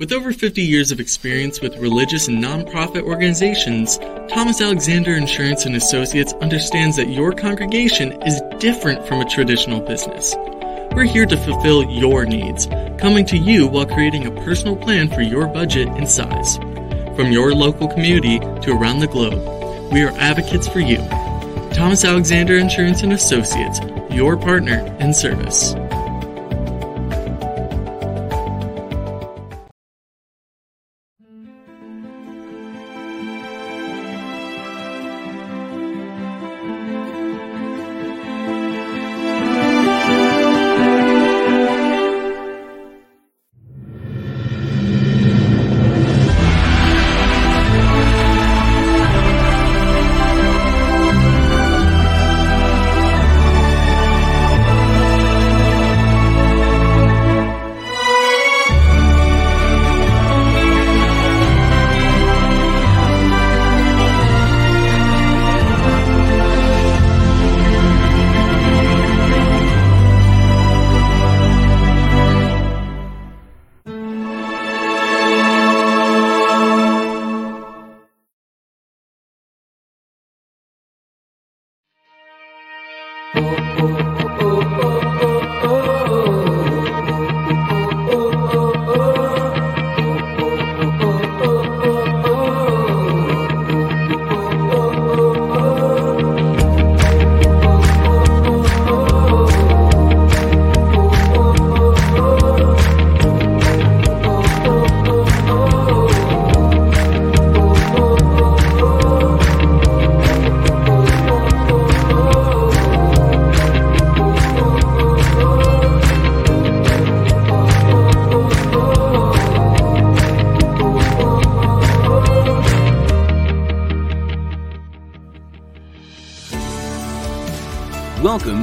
With 0.01 0.13
over 0.15 0.33
50 0.33 0.63
years 0.63 0.91
of 0.91 0.99
experience 0.99 1.61
with 1.61 1.77
religious 1.77 2.27
and 2.27 2.43
nonprofit 2.43 3.03
organizations, 3.03 3.99
Thomas 4.33 4.63
Alexander 4.63 5.15
Insurance 5.15 5.67
and 5.67 5.77
Associates 5.77 6.33
understands 6.41 6.97
that 6.97 7.11
your 7.11 7.33
congregation 7.33 8.13
is 8.23 8.41
different 8.59 9.07
from 9.07 9.21
a 9.21 9.29
traditional 9.29 9.79
business. 9.83 10.35
We're 10.97 11.05
here 11.05 11.27
to 11.27 11.37
fulfill 11.37 11.85
your 11.91 12.25
needs, 12.25 12.67
coming 12.99 13.27
to 13.27 13.37
you 13.37 13.67
while 13.67 13.85
creating 13.85 14.27
a 14.27 14.31
personal 14.43 14.75
plan 14.75 15.11
for 15.11 15.21
your 15.21 15.47
budget 15.47 15.89
and 15.89 16.09
size. 16.09 16.57
From 17.15 17.31
your 17.31 17.55
local 17.55 17.87
community 17.87 18.39
to 18.39 18.73
around 18.73 19.01
the 19.01 19.07
globe, 19.07 19.93
we 19.93 20.01
are 20.01 20.17
advocates 20.17 20.67
for 20.67 20.81
you. 20.81 21.07
Thomas 21.75 22.07
Alexander 22.07 22.57
Insurance 22.57 23.03
and 23.03 23.13
Associates, 23.13 23.81
your 24.11 24.39
partner 24.39 24.79
in 24.99 25.13
service. 25.13 25.75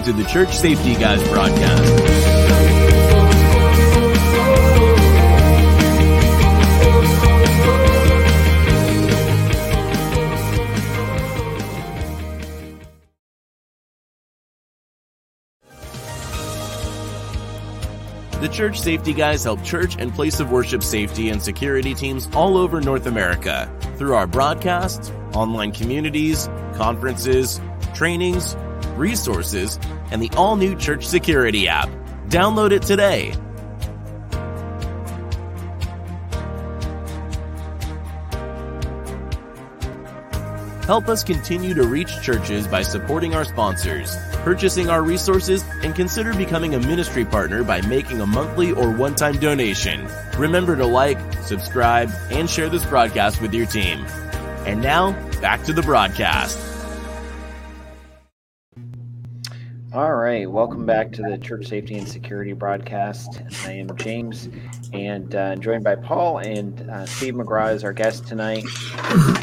To 0.08 0.14
the 0.14 0.24
Church 0.24 0.58
Safety 0.58 0.94
Guys 0.96 1.22
broadcast. 1.28 1.84
The 18.40 18.48
Church 18.48 18.80
Safety 18.80 19.12
Guys 19.12 19.44
help 19.44 19.62
church 19.66 19.98
and 20.00 20.14
place 20.14 20.40
of 20.40 20.50
worship 20.50 20.84
safety 20.84 21.32
and 21.32 21.44
security 21.44 21.94
teams 21.94 22.30
all 22.34 22.56
over 22.56 22.80
North 22.80 23.08
America 23.08 23.70
through 23.98 24.16
our 24.16 24.26
broadcasts, 24.26 25.12
online 25.34 25.74
communities, 25.74 26.48
conferences, 26.76 27.60
trainings, 27.94 28.56
resources, 28.96 29.80
and 30.12 30.22
the 30.22 30.30
all 30.36 30.56
new 30.56 30.76
Church 30.76 31.06
Security 31.06 31.68
app. 31.68 31.90
Download 32.30 32.72
it 32.72 32.82
today. 32.82 33.34
Help 40.88 41.10
us 41.10 41.22
continue 41.22 41.74
to 41.74 41.86
reach 41.86 42.22
churches 42.22 42.66
by 42.66 42.82
supporting 42.82 43.36
our 43.36 43.44
sponsors, 43.44 44.16
purchasing 44.46 44.90
our 44.90 45.04
resources, 45.04 45.66
and 45.84 45.94
consider 45.94 46.34
becoming 46.34 46.76
a 46.76 46.80
ministry 46.80 47.26
partner 47.26 47.62
by 47.62 47.82
making 47.82 48.22
a 48.22 48.26
monthly 48.26 48.72
or 48.72 48.90
one-time 48.90 49.38
donation. 49.38 50.08
Remember 50.38 50.78
to 50.78 50.86
like, 50.86 51.20
subscribe, 51.44 52.10
and 52.32 52.50
share 52.50 52.70
this 52.70 52.86
broadcast 52.86 53.42
with 53.42 53.54
your 53.54 53.66
team. 53.66 54.06
And 54.66 54.82
now, 54.82 55.12
back 55.42 55.64
to 55.64 55.74
the 55.74 55.82
broadcast. 55.82 56.67
Right, 60.28 60.52
welcome 60.52 60.86
back 60.86 61.10
to 61.10 61.22
the 61.22 61.38
Church 61.38 61.68
Safety 61.68 61.98
and 61.98 62.06
Security 62.06 62.52
broadcast. 62.52 63.42
I 63.64 63.72
am 63.72 63.96
James, 63.96 64.50
and 64.92 65.34
uh, 65.34 65.56
joined 65.56 65.86
by 65.86 65.96
Paul 65.96 66.40
and 66.40 66.82
uh, 66.90 67.06
Steve 67.06 67.36
McGraw 67.36 67.74
is 67.74 67.86
our 67.86 67.94
guest 67.94 68.28
tonight. 68.28 68.66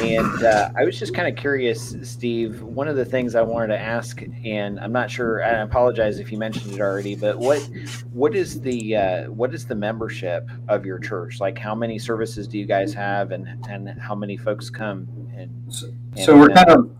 And 0.03 0.45
uh, 0.45 0.73
I 0.77 0.85
was 0.85 0.99
just 0.99 1.15
kind 1.15 1.27
of 1.27 1.37
curious, 1.41 1.97
Steve. 2.03 2.61
One 2.61 2.87
of 2.87 2.97
the 2.97 3.05
things 3.05 3.35
I 3.35 3.41
wanted 3.41 3.69
to 3.69 3.81
ask, 3.81 4.21
and 4.45 4.79
I'm 4.79 4.93
not 4.93 5.11
sure. 5.11 5.43
I 5.43 5.63
apologize 5.63 6.19
if 6.19 6.31
you 6.31 6.37
mentioned 6.37 6.75
it 6.75 6.81
already, 6.83 7.17
but 7.17 7.39
what 7.39 7.67
what 8.13 8.35
is 8.35 8.61
the 8.61 8.95
uh, 8.95 9.31
what 9.31 9.55
is 9.55 9.67
the 9.67 9.75
membership 9.75 10.47
of 10.69 10.85
your 10.85 10.99
church? 10.99 11.41
Like, 11.41 11.57
how 11.57 11.75
many 11.75 11.99
services 11.99 12.47
do 12.47 12.59
you 12.59 12.67
guys 12.67 12.93
have, 12.93 13.31
and 13.31 13.47
and 13.71 13.89
how 13.99 14.15
many 14.15 14.37
folks 14.37 14.69
come? 14.69 15.09
And, 15.35 15.73
So, 15.73 15.87
and, 15.87 16.25
so 16.27 16.39
we're 16.39 16.51
kind 16.51 16.69
of 16.69 16.95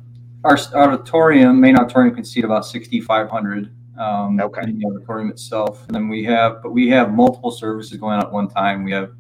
our 0.45 0.59
auditorium, 0.75 1.59
main 1.61 1.77
auditorium 1.77 2.15
can 2.15 2.25
seat 2.25 2.45
about 2.45 2.67
6,500 2.67 3.71
um, 3.99 4.41
Okay. 4.41 4.63
in 4.65 4.79
the 4.79 4.87
auditorium 4.87 5.31
itself. 5.31 5.85
And 5.87 5.95
then 5.95 6.09
we 6.09 6.23
have, 6.25 6.63
but 6.63 6.73
we 6.73 6.89
have 6.91 7.13
multiple 7.15 7.51
services 7.51 7.97
going 7.99 8.15
on 8.17 8.23
at 8.23 8.33
one 8.33 8.49
time. 8.49 8.85
We 8.85 8.93
have 8.93 9.13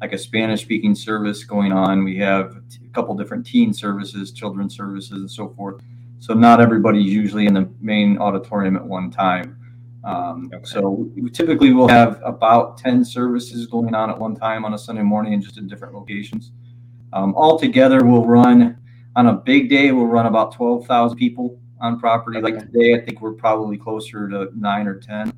like 0.00 0.12
a 0.14 0.18
Spanish 0.18 0.62
speaking 0.62 0.94
service 0.94 1.44
going 1.44 1.72
on. 1.72 2.04
We 2.04 2.16
have 2.18 2.56
a 2.56 2.88
couple 2.94 3.14
different 3.14 3.44
teen 3.46 3.74
services, 3.74 4.32
children's 4.32 4.74
services, 4.74 5.10
and 5.20 5.30
so 5.30 5.48
forth. 5.50 5.82
So 6.20 6.32
not 6.32 6.60
everybody's 6.60 7.12
usually 7.12 7.46
in 7.46 7.54
the 7.54 7.68
main 7.80 8.16
auditorium 8.18 8.76
at 8.76 8.84
one 8.84 9.10
time. 9.10 9.56
Um, 10.02 10.50
Okay. 10.54 10.64
So 10.64 10.88
we 11.14 11.28
typically 11.28 11.74
will 11.74 11.88
have 11.88 12.22
about 12.24 12.78
10 12.78 13.04
services 13.04 13.66
going 13.66 13.94
on 13.94 14.08
at 14.08 14.18
one 14.18 14.34
time 14.34 14.64
on 14.64 14.72
a 14.72 14.78
Sunday 14.78 15.02
morning 15.02 15.34
and 15.34 15.42
just 15.42 15.58
in 15.58 15.68
different 15.68 15.92
locations. 15.94 16.52
Um, 17.12 17.34
altogether, 17.34 18.02
we'll 18.04 18.24
run 18.24 18.78
on 19.16 19.26
a 19.26 19.32
big 19.32 19.68
day, 19.68 19.92
we'll 19.92 20.06
run 20.06 20.26
about 20.26 20.54
12,000 20.54 21.16
people 21.16 21.58
on 21.80 21.98
property. 21.98 22.40
Like 22.40 22.58
today, 22.58 22.94
I 22.94 23.04
think 23.04 23.20
we're 23.20 23.32
probably 23.32 23.76
closer 23.76 24.28
to 24.28 24.48
nine 24.54 24.86
or 24.86 24.98
10. 24.98 25.32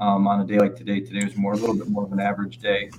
Um, 0.00 0.26
on 0.26 0.40
a 0.40 0.44
day 0.44 0.58
like 0.58 0.74
today, 0.74 0.98
today 1.00 1.24
was 1.24 1.36
more, 1.36 1.52
a 1.52 1.56
little 1.56 1.76
bit 1.76 1.88
more 1.88 2.04
of 2.04 2.12
an 2.12 2.18
average 2.18 2.58
day. 2.58 2.90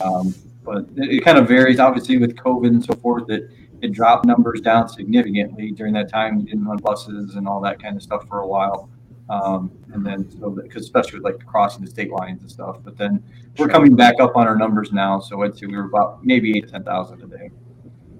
Um, 0.00 0.34
but 0.62 0.84
it, 0.96 1.10
it 1.10 1.24
kind 1.24 1.38
of 1.38 1.48
varies, 1.48 1.80
obviously, 1.80 2.18
with 2.18 2.36
COVID 2.36 2.68
and 2.68 2.84
so 2.84 2.94
forth, 2.94 3.26
that 3.26 3.48
it 3.80 3.92
dropped 3.92 4.26
numbers 4.26 4.60
down 4.60 4.88
significantly 4.88 5.72
during 5.72 5.92
that 5.94 6.08
time. 6.08 6.38
We 6.38 6.44
didn't 6.44 6.64
run 6.64 6.76
buses 6.76 7.34
and 7.34 7.48
all 7.48 7.60
that 7.62 7.82
kind 7.82 7.96
of 7.96 8.02
stuff 8.02 8.28
for 8.28 8.40
a 8.40 8.46
while. 8.46 8.88
Um, 9.28 9.72
and 9.92 10.06
then, 10.06 10.30
so 10.38 10.50
because 10.50 10.84
especially 10.84 11.18
with 11.18 11.24
like 11.24 11.44
crossing 11.46 11.84
the 11.84 11.90
state 11.90 12.10
lines 12.10 12.42
and 12.42 12.50
stuff, 12.50 12.78
but 12.84 12.96
then 12.96 13.24
we're 13.56 13.68
coming 13.68 13.96
back 13.96 14.20
up 14.20 14.36
on 14.36 14.46
our 14.46 14.56
numbers 14.56 14.92
now. 14.92 15.18
So 15.18 15.42
I'd 15.42 15.56
say 15.56 15.66
we 15.66 15.76
were 15.76 15.84
about 15.84 16.24
maybe 16.24 16.56
eight 16.56 16.66
to 16.66 16.72
10,000 16.72 17.22
a 17.22 17.26
day. 17.26 17.50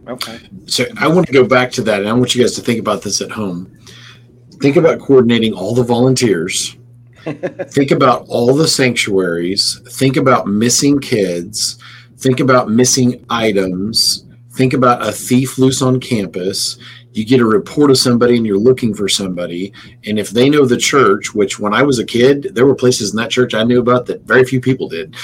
Okay. 0.09 0.41
So 0.67 0.85
I 0.99 1.09
want 1.09 1.27
to 1.27 1.33
go 1.33 1.45
back 1.45 1.71
to 1.73 1.83
that, 1.83 2.01
and 2.01 2.09
I 2.09 2.13
want 2.13 2.35
you 2.35 2.43
guys 2.43 2.55
to 2.57 2.61
think 2.61 2.81
about 2.81 3.03
this 3.03 3.21
at 3.21 3.31
home. 3.31 3.79
Think 4.61 4.77
about 4.77 5.01
coordinating 5.01 5.53
all 5.53 5.75
the 5.75 5.85
volunteers. 5.85 6.77
think 7.25 7.93
about 7.93 8.27
all 8.29 8.55
the 8.55 8.67
sanctuaries. 8.67 9.81
Think 9.91 10.17
about 10.17 10.47
missing 10.47 10.99
kids. 10.99 11.79
Think 12.19 12.41
about 12.41 12.69
missing 12.69 13.25
items. 13.31 14.27
Think 14.53 14.73
about 14.73 15.07
a 15.07 15.13
thief 15.13 15.57
loose 15.59 15.83
on 15.83 16.01
campus. 16.01 16.79
You 17.13 17.25
get 17.25 17.41
a 17.41 17.45
report 17.45 17.91
of 17.91 17.99
somebody 17.99 18.37
and 18.37 18.47
you're 18.47 18.59
looking 18.59 18.95
for 18.95 19.09
somebody. 19.09 19.73
And 20.05 20.19
if 20.19 20.31
they 20.31 20.49
know 20.49 20.67
the 20.67 20.77
church, 20.77 21.35
which 21.35 21.59
when 21.59 21.75
I 21.75 21.83
was 21.83 21.99
a 21.99 22.05
kid, 22.05 22.55
there 22.55 22.67
were 22.67 22.75
places 22.75 23.11
in 23.11 23.17
that 23.17 23.31
church 23.31 23.55
I 23.55 23.65
knew 23.65 23.81
about 23.81 24.07
that 24.07 24.23
very 24.23 24.45
few 24.45 24.61
people 24.61 24.89
did. 24.89 25.15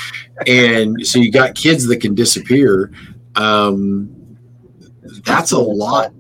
And 0.46 1.06
so 1.06 1.18
you 1.18 1.30
got 1.32 1.54
kids 1.54 1.86
that 1.86 2.00
can 2.00 2.14
disappear. 2.14 2.92
Um, 3.36 4.17
that's 5.24 5.52
a 5.52 5.58
lot. 5.58 6.12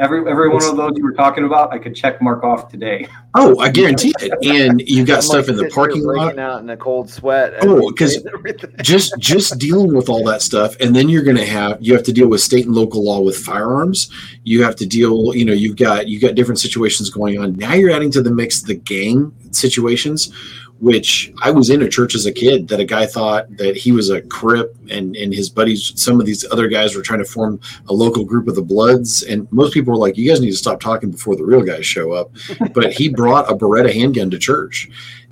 Every 0.00 0.20
every 0.30 0.48
one 0.48 0.62
of 0.62 0.76
those 0.76 0.92
you 0.94 1.02
were 1.02 1.12
talking 1.12 1.42
about, 1.44 1.72
I 1.72 1.78
could 1.78 1.96
check 1.96 2.22
mark 2.22 2.44
off 2.44 2.68
today. 2.68 3.08
Oh, 3.34 3.58
I 3.58 3.68
guarantee 3.68 4.14
it. 4.20 4.32
And 4.46 4.80
you 4.82 5.04
got 5.04 5.16
I'm, 5.16 5.22
stuff 5.22 5.48
like, 5.48 5.48
in 5.48 5.56
the 5.56 5.68
parking 5.70 6.04
lot. 6.04 6.14
breaking 6.26 6.38
out 6.38 6.60
in 6.60 6.70
a 6.70 6.76
cold 6.76 7.10
sweat. 7.10 7.54
as 7.54 7.64
Oh, 7.64 7.74
we 7.86 7.92
'cause 7.94 8.14
say 8.14 8.22
everything. 8.32 8.70
just 8.80 9.12
just 9.18 9.58
dealing 9.58 9.92
with 9.96 10.08
all 10.08 10.22
that 10.26 10.40
stuff 10.40 10.76
and 10.78 10.94
then 10.94 11.08
you're 11.08 11.24
going 11.24 11.36
to 11.36 11.44
have 11.46 11.78
you 11.80 11.94
have 11.94 12.04
to 12.04 12.12
deal 12.12 12.28
with 12.28 12.40
state 12.40 12.66
and 12.66 12.76
local 12.76 13.02
law 13.04 13.20
with 13.20 13.36
firearms 13.36 14.08
you 14.44 14.62
have 14.62 14.76
to 14.76 14.86
deal 14.86 15.34
you 15.34 15.44
know 15.44 15.52
you've 15.52 15.74
got 15.76 16.06
you've 16.06 16.22
got 16.22 16.36
different 16.36 16.60
situations 16.60 17.10
going 17.10 17.36
on 17.40 17.54
now 17.54 17.72
you're 17.74 17.90
adding 17.90 18.12
to 18.12 18.22
the 18.22 18.30
mix 18.30 18.62
the 18.62 18.76
gang 18.76 19.32
situations 19.50 20.32
which 20.80 21.32
i 21.42 21.50
was 21.50 21.70
in 21.70 21.82
a 21.82 21.88
church 21.88 22.14
as 22.14 22.26
a 22.26 22.32
kid 22.32 22.68
that 22.68 22.80
a 22.80 22.84
guy 22.84 23.04
thought 23.04 23.44
that 23.56 23.76
he 23.76 23.92
was 23.92 24.10
a 24.10 24.22
crip 24.22 24.76
and 24.90 25.16
and 25.16 25.34
his 25.34 25.50
buddies 25.50 25.92
some 26.00 26.20
of 26.20 26.26
these 26.26 26.44
other 26.52 26.68
guys 26.68 26.94
were 26.94 27.02
trying 27.02 27.18
to 27.18 27.24
form 27.24 27.60
a 27.88 27.92
local 27.92 28.24
group 28.24 28.48
of 28.48 28.54
the 28.54 28.62
bloods. 28.62 29.22
And 29.22 29.50
most 29.52 29.74
people 29.74 29.92
were 29.92 29.98
like 29.98 30.16
you 30.16 30.28
guys 30.28 30.40
need 30.40 30.50
to 30.50 30.56
stop 30.56 30.80
talking 30.80 31.10
before 31.10 31.36
the 31.36 31.44
real 31.44 31.62
guys 31.62 31.86
show 31.86 32.12
up. 32.12 32.30
But 32.74 32.92
he 32.92 33.08
brought 33.08 33.50
a 33.50 33.56
beretta 33.56 33.92
handgun 33.92 34.30
to 34.30 34.38
church. 34.38 34.88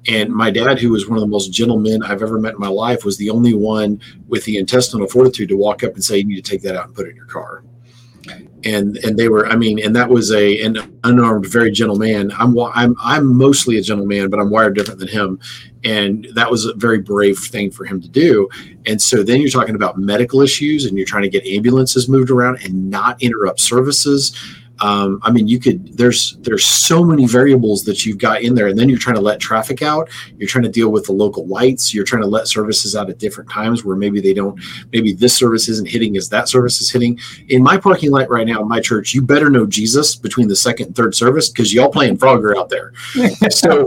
And 0.08 0.32
my 0.32 0.50
dad, 0.50 0.78
who 0.78 0.90
was 0.90 1.08
one 1.08 1.18
of 1.18 1.20
the 1.20 1.28
most 1.28 1.52
gentle 1.52 1.78
men 1.78 2.02
I've 2.02 2.22
ever 2.22 2.38
met 2.38 2.54
in 2.54 2.60
my 2.60 2.68
life, 2.68 3.04
was 3.04 3.18
the 3.18 3.30
only 3.30 3.54
one 3.54 4.00
with 4.28 4.44
the 4.44 4.56
intestinal 4.56 5.06
fortitude 5.06 5.48
to 5.48 5.56
walk 5.56 5.82
up 5.82 5.94
and 5.94 6.04
say, 6.04 6.18
"You 6.18 6.24
need 6.24 6.44
to 6.44 6.50
take 6.50 6.62
that 6.62 6.76
out 6.76 6.86
and 6.86 6.94
put 6.94 7.06
it 7.06 7.10
in 7.10 7.16
your 7.16 7.26
car." 7.26 7.62
And 8.66 8.96
and 8.98 9.16
they 9.16 9.28
were, 9.28 9.46
I 9.46 9.54
mean, 9.54 9.78
and 9.78 9.94
that 9.94 10.10
was 10.10 10.32
a 10.32 10.60
an 10.60 10.76
unarmed, 11.04 11.46
very 11.46 11.70
gentle 11.70 11.96
man. 11.96 12.32
I'm 12.36 12.58
I'm 12.58 12.96
I'm 13.00 13.36
mostly 13.36 13.78
a 13.78 13.82
gentle 13.82 14.06
man, 14.06 14.28
but 14.28 14.40
I'm 14.40 14.50
wired 14.50 14.74
different 14.74 14.98
than 14.98 15.08
him, 15.08 15.38
and 15.84 16.26
that 16.34 16.50
was 16.50 16.66
a 16.66 16.74
very 16.74 16.98
brave 16.98 17.38
thing 17.38 17.70
for 17.70 17.84
him 17.84 18.00
to 18.00 18.08
do. 18.08 18.48
And 18.84 19.00
so 19.00 19.22
then 19.22 19.40
you're 19.40 19.50
talking 19.50 19.76
about 19.76 19.98
medical 19.98 20.42
issues, 20.42 20.84
and 20.84 20.96
you're 20.96 21.06
trying 21.06 21.22
to 21.22 21.28
get 21.28 21.46
ambulances 21.46 22.08
moved 22.08 22.30
around 22.30 22.58
and 22.64 22.90
not 22.90 23.22
interrupt 23.22 23.60
services 23.60 24.36
um, 24.80 25.20
I 25.22 25.30
mean, 25.30 25.48
you 25.48 25.58
could. 25.58 25.96
There's 25.96 26.36
there's 26.40 26.64
so 26.64 27.02
many 27.02 27.26
variables 27.26 27.84
that 27.84 28.04
you've 28.04 28.18
got 28.18 28.42
in 28.42 28.54
there, 28.54 28.66
and 28.66 28.78
then 28.78 28.88
you're 28.88 28.98
trying 28.98 29.16
to 29.16 29.22
let 29.22 29.40
traffic 29.40 29.82
out. 29.82 30.08
You're 30.36 30.48
trying 30.48 30.64
to 30.64 30.70
deal 30.70 30.90
with 30.90 31.06
the 31.06 31.12
local 31.12 31.46
lights. 31.46 31.94
You're 31.94 32.04
trying 32.04 32.22
to 32.22 32.28
let 32.28 32.48
services 32.48 32.94
out 32.94 33.08
at 33.08 33.18
different 33.18 33.50
times 33.50 33.84
where 33.84 33.96
maybe 33.96 34.20
they 34.20 34.34
don't. 34.34 34.60
Maybe 34.92 35.12
this 35.12 35.34
service 35.34 35.68
isn't 35.68 35.88
hitting 35.88 36.16
as 36.16 36.28
that 36.28 36.48
service 36.48 36.80
is 36.80 36.90
hitting. 36.90 37.18
In 37.48 37.62
my 37.62 37.78
parking 37.78 38.10
lot 38.10 38.28
right 38.28 38.46
now 38.46 38.60
in 38.60 38.68
my 38.68 38.80
church, 38.80 39.14
you 39.14 39.22
better 39.22 39.48
know 39.48 39.66
Jesus 39.66 40.14
between 40.14 40.48
the 40.48 40.56
second 40.56 40.86
and 40.86 40.96
third 40.96 41.14
service 41.14 41.48
because 41.48 41.72
y'all 41.72 41.90
playing 41.90 42.18
Frogger 42.18 42.56
out 42.56 42.68
there. 42.68 42.92
so 43.50 43.86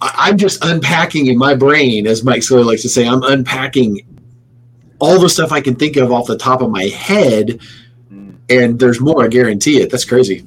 I'm 0.00 0.36
just 0.36 0.64
unpacking 0.64 1.26
in 1.26 1.38
my 1.38 1.54
brain, 1.54 2.06
as 2.06 2.24
Mike 2.24 2.42
Sawyer 2.42 2.64
likes 2.64 2.82
to 2.82 2.88
say, 2.88 3.06
I'm 3.06 3.22
unpacking 3.22 4.00
all 5.00 5.18
the 5.18 5.28
stuff 5.28 5.52
I 5.52 5.60
can 5.60 5.76
think 5.76 5.96
of 5.96 6.12
off 6.12 6.26
the 6.26 6.38
top 6.38 6.60
of 6.60 6.70
my 6.70 6.84
head. 6.84 7.60
And 8.48 8.78
there's 8.78 9.00
more. 9.00 9.24
I 9.24 9.28
guarantee 9.28 9.80
it. 9.80 9.90
That's 9.90 10.04
crazy. 10.04 10.46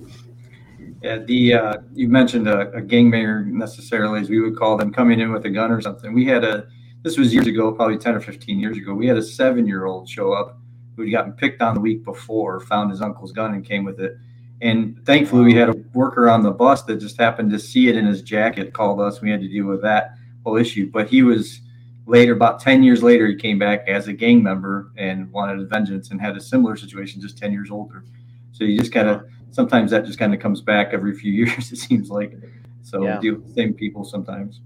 Yeah, 1.01 1.17
the 1.17 1.53
uh, 1.53 1.77
you 1.93 2.07
mentioned 2.07 2.47
a, 2.47 2.71
a 2.73 2.81
gangbanger 2.81 3.45
necessarily, 3.45 4.21
as 4.21 4.29
we 4.29 4.39
would 4.39 4.55
call 4.55 4.77
them, 4.77 4.93
coming 4.93 5.19
in 5.19 5.31
with 5.31 5.45
a 5.45 5.49
gun 5.49 5.71
or 5.71 5.81
something. 5.81 6.13
We 6.13 6.25
had 6.25 6.43
a 6.43 6.67
this 7.03 7.17
was 7.17 7.33
years 7.33 7.47
ago, 7.47 7.71
probably 7.71 7.97
ten 7.97 8.13
or 8.13 8.19
fifteen 8.19 8.59
years 8.59 8.77
ago. 8.77 8.93
We 8.93 9.07
had 9.07 9.17
a 9.17 9.23
seven 9.23 9.65
year 9.65 9.85
old 9.85 10.07
show 10.07 10.33
up 10.33 10.59
who 10.95 11.03
had 11.03 11.11
gotten 11.11 11.31
picked 11.33 11.61
on 11.61 11.73
the 11.73 11.81
week 11.81 12.03
before, 12.03 12.59
found 12.59 12.91
his 12.91 13.01
uncle's 13.01 13.31
gun 13.31 13.53
and 13.53 13.65
came 13.65 13.83
with 13.83 13.99
it. 13.99 14.17
And 14.61 15.03
thankfully, 15.05 15.43
we 15.43 15.55
had 15.55 15.69
a 15.69 15.75
worker 15.93 16.29
on 16.29 16.43
the 16.43 16.51
bus 16.51 16.83
that 16.83 16.97
just 16.97 17.17
happened 17.17 17.49
to 17.51 17.59
see 17.59 17.87
it 17.87 17.97
in 17.97 18.05
his 18.05 18.21
jacket, 18.21 18.73
called 18.73 19.01
us. 19.01 19.21
We 19.21 19.31
had 19.31 19.41
to 19.41 19.47
deal 19.47 19.65
with 19.65 19.81
that 19.81 20.11
whole 20.43 20.57
issue. 20.57 20.91
But 20.91 21.07
he 21.07 21.23
was 21.23 21.61
later, 22.05 22.33
about 22.33 22.59
10 22.59 22.83
years 22.83 23.03
later, 23.03 23.27
he 23.27 23.35
came 23.35 23.59
back 23.59 23.87
as 23.87 24.07
a 24.07 24.13
gang 24.13 24.41
member 24.43 24.91
and 24.97 25.31
wanted 25.31 25.69
vengeance 25.69 26.11
and 26.11 26.19
had 26.19 26.35
a 26.35 26.41
similar 26.41 26.75
situation, 26.75 27.21
just 27.21 27.37
10 27.37 27.51
years 27.51 27.69
older. 27.71 28.03
So 28.51 28.63
you 28.63 28.79
just 28.79 28.91
kind 28.91 29.07
of, 29.07 29.23
sometimes 29.51 29.91
that 29.91 30.05
just 30.05 30.19
kind 30.19 30.33
of 30.33 30.39
comes 30.39 30.61
back 30.61 30.89
every 30.93 31.13
few 31.15 31.31
years, 31.45 31.71
it 31.71 31.77
seems 31.77 32.09
like. 32.09 32.33
So 32.81 33.03
Yeah. 33.03 33.19
deal 33.19 33.35
with 33.35 33.47
the 33.47 33.53
same 33.53 33.73
people 33.73 34.03
sometimes. 34.03 34.61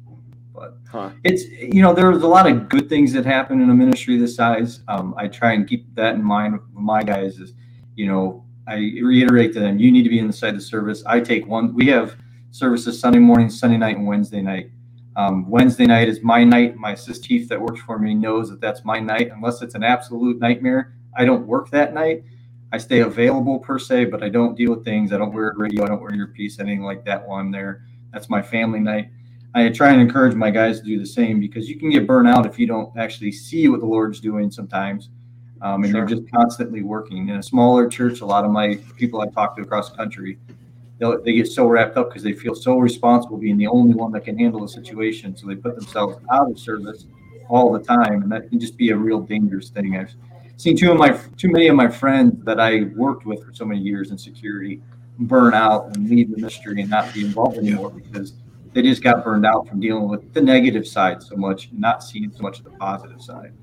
But 0.54 0.78
Huh. 0.92 1.10
it's 1.26 1.44
you 1.50 1.82
know 1.82 1.94
there's 1.94 2.24
a 2.24 2.28
lot 2.28 2.50
of 2.50 2.70
good 2.70 2.88
things 2.88 3.12
that 3.12 3.26
happen 3.26 3.60
in 3.62 3.70
a 3.70 3.74
ministry 3.74 4.18
this 4.18 4.36
size 4.36 4.80
um, 4.88 5.14
i 5.18 5.28
try 5.28 5.52
and 5.52 5.68
keep 5.68 5.94
that 5.96 6.16
in 6.16 6.24
mind 6.24 6.54
with 6.54 6.62
my 6.72 7.04
guys 7.04 7.40
is 7.40 7.54
you 7.96 8.08
know 8.08 8.46
i 8.68 8.76
reiterate 8.76 9.52
to 9.52 9.60
them 9.60 9.78
you 9.78 9.92
need 9.92 10.04
to 10.04 10.10
be 10.10 10.20
inside 10.20 10.56
the 10.56 10.62
service 10.62 11.04
i 11.08 11.20
take 11.20 11.46
one 11.48 11.74
we 11.74 11.88
have 11.88 12.16
services 12.52 12.98
sunday 12.98 13.20
morning 13.20 13.50
sunday 13.50 13.76
night 13.76 13.98
and 13.98 14.08
wednesday 14.08 14.42
night 14.42 14.70
um, 15.16 15.50
wednesday 15.50 15.86
night 15.86 16.10
is 16.10 16.22
my 16.24 16.44
night. 16.44 16.76
My 16.76 16.92
assist 16.92 17.24
chief 17.24 17.48
that 17.50 17.62
works 17.62 17.82
for 17.82 17.98
me 18.00 18.14
knows 18.14 18.50
that 18.50 18.62
that's 18.62 18.84
my 18.84 19.00
night. 19.00 19.32
Unless 19.34 19.62
it's 19.62 19.76
an 19.76 19.84
absolute 19.84 20.40
nightmare 20.40 20.94
i 21.18 21.24
don't 21.24 21.48
work 21.48 21.70
that 21.72 21.94
night. 21.94 22.24
I 22.72 22.78
stay 22.78 23.00
available 23.00 23.60
per 23.60 23.80
se 23.80 24.06
but 24.06 24.24
i 24.24 24.30
don't 24.30 24.56
deal 24.56 24.72
with 24.76 24.84
things. 24.84 25.14
I 25.14 25.18
don't 25.18 25.34
wear 25.34 25.50
a 25.50 25.58
radio. 25.58 25.84
I 25.84 25.88
don't 25.88 26.02
wear 26.02 26.14
earpiece 26.14 26.60
anything 26.60 26.84
like 26.84 27.06
that 27.06 27.28
while 27.28 27.40
i'm 27.40 27.52
there. 27.52 27.84
That's 28.12 28.30
my 28.30 28.42
family 28.42 28.80
night. 28.80 29.10
I 29.56 29.70
try 29.70 29.92
and 29.94 30.02
encourage 30.02 30.36
my 30.36 30.52
guys 30.52 30.82
to 30.82 30.86
do 30.86 31.00
the 31.00 31.06
same 31.06 31.40
because 31.40 31.70
you 31.70 31.80
can 31.80 31.90
get 31.90 32.06
burnt 32.06 32.28
out 32.28 32.46
if 32.46 32.60
you 32.60 32.68
don't 32.68 32.96
actually 32.98 33.32
see 33.32 33.70
what 33.70 33.80
the 33.80 33.86
Lord's 33.86 34.20
doing 34.20 34.52
sometimes. 34.52 35.10
um, 35.62 35.84
and 35.84 35.92
sure. 35.92 36.06
they're 36.06 36.18
just 36.18 36.30
constantly 36.30 36.82
working. 36.82 37.30
In 37.30 37.38
a 37.38 37.44
smaller 37.44 37.88
church, 37.88 38.20
a 38.20 38.26
lot 38.26 38.44
of 38.44 38.52
my 38.52 38.76
people 38.98 39.22
I 39.22 39.28
talk 39.28 39.56
to 39.56 39.62
across 39.62 39.90
the 39.90 39.96
country, 39.96 40.38
they 41.00 41.34
get 41.34 41.48
so 41.48 41.68
wrapped 41.68 41.98
up 41.98 42.10
because 42.10 42.24
they 42.24 42.34
feel 42.34 42.56
so 42.56 42.78
responsible 42.78 43.38
being 43.38 43.58
the 43.58 43.68
only 43.68 43.94
one 43.94 44.12
that 44.14 44.24
can 44.24 44.38
handle 44.38 44.62
the 44.62 44.68
situation. 44.68 45.36
So 45.36 45.48
they 45.48 45.56
put 45.56 45.76
themselves 45.76 46.18
out 46.32 46.50
of 46.50 46.58
service 46.58 47.06
all 47.50 47.72
the 47.72 47.80
time, 47.80 48.24
and 48.24 48.32
that 48.32 48.50
can 48.50 48.60
just 48.60 48.78
be 48.78 48.90
a 48.92 48.98
real 48.98 49.20
dangerous 49.20 49.70
thing. 49.70 49.98
I've 49.98 50.14
seen 50.58 50.78
two 50.78 50.92
of 50.92 50.98
my 50.98 51.20
too 51.38 51.50
many 51.50 51.68
of 51.68 51.76
my 51.76 51.88
friends 51.88 52.44
that 52.46 52.60
I 52.60 52.84
worked 52.96 53.26
with 53.26 53.44
for 53.46 53.54
so 53.54 53.66
many 53.66 53.82
years 53.82 54.12
in 54.12 54.18
security 54.18 54.82
burn 55.20 55.54
out 55.54 55.96
and 55.96 56.10
leave 56.10 56.30
the 56.30 56.38
ministry 56.38 56.82
and 56.82 56.90
not 56.90 57.14
be 57.14 57.24
involved 57.24 57.58
anymore 57.58 57.90
because 57.90 58.34
they 58.74 58.82
just 58.82 59.02
got 59.02 59.24
burned 59.24 59.46
out 59.46 59.66
from 59.68 59.80
dealing 59.80 60.10
with 60.10 60.34
the 60.34 60.42
negative 60.42 60.86
side 60.86 61.24
so 61.24 61.36
much, 61.36 61.70
and 61.72 61.80
not 61.80 62.04
seeing 62.04 62.32
so 62.32 62.42
much 62.42 62.60
of 62.60 62.66
the 62.66 62.72
positive 62.72 63.22
side. 63.22 63.54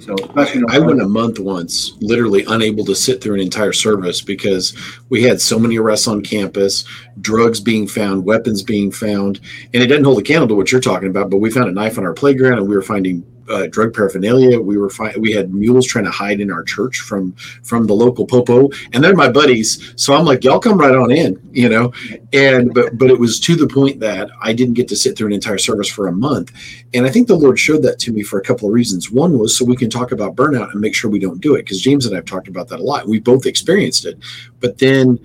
So 0.00 0.16
I, 0.34 0.62
I 0.68 0.78
went 0.80 1.00
a 1.00 1.06
month 1.06 1.38
once, 1.38 1.96
literally 2.00 2.44
unable 2.48 2.84
to 2.86 2.94
sit 2.94 3.22
through 3.22 3.34
an 3.34 3.40
entire 3.40 3.72
service 3.72 4.20
because 4.20 4.76
we 5.10 5.22
had 5.22 5.40
so 5.40 5.58
many 5.58 5.78
arrests 5.78 6.08
on 6.08 6.22
campus, 6.22 6.84
drugs 7.20 7.60
being 7.60 7.86
found, 7.86 8.24
weapons 8.24 8.62
being 8.62 8.90
found, 8.90 9.40
and 9.72 9.82
it 9.82 9.86
doesn't 9.86 10.04
hold 10.04 10.18
a 10.18 10.22
candle 10.22 10.48
to 10.48 10.54
what 10.56 10.72
you're 10.72 10.80
talking 10.80 11.08
about. 11.08 11.30
But 11.30 11.38
we 11.38 11.50
found 11.50 11.68
a 11.68 11.72
knife 11.72 11.98
on 11.98 12.04
our 12.04 12.14
playground, 12.14 12.58
and 12.58 12.68
we 12.68 12.74
were 12.74 12.82
finding 12.82 13.24
uh, 13.48 13.66
drug 13.66 13.94
paraphernalia. 13.94 14.60
We 14.60 14.76
were 14.76 14.90
fi- 14.90 15.16
we 15.18 15.32
had 15.32 15.52
mules 15.52 15.86
trying 15.86 16.04
to 16.04 16.10
hide 16.10 16.40
in 16.40 16.50
our 16.50 16.62
church 16.62 17.00
from 17.00 17.32
from 17.62 17.86
the 17.86 17.94
local 17.94 18.26
popo, 18.26 18.70
and 18.92 19.02
they're 19.02 19.14
my 19.14 19.30
buddies. 19.30 19.92
So 19.96 20.14
I'm 20.14 20.24
like, 20.24 20.44
y'all 20.44 20.60
come 20.60 20.78
right 20.78 20.94
on 20.94 21.10
in, 21.10 21.40
you 21.52 21.68
know. 21.68 21.92
And 22.32 22.72
but 22.72 22.98
but 22.98 23.10
it 23.10 23.18
was 23.18 23.40
to 23.40 23.56
the 23.56 23.66
point 23.66 24.00
that 24.00 24.30
I 24.40 24.52
didn't 24.52 24.74
get 24.74 24.88
to 24.88 24.96
sit 24.96 25.16
through 25.16 25.28
an 25.28 25.32
entire 25.32 25.58
service 25.58 25.88
for 25.88 26.08
a 26.08 26.12
month, 26.12 26.52
and 26.94 27.06
I 27.06 27.10
think 27.10 27.28
the 27.28 27.36
Lord 27.36 27.58
showed 27.58 27.82
that 27.82 27.98
to 28.00 28.12
me 28.12 28.22
for 28.22 28.38
a 28.38 28.42
couple 28.42 28.68
of 28.68 28.74
reasons. 28.74 29.10
One 29.10 29.38
was 29.38 29.56
so 29.56 29.64
we 29.64 29.76
can 29.76 29.90
talk 29.90 30.12
about 30.12 30.36
burnout 30.36 30.72
and 30.72 30.80
make 30.80 30.94
sure 30.94 31.10
we 31.10 31.18
don't 31.18 31.40
do 31.40 31.54
it, 31.54 31.62
because 31.62 31.80
James 31.80 32.06
and 32.06 32.14
I 32.14 32.18
have 32.18 32.24
talked 32.24 32.48
about 32.48 32.68
that 32.68 32.80
a 32.80 32.82
lot. 32.82 33.08
We 33.08 33.20
both 33.20 33.46
experienced 33.46 34.04
it, 34.04 34.18
but 34.60 34.78
then 34.78 35.18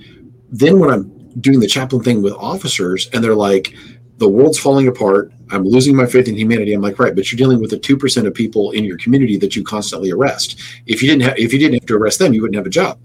then 0.50 0.80
when 0.80 0.90
I'm 0.90 1.12
doing 1.40 1.60
the 1.60 1.68
chaplain 1.68 2.04
thing 2.04 2.22
with 2.22 2.34
officers, 2.34 3.10
and 3.14 3.24
they're 3.24 3.36
like 3.36 3.74
the 4.18 4.28
world's 4.28 4.58
falling 4.58 4.88
apart. 4.88 5.32
I'm 5.50 5.64
losing 5.64 5.96
my 5.96 6.06
faith 6.06 6.28
in 6.28 6.36
humanity. 6.36 6.74
I'm 6.74 6.82
like, 6.82 7.00
right, 7.00 7.16
but 7.16 7.32
you're 7.32 7.38
dealing 7.38 7.62
with 7.62 7.70
the 7.70 7.80
two 7.80 7.98
percent 7.98 8.28
of 8.28 8.34
people 8.34 8.72
in 8.72 8.84
your 8.84 8.98
community 8.98 9.38
that 9.38 9.56
you 9.56 9.64
constantly 9.64 10.12
arrest. 10.12 10.60
If 10.86 11.02
you 11.02 11.10
didn't 11.10 11.24
have, 11.24 11.38
if 11.38 11.54
you 11.54 11.60
didn't 11.60 11.76
have 11.76 11.88
to 11.88 11.96
arrest 11.96 12.20
them, 12.20 12.34
you 12.34 12.42
wouldn't 12.42 12.58
have 12.58 12.66
a 12.66 12.70
job. 12.70 13.00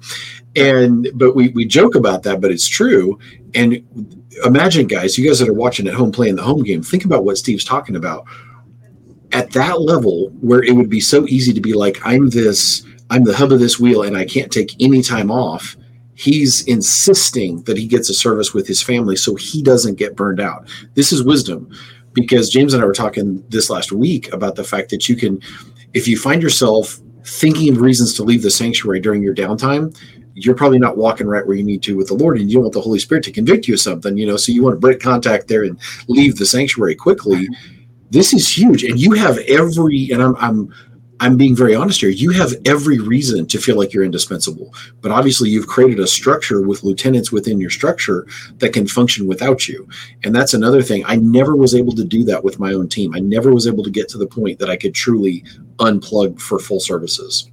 And 0.57 1.09
but 1.15 1.35
we 1.35 1.49
we 1.49 1.65
joke 1.65 1.95
about 1.95 2.23
that, 2.25 2.41
but 2.41 2.51
it's 2.51 2.69
true. 2.69 3.19
And 3.55 3.85
imagine, 4.45 4.87
guys, 4.87 5.17
you 5.17 5.27
guys 5.27 5.39
that 5.39 5.49
are 5.49 5.55
watching 5.55 5.87
at 5.87 5.95
home 5.95 6.13
playing 6.13 6.37
the 6.37 6.43
home 6.43 6.63
game, 6.63 6.83
think 6.83 7.05
about 7.05 7.25
what 7.25 7.39
Steve's 7.39 7.65
talking 7.65 7.97
about. 7.97 8.27
At 9.33 9.51
that 9.53 9.81
level, 9.81 10.29
where 10.41 10.63
it 10.63 10.75
would 10.75 10.91
be 10.91 11.01
so 11.01 11.27
easy 11.27 11.55
to 11.55 11.61
be 11.61 11.73
like, 11.73 11.99
I'm 12.05 12.29
this, 12.29 12.85
I'm 13.09 13.25
the 13.25 13.35
hub 13.35 13.51
of 13.51 13.61
this 13.61 13.81
wheel, 13.81 14.03
and 14.03 14.17
I 14.17 14.27
can't 14.27 14.53
take 14.53 14.75
any 14.81 15.03
time 15.03 15.31
off 15.31 15.77
he's 16.15 16.63
insisting 16.67 17.63
that 17.63 17.79
he 17.79 17.87
gets 17.87 18.11
a 18.11 18.15
service 18.15 18.53
with 18.53 18.67
his 18.67 18.83
family 18.83 19.17
so 19.17 19.35
he 19.35 19.63
doesn't 19.63 19.95
get 19.95 20.15
burned 20.15 20.41
out. 20.41 20.69
This 20.95 21.11
is 21.11 21.25
wisdom 21.25 21.71
because 22.13 22.51
James 22.51 22.75
and 22.75 22.83
I 22.83 22.87
were 22.87 22.93
talking 22.93 23.45
this 23.49 23.71
last 23.71 23.93
week 23.93 24.33
about 24.33 24.57
the 24.57 24.65
fact 24.65 24.91
that 24.91 25.09
you 25.09 25.17
can, 25.17 25.41
if 25.95 26.07
you 26.07 26.19
find 26.19 26.43
yourself 26.43 26.99
thinking 27.25 27.73
of 27.73 27.81
reasons 27.81 28.15
to 28.15 28.23
leave 28.23 28.43
the 28.43 28.51
sanctuary 28.51 29.01
during 29.01 29.23
your 29.23 29.35
downtime, 29.35 29.97
you're 30.35 30.55
probably 30.55 30.79
not 30.79 30.97
walking 30.97 31.27
right 31.27 31.47
where 31.47 31.57
you 31.57 31.63
need 31.63 31.83
to 31.83 31.97
with 31.97 32.09
the 32.09 32.15
Lord, 32.15 32.39
and 32.39 32.51
you 32.51 32.55
don't 32.57 32.65
want 32.65 32.75
the 32.75 32.81
Holy 32.81 32.99
Spirit 32.99 33.25
to 33.25 33.33
convict 33.33 33.69
you 33.69 33.75
of 33.75 33.81
something, 33.81 34.17
you 34.17 34.27
know. 34.27 34.37
So 34.37 34.53
you 34.53 34.63
want 34.63 34.77
to 34.77 34.81
break 34.81 35.01
contact 35.01 35.49
there 35.49 35.65
and 35.65 35.79
leave 36.09 36.37
the 36.37 36.47
sanctuary 36.47 36.95
quickly. 36.95 37.49
Mm-hmm. 37.49 37.79
This 38.11 38.33
is 38.33 38.49
huge, 38.49 38.85
and 38.85 38.99
you 38.99 39.13
have 39.13 39.39
every. 39.39 40.11
And 40.11 40.23
I'm 40.23 40.37
I'm 40.37 40.75
I'm 41.23 41.37
being 41.37 41.55
very 41.55 41.73
honest 41.73 42.01
here. 42.01 42.11
You 42.11 42.33
have 42.33 42.53
every 42.65 42.99
reason 42.99 43.47
to 43.47 43.59
feel 43.59 43.77
like 43.77 43.93
you're 43.93 44.03
indispensable, 44.03 44.75
but 45.03 45.13
obviously 45.13 45.51
you've 45.51 45.69
created 45.69 46.01
a 46.01 46.07
structure 46.09 46.61
with 46.61 46.83
lieutenants 46.83 47.31
within 47.31 47.61
your 47.61 47.71
structure 47.71 48.27
that 48.59 48.73
can 48.73 48.89
function 48.89 49.29
without 49.29 49.69
you. 49.69 49.89
And 50.25 50.35
that's 50.35 50.53
another 50.53 50.83
thing. 50.83 51.05
I 51.07 51.15
never 51.15 51.55
was 51.55 51.77
able 51.77 51.93
to 51.93 52.03
do 52.03 52.25
that 52.25 52.43
with 52.43 52.59
my 52.59 52.73
own 52.73 52.89
team. 52.89 53.15
I 53.15 53.21
never 53.21 53.55
was 53.55 53.69
able 53.69 53.85
to 53.85 53.91
get 53.91 54.09
to 54.09 54.19
the 54.19 54.27
point 54.27 54.59
that 54.59 54.69
I 54.69 54.77
could 54.77 54.97
truly 54.97 55.45
unplug 55.77 56.41
for 56.41 56.59
full 56.59 56.81
services. 56.81 57.49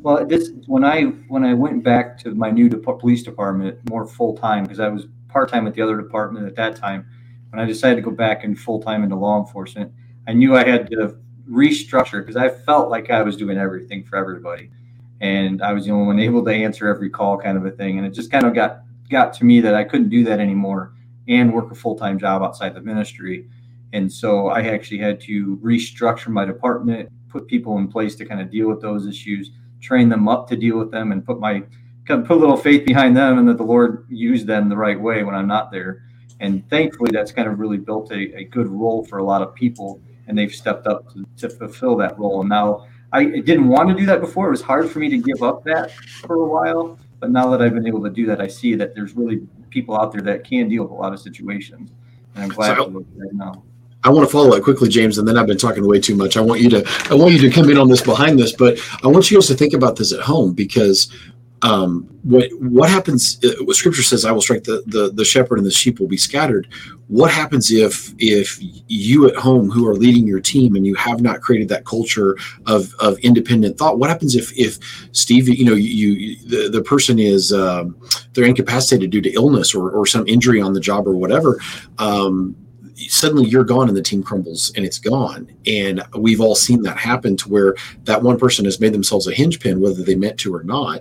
Well, 0.00 0.24
this 0.26 0.48
when 0.66 0.82
I 0.82 1.02
when 1.28 1.44
I 1.44 1.52
went 1.52 1.84
back 1.84 2.16
to 2.20 2.34
my 2.34 2.50
new 2.50 2.70
de- 2.70 2.78
police 2.78 3.22
department 3.22 3.78
more 3.90 4.06
full 4.06 4.38
time 4.38 4.62
because 4.62 4.80
I 4.80 4.88
was 4.88 5.06
part 5.28 5.50
time 5.50 5.66
at 5.66 5.74
the 5.74 5.82
other 5.82 6.00
department 6.00 6.46
at 6.46 6.56
that 6.56 6.76
time. 6.76 7.06
When 7.50 7.60
I 7.60 7.66
decided 7.66 7.96
to 7.96 8.02
go 8.02 8.10
back 8.10 8.42
in 8.42 8.56
full 8.56 8.80
time 8.80 9.02
into 9.04 9.16
law 9.16 9.38
enforcement, 9.38 9.92
I 10.26 10.32
knew 10.32 10.56
I 10.56 10.66
had 10.66 10.90
to 10.92 11.18
restructure 11.48 12.20
because 12.20 12.36
I 12.36 12.48
felt 12.48 12.90
like 12.90 13.10
I 13.10 13.22
was 13.22 13.36
doing 13.36 13.58
everything 13.58 14.04
for 14.04 14.16
everybody, 14.16 14.70
and 15.20 15.62
I 15.62 15.72
was 15.72 15.84
the 15.84 15.92
only 15.92 16.06
one 16.06 16.20
able 16.20 16.44
to 16.44 16.50
answer 16.50 16.88
every 16.88 17.10
call, 17.10 17.38
kind 17.38 17.56
of 17.56 17.66
a 17.66 17.70
thing. 17.70 17.98
And 17.98 18.06
it 18.06 18.10
just 18.10 18.30
kind 18.30 18.44
of 18.44 18.54
got 18.54 18.82
got 19.10 19.32
to 19.34 19.44
me 19.44 19.60
that 19.60 19.74
I 19.74 19.84
couldn't 19.84 20.08
do 20.08 20.24
that 20.24 20.40
anymore 20.40 20.94
and 21.28 21.52
work 21.52 21.70
a 21.70 21.74
full 21.74 21.96
time 21.96 22.18
job 22.18 22.42
outside 22.42 22.74
the 22.74 22.80
ministry. 22.80 23.48
And 23.92 24.10
so 24.10 24.48
I 24.48 24.62
actually 24.62 24.98
had 24.98 25.20
to 25.22 25.56
restructure 25.58 26.28
my 26.28 26.44
department, 26.44 27.10
put 27.28 27.46
people 27.46 27.78
in 27.78 27.88
place 27.88 28.14
to 28.16 28.24
kind 28.24 28.40
of 28.40 28.50
deal 28.50 28.68
with 28.68 28.80
those 28.80 29.06
issues, 29.06 29.50
train 29.80 30.08
them 30.08 30.28
up 30.28 30.48
to 30.48 30.56
deal 30.56 30.78
with 30.78 30.90
them, 30.90 31.12
and 31.12 31.24
put 31.24 31.40
my 31.40 31.62
kind 32.06 32.22
of 32.22 32.26
put 32.26 32.36
a 32.36 32.40
little 32.40 32.56
faith 32.56 32.84
behind 32.86 33.16
them, 33.16 33.38
and 33.38 33.48
that 33.48 33.56
the 33.56 33.64
Lord 33.64 34.06
used 34.08 34.46
them 34.46 34.68
the 34.68 34.76
right 34.76 35.00
way 35.00 35.22
when 35.22 35.34
I'm 35.34 35.48
not 35.48 35.70
there. 35.70 36.04
And 36.40 36.68
thankfully, 36.70 37.10
that's 37.12 37.32
kind 37.32 37.48
of 37.48 37.58
really 37.58 37.76
built 37.76 38.10
a, 38.12 38.38
a 38.38 38.44
good 38.44 38.68
role 38.68 39.04
for 39.04 39.18
a 39.18 39.24
lot 39.24 39.42
of 39.42 39.54
people 39.54 40.00
and 40.26 40.36
they've 40.38 40.54
stepped 40.54 40.86
up 40.86 41.12
to, 41.12 41.26
to 41.38 41.48
fulfill 41.48 41.96
that 41.96 42.18
role. 42.18 42.40
And 42.40 42.48
now 42.48 42.86
I 43.12 43.24
didn't 43.24 43.68
want 43.68 43.88
to 43.88 43.94
do 43.94 44.06
that 44.06 44.20
before. 44.20 44.48
It 44.48 44.50
was 44.50 44.62
hard 44.62 44.90
for 44.90 44.98
me 44.98 45.08
to 45.08 45.18
give 45.18 45.42
up 45.42 45.64
that 45.64 45.92
for 45.92 46.36
a 46.36 46.46
while. 46.46 46.98
But 47.18 47.30
now 47.30 47.50
that 47.50 47.60
I've 47.60 47.74
been 47.74 47.86
able 47.86 48.02
to 48.04 48.10
do 48.10 48.26
that, 48.26 48.40
I 48.40 48.46
see 48.46 48.74
that 48.76 48.94
there's 48.94 49.14
really 49.14 49.46
people 49.68 49.96
out 49.96 50.12
there 50.12 50.22
that 50.22 50.44
can 50.44 50.68
deal 50.68 50.82
with 50.84 50.92
a 50.92 50.94
lot 50.94 51.12
of 51.12 51.20
situations. 51.20 51.90
And 52.34 52.44
I'm 52.44 52.50
glad 52.50 52.76
so, 52.76 52.86
to 52.86 52.90
look 52.90 53.06
right 53.16 53.32
now. 53.32 53.62
I 54.02 54.08
want 54.08 54.26
to 54.26 54.32
follow 54.32 54.54
that 54.54 54.62
quickly, 54.62 54.88
James, 54.88 55.18
and 55.18 55.28
then 55.28 55.36
I've 55.36 55.46
been 55.46 55.58
talking 55.58 55.86
way 55.86 56.00
too 56.00 56.14
much. 56.14 56.36
I 56.36 56.40
want 56.40 56.62
you 56.62 56.70
to 56.70 57.06
I 57.10 57.14
want 57.14 57.34
you 57.34 57.38
to 57.40 57.50
come 57.50 57.68
in 57.68 57.76
on 57.76 57.88
this 57.88 58.00
behind 58.00 58.38
this, 58.38 58.52
but 58.52 58.78
I 59.02 59.08
want 59.08 59.30
you 59.30 59.36
guys 59.36 59.46
to 59.48 59.54
think 59.54 59.74
about 59.74 59.96
this 59.96 60.12
at 60.12 60.20
home 60.20 60.54
because 60.54 61.12
um, 61.62 62.08
what 62.22 62.48
what 62.58 62.88
happens? 62.88 63.38
Uh, 63.44 63.64
what 63.64 63.76
Scripture 63.76 64.02
says, 64.02 64.24
"I 64.24 64.32
will 64.32 64.40
strike 64.40 64.64
the, 64.64 64.82
the 64.86 65.10
the 65.12 65.24
shepherd, 65.24 65.58
and 65.58 65.66
the 65.66 65.70
sheep 65.70 66.00
will 66.00 66.08
be 66.08 66.16
scattered." 66.16 66.68
What 67.08 67.30
happens 67.30 67.70
if 67.70 68.14
if 68.18 68.58
you 68.60 69.28
at 69.28 69.36
home 69.36 69.70
who 69.70 69.86
are 69.86 69.94
leading 69.94 70.26
your 70.26 70.40
team 70.40 70.76
and 70.76 70.86
you 70.86 70.94
have 70.94 71.20
not 71.20 71.40
created 71.42 71.68
that 71.68 71.84
culture 71.84 72.36
of 72.66 72.94
of 73.00 73.18
independent 73.18 73.76
thought? 73.76 73.98
What 73.98 74.08
happens 74.08 74.36
if 74.36 74.56
if 74.56 74.78
Steve, 75.12 75.48
you 75.48 75.64
know, 75.64 75.74
you, 75.74 76.10
you 76.12 76.36
the, 76.48 76.68
the 76.70 76.82
person 76.82 77.18
is 77.18 77.52
um, 77.52 77.96
they're 78.32 78.44
incapacitated 78.44 79.10
due 79.10 79.22
to 79.22 79.30
illness 79.32 79.74
or 79.74 79.90
or 79.90 80.06
some 80.06 80.26
injury 80.26 80.60
on 80.60 80.72
the 80.72 80.80
job 80.80 81.06
or 81.06 81.14
whatever? 81.14 81.60
Um, 81.98 82.56
suddenly 83.08 83.48
you're 83.48 83.64
gone 83.64 83.88
and 83.88 83.96
the 83.96 84.02
team 84.02 84.22
crumbles 84.22 84.72
and 84.76 84.84
it's 84.84 84.98
gone. 84.98 85.50
And 85.66 86.02
we've 86.18 86.40
all 86.40 86.54
seen 86.54 86.82
that 86.82 86.98
happen 86.98 87.34
to 87.38 87.48
where 87.48 87.74
that 88.04 88.22
one 88.22 88.38
person 88.38 88.66
has 88.66 88.78
made 88.78 88.92
themselves 88.92 89.26
a 89.26 89.32
hinge 89.32 89.58
pin, 89.58 89.80
whether 89.80 90.02
they 90.02 90.14
meant 90.14 90.38
to 90.40 90.54
or 90.54 90.62
not 90.62 91.00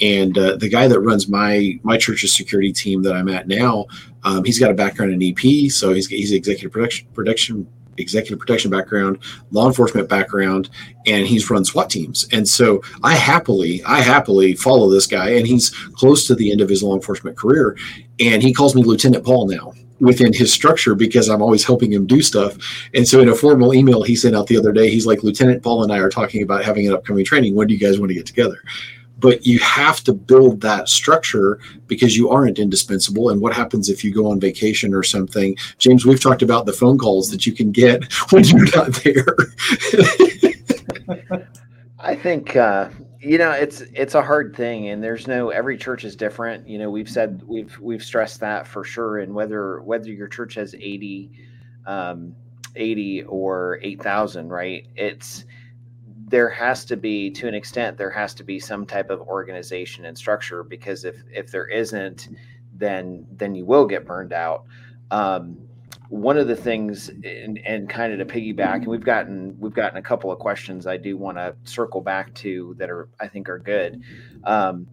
and 0.00 0.36
uh, 0.36 0.56
the 0.56 0.68
guy 0.68 0.88
that 0.88 1.00
runs 1.00 1.28
my 1.28 1.78
my 1.82 1.96
church's 1.96 2.34
security 2.34 2.72
team 2.72 3.02
that 3.02 3.14
I'm 3.14 3.28
at 3.28 3.48
now, 3.48 3.86
um, 4.24 4.44
he's 4.44 4.58
got 4.58 4.70
a 4.70 4.74
background 4.74 5.12
in 5.12 5.22
EP, 5.22 5.70
so 5.70 5.92
he's 5.92 6.06
he's 6.08 6.32
executive 6.32 6.72
protection 6.72 7.08
protection 7.14 7.66
executive 7.98 8.38
protection 8.38 8.70
background, 8.70 9.18
law 9.50 9.66
enforcement 9.66 10.08
background, 10.08 10.70
and 11.06 11.26
he's 11.26 11.48
run 11.50 11.64
SWAT 11.64 11.90
teams. 11.90 12.26
And 12.32 12.48
so 12.48 12.82
I 13.02 13.14
happily, 13.14 13.82
I 13.84 14.00
happily 14.00 14.54
follow 14.54 14.90
this 14.90 15.06
guy, 15.06 15.30
and 15.30 15.46
he's 15.46 15.70
close 15.70 16.26
to 16.26 16.34
the 16.34 16.50
end 16.50 16.60
of 16.60 16.68
his 16.68 16.82
law 16.82 16.94
enforcement 16.94 17.36
career, 17.36 17.76
and 18.20 18.42
he 18.42 18.52
calls 18.52 18.74
me 18.74 18.82
Lieutenant 18.82 19.24
Paul 19.24 19.48
now 19.48 19.72
within 20.00 20.32
his 20.32 20.52
structure 20.52 20.96
because 20.96 21.28
I'm 21.28 21.42
always 21.42 21.64
helping 21.64 21.92
him 21.92 22.06
do 22.06 22.22
stuff. 22.22 22.56
And 22.92 23.06
so 23.06 23.20
in 23.20 23.28
a 23.28 23.36
formal 23.36 23.72
email 23.72 24.02
he 24.02 24.16
sent 24.16 24.34
out 24.34 24.48
the 24.48 24.58
other 24.58 24.72
day, 24.72 24.90
he's 24.90 25.06
like, 25.06 25.22
Lieutenant 25.22 25.62
Paul 25.62 25.84
and 25.84 25.92
I 25.92 25.98
are 25.98 26.10
talking 26.10 26.42
about 26.42 26.64
having 26.64 26.88
an 26.88 26.92
upcoming 26.92 27.24
training. 27.24 27.54
When 27.54 27.68
do 27.68 27.74
you 27.74 27.80
guys 27.80 28.00
want 28.00 28.10
to 28.10 28.14
get 28.14 28.26
together? 28.26 28.58
But 29.22 29.46
you 29.46 29.60
have 29.60 30.02
to 30.02 30.12
build 30.12 30.60
that 30.60 30.88
structure 30.88 31.60
because 31.86 32.16
you 32.16 32.28
aren't 32.28 32.58
indispensable. 32.58 33.30
And 33.30 33.40
what 33.40 33.54
happens 33.54 33.88
if 33.88 34.04
you 34.04 34.12
go 34.12 34.30
on 34.30 34.40
vacation 34.40 34.92
or 34.92 35.04
something? 35.04 35.56
James 35.78 36.04
we've 36.04 36.20
talked 36.20 36.42
about 36.42 36.66
the 36.66 36.72
phone 36.72 36.98
calls 36.98 37.30
that 37.30 37.46
you 37.46 37.52
can 37.52 37.70
get 37.70 38.12
when 38.30 38.44
you're 38.44 38.66
not 38.76 38.92
there. 39.04 39.36
I 42.00 42.16
think 42.16 42.56
uh, 42.56 42.88
you 43.20 43.38
know 43.38 43.52
it's 43.52 43.82
it's 43.94 44.16
a 44.16 44.22
hard 44.22 44.56
thing 44.56 44.88
and 44.88 45.02
there's 45.02 45.28
no 45.28 45.50
every 45.50 45.78
church 45.78 46.04
is 46.04 46.16
different. 46.16 46.68
You 46.68 46.78
know 46.78 46.90
we've 46.90 47.08
said 47.08 47.42
we've 47.46 47.78
we've 47.78 48.02
stressed 48.02 48.40
that 48.40 48.66
for 48.66 48.82
sure. 48.82 49.18
And 49.18 49.32
whether 49.32 49.80
whether 49.82 50.10
your 50.10 50.28
church 50.28 50.54
has 50.56 50.74
80 50.74 51.30
um 51.86 52.34
80 52.74 53.22
or 53.24 53.78
8000 53.82 54.48
right? 54.48 54.86
It's 54.96 55.44
there 56.32 56.48
has 56.48 56.84
to 56.86 56.96
be 56.96 57.30
to 57.30 57.46
an 57.46 57.54
extent 57.54 57.98
there 57.98 58.10
has 58.10 58.32
to 58.32 58.42
be 58.42 58.58
some 58.58 58.86
type 58.86 59.10
of 59.10 59.20
organization 59.20 60.06
and 60.06 60.16
structure 60.16 60.64
because 60.64 61.04
if 61.04 61.22
if 61.30 61.50
there 61.50 61.66
isn't 61.66 62.28
then 62.74 63.26
then 63.32 63.54
you 63.54 63.64
will 63.64 63.86
get 63.86 64.06
burned 64.06 64.32
out. 64.32 64.64
Um, 65.10 65.58
one 66.08 66.36
of 66.36 66.46
the 66.46 66.56
things 66.56 67.08
and, 67.08 67.58
and 67.64 67.88
kind 67.88 68.12
of 68.12 68.26
to 68.26 68.34
piggyback 68.34 68.76
and 68.76 68.86
we've 68.86 69.04
gotten 69.04 69.58
we've 69.58 69.74
gotten 69.74 69.96
a 69.96 70.02
couple 70.02 70.30
of 70.30 70.38
questions 70.38 70.86
i 70.86 70.96
do 70.96 71.16
want 71.16 71.38
to 71.38 71.54
circle 71.64 72.02
back 72.02 72.32
to 72.34 72.74
that 72.78 72.90
are 72.90 73.08
i 73.20 73.28
think 73.28 73.48
are 73.48 73.58
good. 73.58 74.02
Um, 74.44 74.86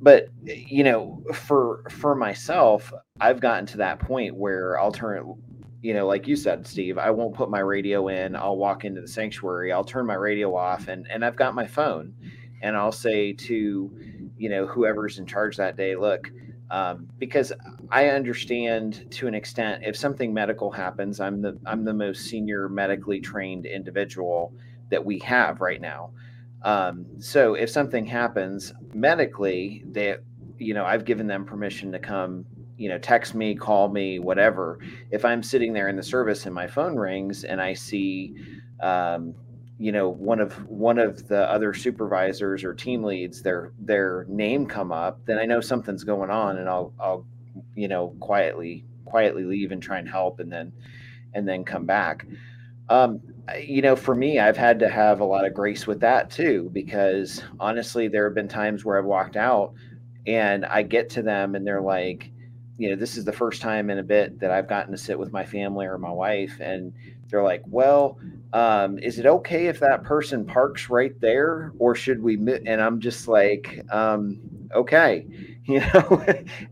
but 0.00 0.28
you 0.42 0.84
know 0.84 1.22
for 1.32 1.84
for 1.88 2.14
myself 2.14 2.92
i've 3.20 3.40
gotten 3.40 3.64
to 3.64 3.78
that 3.78 3.98
point 3.98 4.34
where 4.34 4.78
i'll 4.78 4.92
turn 4.92 5.34
you 5.86 5.94
know 5.94 6.04
like 6.04 6.26
you 6.26 6.34
said 6.34 6.66
steve 6.66 6.98
i 6.98 7.10
won't 7.10 7.32
put 7.32 7.48
my 7.48 7.60
radio 7.60 8.08
in 8.08 8.34
i'll 8.34 8.56
walk 8.56 8.84
into 8.84 9.00
the 9.00 9.06
sanctuary 9.06 9.70
i'll 9.70 9.84
turn 9.84 10.04
my 10.04 10.14
radio 10.14 10.54
off 10.56 10.88
and 10.88 11.06
and 11.08 11.24
i've 11.24 11.36
got 11.36 11.54
my 11.54 11.64
phone 11.64 12.12
and 12.60 12.76
i'll 12.76 12.90
say 12.90 13.32
to 13.32 13.96
you 14.36 14.48
know 14.48 14.66
whoever's 14.66 15.20
in 15.20 15.26
charge 15.26 15.56
that 15.56 15.76
day 15.76 15.94
look 15.94 16.32
um, 16.68 17.08
because 17.18 17.52
I 17.90 18.08
understand 18.08 19.06
to 19.12 19.28
an 19.28 19.34
extent 19.36 19.84
if 19.84 19.96
something 19.96 20.34
medical 20.34 20.72
happens, 20.72 21.20
I'm 21.20 21.40
the 21.40 21.56
I'm 21.64 21.84
the 21.84 21.94
most 21.94 22.22
senior 22.22 22.68
medically 22.68 23.20
trained 23.20 23.66
individual 23.66 24.52
that 24.90 25.04
we 25.04 25.20
have 25.20 25.60
right 25.60 25.80
now. 25.80 26.10
Um, 26.62 27.06
so 27.20 27.54
if 27.54 27.70
something 27.70 28.04
happens 28.04 28.72
medically, 28.92 29.84
they 29.86 30.16
you 30.58 30.74
know 30.74 30.84
I've 30.84 31.04
given 31.04 31.28
them 31.28 31.44
permission 31.44 31.92
to 31.92 32.00
come 32.00 32.46
you 32.76 32.88
know 32.88 32.98
text 32.98 33.34
me 33.34 33.54
call 33.54 33.88
me 33.88 34.18
whatever. 34.18 34.78
If 35.10 35.24
i'm 35.24 35.42
sitting 35.42 35.72
there 35.72 35.88
in 35.88 35.96
the 35.96 36.02
service 36.02 36.46
and 36.46 36.54
my 36.54 36.66
phone 36.66 36.96
rings 36.96 37.44
and 37.44 37.60
i 37.60 37.72
see 37.74 38.34
um, 38.80 39.34
you 39.78 39.92
know 39.92 40.08
one 40.08 40.40
of 40.40 40.52
one 40.68 40.98
of 40.98 41.28
the 41.28 41.50
other 41.50 41.74
supervisors 41.74 42.64
or 42.64 42.74
team 42.74 43.02
leads 43.02 43.42
their 43.42 43.72
their 43.78 44.24
name 44.28 44.66
come 44.66 44.90
up 44.90 45.20
then 45.26 45.38
i 45.38 45.44
know 45.44 45.60
something's 45.60 46.04
going 46.04 46.30
on 46.30 46.58
and 46.58 46.68
i'll 46.68 46.92
i'll 46.98 47.26
you 47.74 47.88
know 47.88 48.14
quietly 48.20 48.84
quietly 49.04 49.44
leave 49.44 49.72
and 49.72 49.82
try 49.82 49.98
and 49.98 50.08
help 50.08 50.40
and 50.40 50.50
then 50.52 50.72
and 51.34 51.46
then 51.46 51.64
come 51.64 51.84
back. 51.84 52.26
Um 52.88 53.20
you 53.60 53.80
know 53.80 53.94
for 53.94 54.14
me 54.14 54.40
i've 54.40 54.56
had 54.56 54.78
to 54.80 54.88
have 54.88 55.20
a 55.20 55.24
lot 55.24 55.44
of 55.44 55.54
grace 55.54 55.86
with 55.86 56.00
that 56.00 56.30
too 56.30 56.68
because 56.72 57.44
honestly 57.60 58.08
there 58.08 58.24
have 58.24 58.34
been 58.34 58.48
times 58.48 58.84
where 58.84 58.98
i've 58.98 59.04
walked 59.04 59.36
out 59.36 59.72
and 60.26 60.64
i 60.66 60.82
get 60.82 61.08
to 61.10 61.22
them 61.22 61.54
and 61.54 61.64
they're 61.64 61.80
like 61.80 62.32
you 62.78 62.90
know 62.90 62.96
this 62.96 63.16
is 63.16 63.24
the 63.24 63.32
first 63.32 63.62
time 63.62 63.90
in 63.90 63.98
a 63.98 64.02
bit 64.02 64.38
that 64.38 64.50
i've 64.50 64.68
gotten 64.68 64.92
to 64.92 64.98
sit 64.98 65.18
with 65.18 65.32
my 65.32 65.44
family 65.44 65.86
or 65.86 65.98
my 65.98 66.10
wife 66.10 66.58
and 66.60 66.92
they're 67.28 67.42
like 67.42 67.62
well 67.66 68.18
um, 68.52 68.98
is 69.00 69.18
it 69.18 69.26
okay 69.26 69.66
if 69.66 69.80
that 69.80 70.02
person 70.02 70.44
parks 70.44 70.88
right 70.88 71.20
there 71.20 71.72
or 71.78 71.94
should 71.94 72.22
we 72.22 72.36
and 72.36 72.80
i'm 72.80 73.00
just 73.00 73.28
like 73.28 73.84
um, 73.90 74.38
okay 74.74 75.26
you 75.66 75.80
know? 75.80 76.24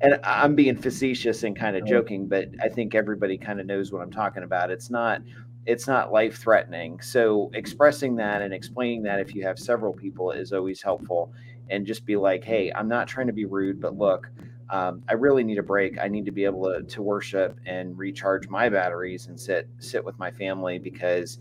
And 0.03 0.21
i'm 0.23 0.55
being 0.55 0.77
facetious 0.77 1.43
and 1.43 1.57
kind 1.57 1.77
of 1.77 1.85
joking 1.85 2.29
but 2.29 2.49
i 2.63 2.69
think 2.69 2.95
everybody 2.95 3.37
kind 3.37 3.61
of 3.61 3.67
knows 3.67 3.91
what 3.93 4.03
i'm 4.03 4.11
talking 4.11 4.45
about. 4.45 4.71
It's 4.71 4.89
not 4.89 5.21
it's 5.67 5.87
not 5.87 6.13
life 6.13 6.39
threatening 6.39 7.01
so 7.01 7.51
expressing 7.55 8.17
that 8.17 8.43
and 8.43 8.53
explaining 8.53 9.03
that 9.03 9.19
if 9.19 9.35
you 9.35 9.43
have 9.45 9.59
several 9.59 9.93
people 9.93 10.31
is 10.31 10.53
always 10.53 10.83
helpful 10.83 11.33
and 11.71 11.87
just 11.87 12.05
be 12.05 12.17
like 12.17 12.45
hey 12.45 12.71
i'm 12.75 12.89
not 12.89 13.09
trying 13.09 13.27
to 13.27 13.33
be 13.33 13.47
rude 13.47 13.81
but 13.81 13.97
look 13.97 14.29
um, 14.71 15.03
I 15.09 15.15
really 15.15 15.45
need 15.45 15.59
a 15.59 15.63
break. 15.63 15.99
I 16.01 16.09
need 16.09 16.25
to 16.27 16.33
be 16.33 16.45
able 16.45 16.65
to, 16.65 16.83
to 16.83 17.03
worship 17.03 17.59
and 17.67 17.97
recharge 17.97 18.49
my 18.49 18.69
batteries 18.69 19.27
and 19.27 19.39
sit 19.39 19.69
sit 19.79 20.05
with 20.05 20.19
my 20.19 20.31
family 20.31 20.79
because 20.79 21.39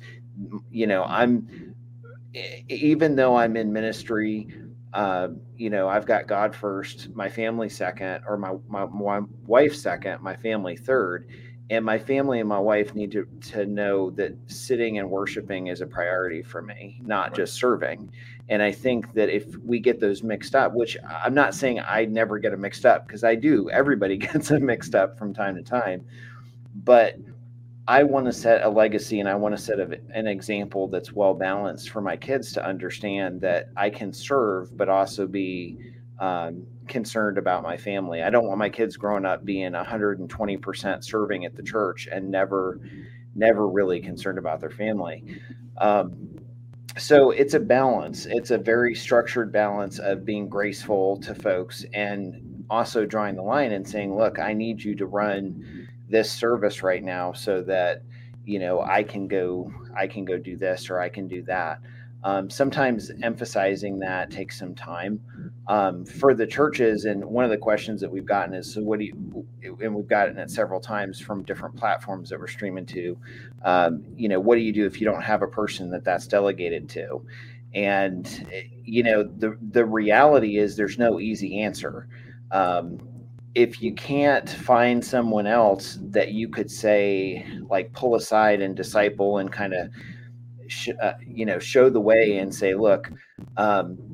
you 0.71 0.87
know, 0.87 1.03
I'm 1.03 1.75
even 2.69 3.15
though 3.15 3.35
I'm 3.35 3.55
in 3.55 3.71
ministry, 3.71 4.47
uh, 4.93 5.29
you 5.55 5.69
know, 5.69 5.87
I've 5.87 6.05
got 6.05 6.27
God 6.27 6.55
first, 6.55 7.09
my 7.15 7.29
family 7.29 7.69
second, 7.69 8.23
or 8.27 8.37
my, 8.37 8.55
my, 8.67 8.85
my 8.85 9.21
wife 9.45 9.75
second, 9.75 10.21
my 10.21 10.35
family 10.35 10.75
third. 10.75 11.27
And 11.69 11.85
my 11.85 11.97
family 11.97 12.39
and 12.39 12.49
my 12.49 12.59
wife 12.59 12.93
need 12.93 13.11
to, 13.11 13.25
to 13.51 13.65
know 13.65 14.09
that 14.11 14.35
sitting 14.47 14.99
and 14.99 15.09
worshiping 15.09 15.67
is 15.67 15.81
a 15.81 15.87
priority 15.87 16.43
for 16.43 16.61
me, 16.61 16.99
not 17.03 17.29
right. 17.29 17.35
just 17.35 17.53
serving. 17.53 18.11
And 18.49 18.61
I 18.61 18.71
think 18.71 19.13
that 19.13 19.29
if 19.29 19.55
we 19.57 19.79
get 19.79 19.99
those 19.99 20.21
mixed 20.21 20.55
up, 20.55 20.73
which 20.73 20.97
I'm 21.07 21.33
not 21.33 21.55
saying 21.55 21.79
I 21.79 22.05
never 22.05 22.39
get 22.39 22.51
them 22.51 22.61
mixed 22.61 22.85
up 22.85 23.07
because 23.07 23.23
I 23.23 23.35
do, 23.35 23.69
everybody 23.69 24.17
gets 24.17 24.49
them 24.49 24.65
mixed 24.65 24.95
up 24.95 25.17
from 25.17 25.33
time 25.33 25.55
to 25.55 25.63
time. 25.63 26.05
But 26.75 27.17
I 27.87 28.03
want 28.03 28.25
to 28.27 28.33
set 28.33 28.63
a 28.63 28.69
legacy 28.69 29.19
and 29.19 29.27
I 29.27 29.35
want 29.35 29.55
to 29.55 29.61
set 29.61 29.79
a, 29.79 29.99
an 30.13 30.27
example 30.27 30.87
that's 30.87 31.11
well 31.11 31.33
balanced 31.33 31.89
for 31.89 32.01
my 32.01 32.15
kids 32.15 32.53
to 32.53 32.65
understand 32.65 33.41
that 33.41 33.69
I 33.75 33.89
can 33.89 34.13
serve, 34.13 34.75
but 34.77 34.87
also 34.87 35.27
be 35.27 35.77
um, 36.19 36.65
concerned 36.87 37.37
about 37.37 37.63
my 37.63 37.75
family. 37.75 38.23
I 38.23 38.29
don't 38.29 38.47
want 38.47 38.57
my 38.57 38.69
kids 38.69 38.95
growing 38.95 39.25
up 39.25 39.43
being 39.43 39.73
120% 39.73 41.03
serving 41.03 41.45
at 41.45 41.55
the 41.55 41.63
church 41.63 42.07
and 42.11 42.29
never, 42.29 42.79
never 43.35 43.67
really 43.67 43.99
concerned 43.99 44.37
about 44.37 44.61
their 44.61 44.69
family. 44.69 45.41
Um, 45.77 46.42
so 46.97 47.31
it's 47.31 47.53
a 47.53 47.59
balance. 47.59 48.25
It's 48.25 48.51
a 48.51 48.57
very 48.57 48.95
structured 48.95 49.51
balance 49.51 49.99
of 49.99 50.25
being 50.25 50.47
graceful 50.47 51.17
to 51.21 51.33
folks 51.33 51.85
and 51.93 52.65
also 52.69 53.05
drawing 53.05 53.35
the 53.35 53.41
line 53.41 53.71
and 53.71 53.87
saying, 53.87 54.15
look, 54.15 54.39
I 54.39 54.53
need 54.53 54.83
you 54.83 54.95
to 54.95 55.05
run 55.05 55.87
this 56.09 56.31
service 56.31 56.83
right 56.83 57.03
now 57.03 57.33
so 57.33 57.61
that 57.63 58.03
you 58.45 58.59
know 58.59 58.81
i 58.81 59.03
can 59.03 59.27
go 59.27 59.71
i 59.97 60.05
can 60.05 60.25
go 60.25 60.37
do 60.37 60.57
this 60.57 60.89
or 60.89 60.99
i 60.99 61.09
can 61.09 61.27
do 61.27 61.41
that 61.43 61.79
um, 62.23 62.49
sometimes 62.49 63.11
emphasizing 63.21 63.99
that 63.99 64.31
takes 64.31 64.57
some 64.57 64.75
time 64.75 65.19
um, 65.67 66.05
for 66.05 66.33
the 66.33 66.45
churches 66.45 67.05
and 67.05 67.23
one 67.23 67.45
of 67.45 67.51
the 67.51 67.57
questions 67.57 68.01
that 68.01 68.11
we've 68.11 68.25
gotten 68.25 68.53
is 68.53 68.73
so 68.73 68.81
what 68.81 68.99
do 68.99 69.05
you 69.05 69.47
and 69.81 69.95
we've 69.95 70.07
gotten 70.07 70.37
it 70.37 70.49
several 70.49 70.79
times 70.79 71.19
from 71.19 71.43
different 71.43 71.75
platforms 71.75 72.29
that 72.29 72.39
we're 72.39 72.47
streaming 72.47 72.85
to 72.85 73.17
um, 73.63 74.03
you 74.15 74.27
know 74.27 74.39
what 74.39 74.55
do 74.55 74.61
you 74.61 74.73
do 74.73 74.85
if 74.85 74.99
you 74.99 75.05
don't 75.05 75.21
have 75.21 75.41
a 75.41 75.47
person 75.47 75.89
that 75.91 76.03
that's 76.03 76.27
delegated 76.27 76.89
to? 76.89 77.25
And 77.73 78.27
you 78.83 79.03
know 79.03 79.23
the 79.23 79.57
the 79.71 79.85
reality 79.85 80.57
is 80.57 80.75
there's 80.75 80.97
no 80.99 81.19
easy 81.19 81.61
answer. 81.61 82.07
Um, 82.51 82.99
if 83.55 83.81
you 83.81 83.93
can't 83.93 84.49
find 84.49 85.03
someone 85.03 85.47
else 85.47 85.97
that 86.01 86.31
you 86.31 86.49
could 86.49 86.69
say 86.69 87.47
like 87.69 87.93
pull 87.93 88.15
aside 88.15 88.61
and 88.61 88.75
disciple 88.75 89.37
and 89.37 89.51
kind 89.51 89.73
of 89.73 89.89
sh- 90.67 90.89
uh, 91.01 91.13
you 91.25 91.45
know 91.45 91.59
show 91.59 91.89
the 91.89 91.99
way 91.99 92.37
and 92.37 92.53
say 92.53 92.73
look 92.73 93.11
um, 93.57 94.12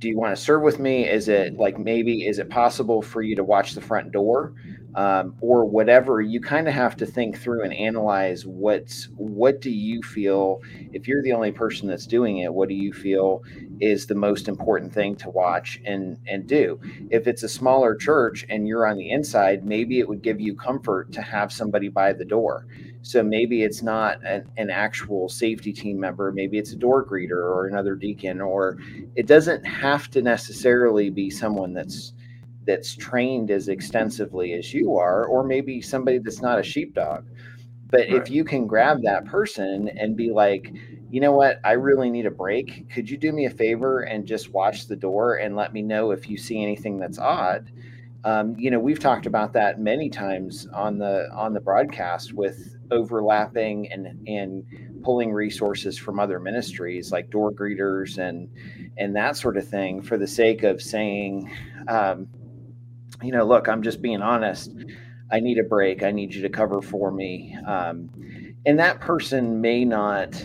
do 0.00 0.08
you 0.08 0.16
want 0.16 0.34
to 0.34 0.42
serve 0.42 0.62
with 0.62 0.78
me? 0.78 1.06
Is 1.06 1.28
it 1.28 1.56
like 1.56 1.78
maybe 1.78 2.26
is 2.26 2.38
it 2.38 2.48
possible 2.48 3.02
for 3.02 3.20
you 3.22 3.36
to 3.36 3.44
watch 3.44 3.74
the 3.74 3.82
front 3.82 4.12
door? 4.12 4.54
Um, 4.96 5.36
or 5.40 5.64
whatever 5.66 6.20
you 6.20 6.40
kind 6.40 6.66
of 6.66 6.74
have 6.74 6.96
to 6.96 7.06
think 7.06 7.38
through 7.38 7.62
and 7.62 7.72
analyze 7.72 8.44
what's 8.44 9.04
what 9.14 9.60
do 9.60 9.70
you 9.70 10.02
feel 10.02 10.62
if 10.92 11.06
you're 11.06 11.22
the 11.22 11.30
only 11.30 11.52
person 11.52 11.86
that's 11.86 12.08
doing 12.08 12.38
it 12.38 12.52
what 12.52 12.68
do 12.68 12.74
you 12.74 12.92
feel 12.92 13.44
is 13.80 14.08
the 14.08 14.16
most 14.16 14.48
important 14.48 14.92
thing 14.92 15.14
to 15.14 15.30
watch 15.30 15.80
and 15.84 16.18
and 16.26 16.48
do? 16.48 16.80
If 17.08 17.28
it's 17.28 17.44
a 17.44 17.48
smaller 17.48 17.94
church 17.94 18.44
and 18.48 18.66
you're 18.66 18.84
on 18.84 18.96
the 18.96 19.10
inside 19.10 19.64
maybe 19.64 20.00
it 20.00 20.08
would 20.08 20.22
give 20.22 20.40
you 20.40 20.56
comfort 20.56 21.12
to 21.12 21.22
have 21.22 21.52
somebody 21.52 21.88
by 21.88 22.12
the 22.12 22.24
door 22.24 22.66
so 23.02 23.22
maybe 23.22 23.62
it's 23.62 23.82
not 23.82 24.22
an, 24.24 24.44
an 24.56 24.70
actual 24.70 25.28
safety 25.28 25.72
team 25.72 25.98
member 25.98 26.32
maybe 26.32 26.58
it's 26.58 26.72
a 26.72 26.76
door 26.76 27.04
greeter 27.04 27.32
or 27.32 27.66
another 27.66 27.94
deacon 27.94 28.40
or 28.40 28.78
it 29.16 29.26
doesn't 29.26 29.64
have 29.64 30.10
to 30.10 30.20
necessarily 30.22 31.10
be 31.10 31.30
someone 31.30 31.72
that's 31.72 32.12
that's 32.66 32.94
trained 32.94 33.50
as 33.50 33.68
extensively 33.68 34.52
as 34.54 34.72
you 34.72 34.96
are, 34.96 35.24
or 35.24 35.42
maybe 35.42 35.80
somebody 35.80 36.18
that's 36.18 36.42
not 36.42 36.58
a 36.58 36.62
sheepdog. 36.62 37.24
But 37.88 38.00
right. 38.00 38.14
if 38.14 38.30
you 38.30 38.44
can 38.44 38.66
grab 38.66 39.02
that 39.02 39.24
person 39.24 39.88
and 39.88 40.16
be 40.16 40.30
like, 40.30 40.72
you 41.10 41.20
know 41.20 41.32
what, 41.32 41.58
I 41.64 41.72
really 41.72 42.10
need 42.10 42.26
a 42.26 42.30
break. 42.30 42.88
Could 42.90 43.10
you 43.10 43.16
do 43.16 43.32
me 43.32 43.46
a 43.46 43.50
favor 43.50 44.02
and 44.02 44.26
just 44.26 44.52
watch 44.52 44.86
the 44.86 44.94
door 44.94 45.36
and 45.36 45.56
let 45.56 45.72
me 45.72 45.82
know 45.82 46.12
if 46.12 46.30
you 46.30 46.36
see 46.36 46.62
anything 46.62 46.98
that's 46.98 47.18
odd? 47.18 47.72
Um, 48.22 48.54
you 48.56 48.70
know, 48.70 48.78
we've 48.78 49.00
talked 49.00 49.26
about 49.26 49.52
that 49.54 49.80
many 49.80 50.08
times 50.08 50.68
on 50.72 50.98
the 50.98 51.28
on 51.32 51.52
the 51.54 51.60
broadcast 51.60 52.34
with 52.34 52.76
overlapping 52.90 53.90
and 53.92 54.28
and 54.28 55.02
pulling 55.02 55.32
resources 55.32 55.96
from 55.96 56.18
other 56.18 56.38
ministries 56.38 57.10
like 57.12 57.30
door 57.30 57.52
greeters 57.52 58.18
and 58.18 58.48
and 58.98 59.14
that 59.16 59.36
sort 59.36 59.56
of 59.56 59.66
thing 59.66 60.02
for 60.02 60.18
the 60.18 60.26
sake 60.26 60.62
of 60.62 60.82
saying 60.82 61.50
um, 61.88 62.28
you 63.22 63.32
know, 63.32 63.44
look, 63.44 63.68
I'm 63.68 63.82
just 63.82 64.00
being 64.00 64.22
honest. 64.22 64.72
I 65.30 65.40
need 65.40 65.58
a 65.58 65.64
break. 65.64 66.02
I 66.02 66.10
need 66.10 66.34
you 66.34 66.42
to 66.42 66.48
cover 66.48 66.80
for 66.82 67.10
me. 67.10 67.56
Um, 67.66 68.10
and 68.66 68.78
that 68.78 69.00
person 69.00 69.60
may 69.60 69.84
not 69.84 70.44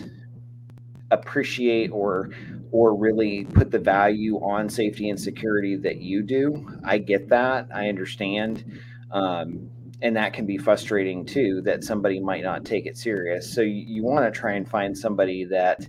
appreciate 1.10 1.90
or 1.90 2.30
or 2.72 2.94
really 2.96 3.44
put 3.44 3.70
the 3.70 3.78
value 3.78 4.36
on 4.38 4.68
safety 4.68 5.08
and 5.08 5.18
security 5.18 5.76
that 5.76 5.98
you 5.98 6.22
do. 6.22 6.68
I 6.84 6.98
get 6.98 7.28
that. 7.28 7.68
I 7.72 7.88
understand. 7.88 8.80
Um, 9.12 9.70
and 10.02 10.16
that 10.16 10.32
can 10.32 10.46
be 10.46 10.58
frustrating 10.58 11.24
too 11.24 11.62
that 11.62 11.84
somebody 11.84 12.20
might 12.20 12.42
not 12.42 12.64
take 12.64 12.86
it 12.86 12.96
serious. 12.96 13.52
So 13.52 13.62
you, 13.62 13.84
you 13.86 14.02
want 14.02 14.24
to 14.24 14.38
try 14.38 14.52
and 14.52 14.68
find 14.68 14.96
somebody 14.96 15.44
that 15.46 15.86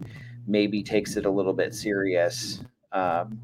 maybe 0.47 0.81
takes 0.81 1.17
it 1.17 1.25
a 1.25 1.29
little 1.29 1.53
bit 1.53 1.73
serious 1.75 2.63
um, 2.93 3.39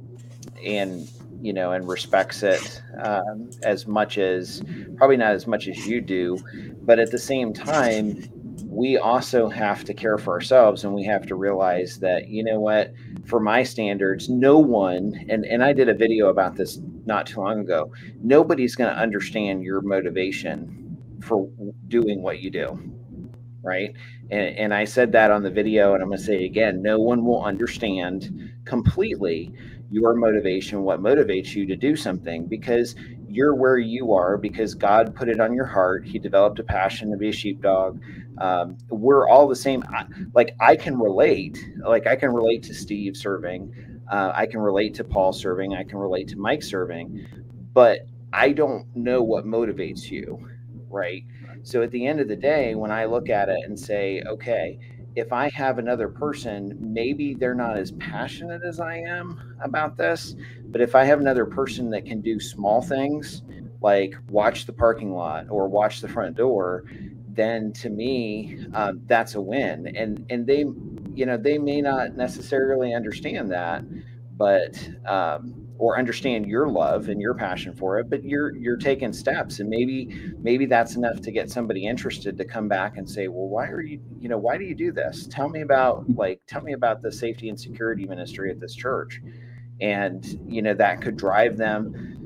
and 0.63 1.07
you 1.41 1.51
know, 1.51 1.73
and 1.73 1.85
respects 1.89 2.41
it 2.41 2.81
um, 3.03 3.49
as 3.63 3.85
much 3.85 4.17
as 4.17 4.63
probably 4.95 5.17
not 5.17 5.33
as 5.33 5.45
much 5.45 5.67
as 5.67 5.85
you 5.85 5.99
do, 5.99 6.37
but 6.83 6.99
at 6.99 7.11
the 7.11 7.17
same 7.17 7.51
time, 7.51 8.23
we 8.65 8.97
also 8.97 9.49
have 9.49 9.83
to 9.83 9.93
care 9.93 10.17
for 10.17 10.33
ourselves 10.33 10.85
and 10.85 10.93
we 10.93 11.03
have 11.03 11.27
to 11.27 11.35
realize 11.35 11.99
that 11.99 12.29
you 12.29 12.43
know 12.43 12.59
what 12.59 12.93
for 13.25 13.39
my 13.39 13.61
standards 13.61 14.29
no 14.29 14.57
one 14.57 15.13
and 15.29 15.45
and 15.45 15.63
I 15.63 15.73
did 15.73 15.89
a 15.89 15.93
video 15.93 16.29
about 16.29 16.55
this 16.55 16.79
not 17.05 17.27
too 17.27 17.39
long 17.39 17.59
ago 17.59 17.91
nobody's 18.21 18.75
going 18.75 18.89
to 18.89 18.99
understand 18.99 19.63
your 19.63 19.81
motivation 19.81 20.97
for 21.21 21.49
doing 21.87 22.21
what 22.21 22.39
you 22.39 22.49
do 22.49 22.79
right 23.63 23.95
and, 24.29 24.57
and 24.57 24.73
I 24.73 24.85
said 24.85 25.11
that 25.13 25.31
on 25.31 25.43
the 25.43 25.51
video 25.51 25.93
and 25.93 26.03
I'm 26.03 26.09
going 26.09 26.19
to 26.19 26.23
say 26.23 26.43
it 26.43 26.45
again 26.45 26.81
no 26.81 26.99
one 26.99 27.25
will 27.25 27.43
understand 27.43 28.51
completely 28.65 29.53
your 29.89 30.15
motivation 30.15 30.81
what 30.81 31.01
motivates 31.01 31.53
you 31.53 31.67
to 31.67 31.75
do 31.75 31.95
something 31.95 32.47
because 32.47 32.95
you're 33.33 33.55
where 33.55 33.77
you 33.77 34.13
are 34.13 34.37
because 34.37 34.75
God 34.75 35.15
put 35.15 35.27
it 35.29 35.39
on 35.39 35.53
your 35.53 35.65
heart. 35.65 36.05
He 36.05 36.19
developed 36.19 36.59
a 36.59 36.63
passion 36.63 37.11
to 37.11 37.17
be 37.17 37.29
a 37.29 37.33
sheepdog. 37.33 37.99
Um, 38.37 38.77
we're 38.89 39.27
all 39.27 39.47
the 39.47 39.55
same. 39.55 39.83
I, 39.89 40.05
like 40.33 40.55
I 40.59 40.75
can 40.75 40.97
relate. 40.99 41.63
Like 41.83 42.07
I 42.07 42.15
can 42.15 42.31
relate 42.31 42.63
to 42.63 42.73
Steve 42.73 43.17
serving. 43.17 43.92
Uh, 44.11 44.31
I 44.33 44.45
can 44.45 44.59
relate 44.59 44.93
to 44.95 45.03
Paul 45.03 45.33
serving. 45.33 45.73
I 45.73 45.83
can 45.83 45.97
relate 45.97 46.27
to 46.29 46.37
Mike 46.37 46.63
serving. 46.63 47.25
But 47.73 48.07
I 48.31 48.51
don't 48.51 48.85
know 48.95 49.21
what 49.21 49.45
motivates 49.45 50.09
you, 50.09 50.47
right? 50.89 51.23
So 51.63 51.81
at 51.81 51.91
the 51.91 52.05
end 52.05 52.19
of 52.19 52.27
the 52.27 52.35
day, 52.35 52.75
when 52.75 52.91
I 52.91 53.05
look 53.05 53.29
at 53.29 53.49
it 53.49 53.59
and 53.65 53.79
say, 53.79 54.21
okay, 54.27 54.79
if 55.15 55.31
I 55.31 55.49
have 55.49 55.77
another 55.77 56.09
person, 56.09 56.75
maybe 56.79 57.35
they're 57.35 57.53
not 57.53 57.77
as 57.77 57.91
passionate 57.93 58.63
as 58.63 58.79
I 58.79 58.97
am 58.97 59.55
about 59.61 59.95
this, 59.95 60.35
but 60.65 60.81
if 60.81 60.95
I 60.95 61.03
have 61.03 61.19
another 61.19 61.45
person 61.45 61.89
that 61.91 62.05
can 62.05 62.21
do 62.21 62.39
small 62.39 62.81
things 62.81 63.43
like 63.81 64.15
watch 64.29 64.65
the 64.65 64.73
parking 64.73 65.13
lot 65.13 65.45
or 65.49 65.67
watch 65.67 66.01
the 66.01 66.07
front 66.07 66.35
door, 66.37 66.85
then 67.29 67.73
to 67.73 67.89
me, 67.89 68.65
um, 68.73 69.01
that's 69.05 69.35
a 69.35 69.41
win. 69.41 69.95
And 69.95 70.25
and 70.29 70.47
they, 70.47 70.65
you 71.15 71.25
know, 71.25 71.37
they 71.37 71.57
may 71.57 71.81
not 71.81 72.15
necessarily 72.15 72.93
understand 72.93 73.51
that, 73.51 73.83
but 74.35 74.89
um, 75.05 75.67
or 75.77 75.97
understand 75.97 76.45
your 76.45 76.67
love 76.67 77.09
and 77.09 77.21
your 77.21 77.33
passion 77.33 77.73
for 77.73 77.99
it 77.99 78.09
but 78.09 78.23
you're 78.23 78.55
you're 78.55 78.77
taking 78.77 79.11
steps 79.11 79.59
and 79.59 79.69
maybe 79.69 80.33
maybe 80.39 80.65
that's 80.65 80.95
enough 80.95 81.19
to 81.21 81.31
get 81.31 81.49
somebody 81.49 81.85
interested 81.85 82.37
to 82.37 82.45
come 82.45 82.67
back 82.67 82.97
and 82.97 83.09
say 83.09 83.27
well 83.27 83.47
why 83.47 83.67
are 83.67 83.81
you 83.81 83.99
you 84.23 84.29
know 84.29 84.37
why 84.37 84.57
do 84.57 84.63
you 84.63 84.73
do 84.73 84.89
this? 84.89 85.27
Tell 85.27 85.49
me 85.49 85.61
about 85.61 86.05
like 86.15 86.39
tell 86.47 86.61
me 86.61 86.71
about 86.71 87.01
the 87.01 87.11
safety 87.11 87.49
and 87.49 87.59
security 87.59 88.05
ministry 88.05 88.49
at 88.49 88.61
this 88.61 88.73
church. 88.73 89.21
And 89.81 90.25
you 90.47 90.61
know 90.61 90.73
that 90.75 91.01
could 91.01 91.17
drive 91.17 91.57
them 91.57 92.22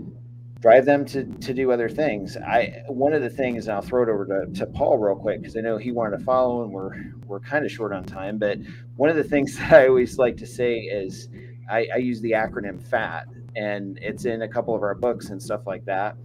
drive 0.68 0.86
them 0.86 1.06
to 1.06 1.24
to 1.40 1.54
do 1.54 1.72
other 1.72 1.88
things 1.88 2.36
i 2.38 2.84
one 2.90 3.14
of 3.14 3.22
the 3.22 3.30
things 3.30 3.68
and 3.68 3.76
i'll 3.76 3.82
throw 3.82 4.04
it 4.04 4.10
over 4.10 4.26
to, 4.26 4.54
to 4.54 4.66
paul 4.66 4.98
real 4.98 5.16
quick 5.16 5.40
because 5.40 5.56
i 5.56 5.62
know 5.62 5.78
he 5.78 5.92
wanted 5.92 6.18
to 6.18 6.24
follow 6.26 6.64
and 6.64 6.72
we're 6.72 6.92
we're 7.26 7.40
kind 7.40 7.66
of 7.66 7.72
short 7.72 7.94
on 7.94 8.04
time 8.04 8.38
but 8.38 8.58
one 8.98 9.10
of 9.10 9.16
the 9.16 9.24
things 9.24 9.56
that 9.58 9.72
i 9.72 9.88
always 9.88 10.18
like 10.18 10.36
to 10.36 10.46
say 10.46 10.80
is 10.80 11.30
I, 11.70 11.88
I 11.94 11.98
use 11.98 12.22
the 12.22 12.32
acronym 12.32 12.82
FAT, 12.82 13.28
and 13.56 13.98
it's 14.02 14.26
in 14.26 14.44
a 14.44 14.48
couple 14.48 14.76
of 14.76 14.84
our 14.84 14.96
books 14.96 15.30
and 15.30 15.42
stuff 15.42 15.68
like 15.68 15.86
that. 15.86 16.16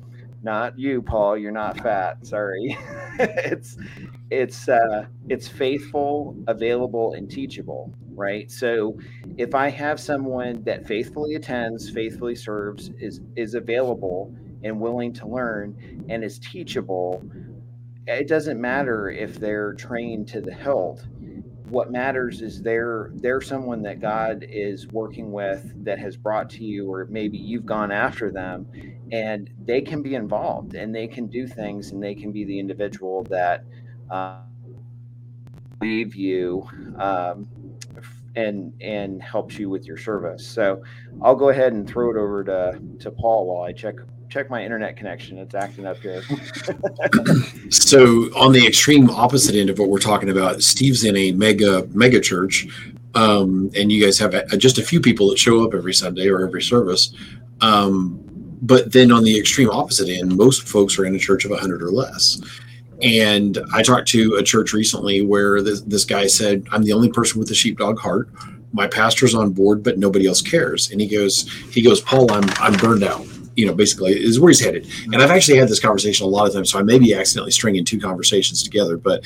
Not 0.42 0.78
you, 0.78 1.02
Paul. 1.02 1.36
You're 1.38 1.52
not 1.52 1.78
fat. 1.80 2.26
Sorry. 2.26 2.76
it's 3.18 3.76
it's 4.30 4.68
uh, 4.68 5.06
it's 5.28 5.46
faithful, 5.46 6.36
available, 6.48 7.12
and 7.14 7.30
teachable. 7.30 7.94
Right. 8.14 8.50
So 8.50 8.98
if 9.38 9.54
I 9.54 9.68
have 9.68 10.00
someone 10.00 10.62
that 10.64 10.86
faithfully 10.86 11.36
attends, 11.36 11.90
faithfully 11.90 12.34
serves, 12.34 12.90
is 12.98 13.20
is 13.36 13.54
available 13.54 14.34
and 14.64 14.80
willing 14.80 15.12
to 15.14 15.26
learn, 15.26 16.04
and 16.08 16.24
is 16.24 16.38
teachable, 16.40 17.24
it 18.06 18.26
doesn't 18.26 18.60
matter 18.60 19.10
if 19.10 19.38
they're 19.38 19.74
trained 19.74 20.28
to 20.28 20.40
the 20.40 20.52
hilt 20.52 21.04
what 21.72 21.90
matters 21.90 22.42
is 22.42 22.60
they're 22.60 23.10
they're 23.14 23.40
someone 23.40 23.82
that 23.82 23.98
God 23.98 24.44
is 24.46 24.86
working 24.88 25.32
with 25.32 25.72
that 25.84 25.98
has 25.98 26.18
brought 26.18 26.50
to 26.50 26.64
you, 26.64 26.92
or 26.92 27.06
maybe 27.06 27.38
you've 27.38 27.64
gone 27.64 27.90
after 27.90 28.30
them, 28.30 28.66
and 29.12 29.50
they 29.64 29.82
can 29.82 30.02
be 30.02 30.14
involved 30.14 30.74
and 30.74 30.94
they 30.94 31.06
can 31.06 31.26
do 31.26 31.46
things 31.46 31.92
and 31.92 32.02
they 32.02 32.14
can 32.14 32.32
be 32.32 32.44
the 32.44 32.58
individual 32.58 33.22
that 33.24 33.62
uh, 34.10 34.38
leave 35.82 36.16
you 36.16 36.66
um, 36.98 37.46
and 38.34 38.72
and 38.80 39.22
helps 39.22 39.58
you 39.58 39.68
with 39.68 39.84
your 39.84 39.98
service. 39.98 40.46
So 40.46 40.82
I'll 41.20 41.36
go 41.36 41.50
ahead 41.50 41.74
and 41.74 41.88
throw 41.88 42.10
it 42.10 42.16
over 42.16 42.42
to 42.44 42.80
to 43.00 43.10
Paul 43.10 43.46
while 43.46 43.64
I 43.64 43.72
check 43.72 43.96
check 44.30 44.48
my 44.48 44.64
internet 44.64 44.96
connection. 44.96 45.36
It's 45.36 45.54
acting 45.54 45.86
up 45.86 45.98
here. 45.98 46.22
so 47.70 48.02
on 48.34 48.52
the 48.52 48.66
extreme 48.66 49.10
opposite 49.10 49.54
end 49.54 49.68
of 49.68 49.78
what 49.78 49.90
we're 49.90 49.98
talking 49.98 50.30
about, 50.30 50.62
Steve's 50.62 51.04
in 51.04 51.14
a 51.18 51.32
mega 51.32 51.86
mega 51.92 52.18
church, 52.18 52.66
um, 53.14 53.70
and 53.76 53.92
you 53.92 54.02
guys 54.02 54.18
have 54.18 54.32
a, 54.32 54.56
just 54.56 54.78
a 54.78 54.82
few 54.82 55.02
people 55.02 55.28
that 55.28 55.38
show 55.38 55.62
up 55.62 55.74
every 55.74 55.92
Sunday 55.92 56.28
or 56.28 56.46
every 56.46 56.62
service. 56.62 57.12
Um, 57.60 58.21
but 58.62 58.92
then 58.92 59.12
on 59.12 59.24
the 59.24 59.38
extreme 59.38 59.68
opposite 59.70 60.08
end, 60.08 60.36
most 60.36 60.66
folks 60.66 60.98
are 60.98 61.04
in 61.04 61.14
a 61.14 61.18
church 61.18 61.44
of 61.44 61.50
100 61.50 61.82
or 61.82 61.90
less. 61.90 62.40
And 63.02 63.58
I 63.74 63.82
talked 63.82 64.08
to 64.08 64.36
a 64.36 64.42
church 64.42 64.72
recently 64.72 65.22
where 65.22 65.60
this, 65.60 65.80
this 65.82 66.04
guy 66.04 66.28
said, 66.28 66.64
I'm 66.70 66.84
the 66.84 66.92
only 66.92 67.10
person 67.10 67.40
with 67.40 67.50
a 67.50 67.54
sheepdog 67.54 67.98
heart. 67.98 68.28
My 68.72 68.86
pastor's 68.86 69.34
on 69.34 69.50
board, 69.50 69.82
but 69.82 69.98
nobody 69.98 70.26
else 70.26 70.40
cares. 70.40 70.90
And 70.90 71.00
he 71.00 71.08
goes, 71.08 71.50
he 71.72 71.82
goes, 71.82 72.00
Paul, 72.00 72.30
I'm 72.32 72.48
I'm 72.58 72.74
burned 72.74 73.02
out 73.02 73.26
you 73.56 73.66
know, 73.66 73.74
basically 73.74 74.12
is 74.12 74.40
where 74.40 74.50
he's 74.50 74.60
headed. 74.60 74.88
And 75.04 75.16
I've 75.16 75.30
actually 75.30 75.58
had 75.58 75.68
this 75.68 75.80
conversation 75.80 76.26
a 76.26 76.28
lot 76.28 76.46
of 76.46 76.54
times, 76.54 76.70
so 76.70 76.78
I 76.78 76.82
may 76.82 76.98
be 76.98 77.14
accidentally 77.14 77.50
stringing 77.50 77.84
two 77.84 78.00
conversations 78.00 78.62
together, 78.62 78.96
but 78.96 79.24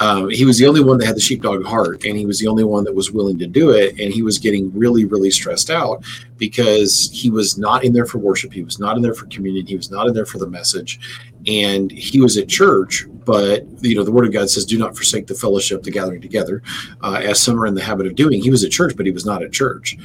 um, 0.00 0.30
he 0.30 0.44
was 0.44 0.58
the 0.58 0.66
only 0.66 0.82
one 0.82 0.98
that 0.98 1.06
had 1.06 1.16
the 1.16 1.20
sheepdog 1.20 1.64
heart, 1.64 2.04
and 2.04 2.16
he 2.16 2.26
was 2.26 2.38
the 2.38 2.46
only 2.46 2.64
one 2.64 2.84
that 2.84 2.94
was 2.94 3.10
willing 3.10 3.38
to 3.38 3.46
do 3.46 3.70
it. 3.70 3.98
And 3.98 4.12
he 4.12 4.22
was 4.22 4.38
getting 4.38 4.76
really, 4.76 5.04
really 5.04 5.30
stressed 5.30 5.70
out 5.70 6.04
because 6.36 7.10
he 7.12 7.30
was 7.30 7.58
not 7.58 7.84
in 7.84 7.92
there 7.92 8.06
for 8.06 8.18
worship, 8.18 8.52
he 8.52 8.62
was 8.62 8.78
not 8.78 8.96
in 8.96 9.02
there 9.02 9.14
for 9.14 9.26
communion, 9.26 9.66
he 9.66 9.76
was 9.76 9.90
not 9.90 10.06
in 10.06 10.14
there 10.14 10.26
for 10.26 10.38
the 10.38 10.46
message, 10.46 11.00
and 11.46 11.90
he 11.90 12.20
was 12.20 12.36
at 12.36 12.48
church. 12.48 13.06
But 13.24 13.66
you 13.82 13.94
know, 13.94 14.04
the 14.04 14.12
Word 14.12 14.26
of 14.26 14.32
God 14.32 14.48
says, 14.48 14.64
"Do 14.64 14.78
not 14.78 14.96
forsake 14.96 15.26
the 15.26 15.34
fellowship, 15.34 15.82
the 15.82 15.90
gathering 15.90 16.20
together," 16.20 16.62
uh, 17.02 17.20
as 17.22 17.40
some 17.40 17.60
are 17.60 17.66
in 17.66 17.74
the 17.74 17.82
habit 17.82 18.06
of 18.06 18.14
doing. 18.14 18.40
He 18.40 18.50
was 18.50 18.64
at 18.64 18.70
church, 18.70 18.96
but 18.96 19.06
he 19.06 19.12
was 19.12 19.26
not 19.26 19.42
at 19.42 19.52
church 19.52 19.96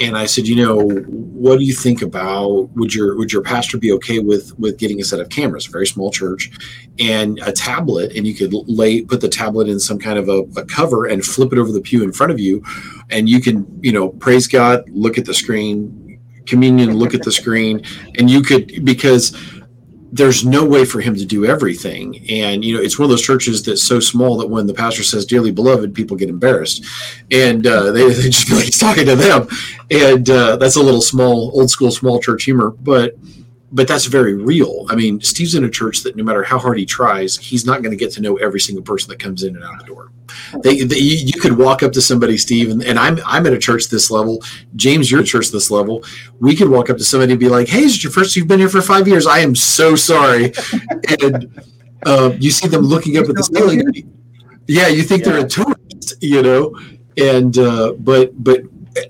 and 0.00 0.16
I 0.16 0.26
said, 0.26 0.46
you 0.46 0.56
know, 0.56 0.78
what 0.78 1.58
do 1.58 1.64
you 1.64 1.72
think 1.72 2.02
about 2.02 2.70
would 2.76 2.94
your 2.94 3.16
would 3.16 3.32
your 3.32 3.42
pastor 3.42 3.78
be 3.78 3.92
okay 3.92 4.18
with 4.18 4.58
with 4.58 4.78
getting 4.78 5.00
a 5.00 5.04
set 5.04 5.20
of 5.20 5.28
cameras, 5.28 5.66
a 5.66 5.70
very 5.70 5.86
small 5.86 6.10
church, 6.10 6.50
and 6.98 7.38
a 7.44 7.52
tablet, 7.52 8.14
and 8.16 8.26
you 8.26 8.34
could 8.34 8.52
lay 8.52 9.02
put 9.02 9.20
the 9.20 9.28
tablet 9.28 9.68
in 9.68 9.80
some 9.80 9.98
kind 9.98 10.18
of 10.18 10.28
a, 10.28 10.40
a 10.60 10.64
cover 10.64 11.06
and 11.06 11.24
flip 11.24 11.52
it 11.52 11.58
over 11.58 11.72
the 11.72 11.80
pew 11.80 12.02
in 12.02 12.12
front 12.12 12.32
of 12.32 12.38
you, 12.38 12.62
and 13.10 13.28
you 13.28 13.40
can 13.40 13.66
you 13.82 13.92
know 13.92 14.10
praise 14.10 14.46
God, 14.46 14.88
look 14.90 15.18
at 15.18 15.24
the 15.24 15.34
screen, 15.34 16.20
communion, 16.46 16.96
look 16.96 17.14
at 17.14 17.22
the 17.22 17.32
screen, 17.32 17.82
and 18.18 18.30
you 18.30 18.42
could 18.42 18.84
because 18.84 19.36
there's 20.10 20.44
no 20.44 20.64
way 20.64 20.84
for 20.84 21.00
him 21.00 21.14
to 21.14 21.24
do 21.24 21.44
everything. 21.44 22.24
And, 22.30 22.64
you 22.64 22.74
know, 22.74 22.82
it's 22.82 22.98
one 22.98 23.04
of 23.04 23.10
those 23.10 23.22
churches 23.22 23.62
that's 23.62 23.82
so 23.82 24.00
small 24.00 24.38
that 24.38 24.48
when 24.48 24.66
the 24.66 24.74
pastor 24.74 25.02
says, 25.02 25.26
dearly 25.26 25.50
beloved, 25.50 25.94
people 25.94 26.16
get 26.16 26.28
embarrassed. 26.28 26.84
And 27.30 27.66
uh, 27.66 27.92
they, 27.92 28.08
they 28.12 28.30
just 28.30 28.48
feel 28.48 28.56
like 28.56 28.66
he's 28.66 28.78
talking 28.78 29.06
to 29.06 29.16
them. 29.16 29.48
And 29.90 30.28
uh, 30.30 30.56
that's 30.56 30.76
a 30.76 30.82
little 30.82 31.02
small, 31.02 31.50
old 31.54 31.70
school, 31.70 31.90
small 31.90 32.20
church 32.20 32.44
humor. 32.44 32.70
But 32.70 33.16
but 33.70 33.86
that's 33.86 34.06
very 34.06 34.34
real. 34.34 34.86
I 34.88 34.94
mean, 34.94 35.20
Steve's 35.20 35.54
in 35.54 35.64
a 35.64 35.70
church 35.70 36.02
that 36.02 36.16
no 36.16 36.24
matter 36.24 36.42
how 36.42 36.58
hard 36.58 36.78
he 36.78 36.86
tries, 36.86 37.36
he's 37.36 37.66
not 37.66 37.82
going 37.82 37.90
to 37.90 37.96
get 37.96 38.12
to 38.12 38.22
know 38.22 38.36
every 38.36 38.60
single 38.60 38.82
person 38.82 39.10
that 39.10 39.18
comes 39.18 39.42
in 39.42 39.56
and 39.56 39.64
out 39.64 39.74
of 39.74 39.80
the 39.80 39.86
door. 39.86 40.10
They, 40.62 40.82
they, 40.82 40.98
you 40.98 41.38
could 41.40 41.56
walk 41.56 41.82
up 41.82 41.92
to 41.92 42.00
somebody, 42.00 42.38
Steve, 42.38 42.70
and, 42.70 42.82
and, 42.82 42.98
I'm 42.98 43.18
I'm 43.26 43.46
at 43.46 43.52
a 43.52 43.58
church 43.58 43.88
this 43.88 44.10
level. 44.10 44.42
James, 44.76 45.10
you're 45.10 45.20
at 45.20 45.26
church 45.26 45.48
this 45.48 45.70
level. 45.70 46.04
We 46.38 46.54
could 46.54 46.68
walk 46.68 46.90
up 46.90 46.98
to 46.98 47.04
somebody 47.04 47.32
and 47.32 47.40
be 47.40 47.48
like, 47.48 47.68
"Hey, 47.68 47.82
is 47.82 47.96
it 47.96 48.04
your 48.04 48.12
first? 48.12 48.36
You've 48.36 48.48
been 48.48 48.58
here 48.58 48.68
for 48.68 48.82
five 48.82 49.08
years. 49.08 49.26
I 49.26 49.38
am 49.38 49.54
so 49.54 49.96
sorry." 49.96 50.52
and 51.22 51.62
uh, 52.04 52.32
you 52.38 52.50
see 52.50 52.68
them 52.68 52.82
looking 52.82 53.16
up 53.16 53.28
at 53.28 53.36
the 53.36 53.42
ceiling. 53.42 53.82
Yeah, 54.66 54.88
you 54.88 55.02
think 55.02 55.24
yeah. 55.24 55.32
they're 55.32 55.46
a 55.46 55.48
tourist, 55.48 56.14
you 56.20 56.42
know. 56.42 56.78
And 57.16 57.56
uh, 57.58 57.94
but 57.94 58.32
but 58.42 58.60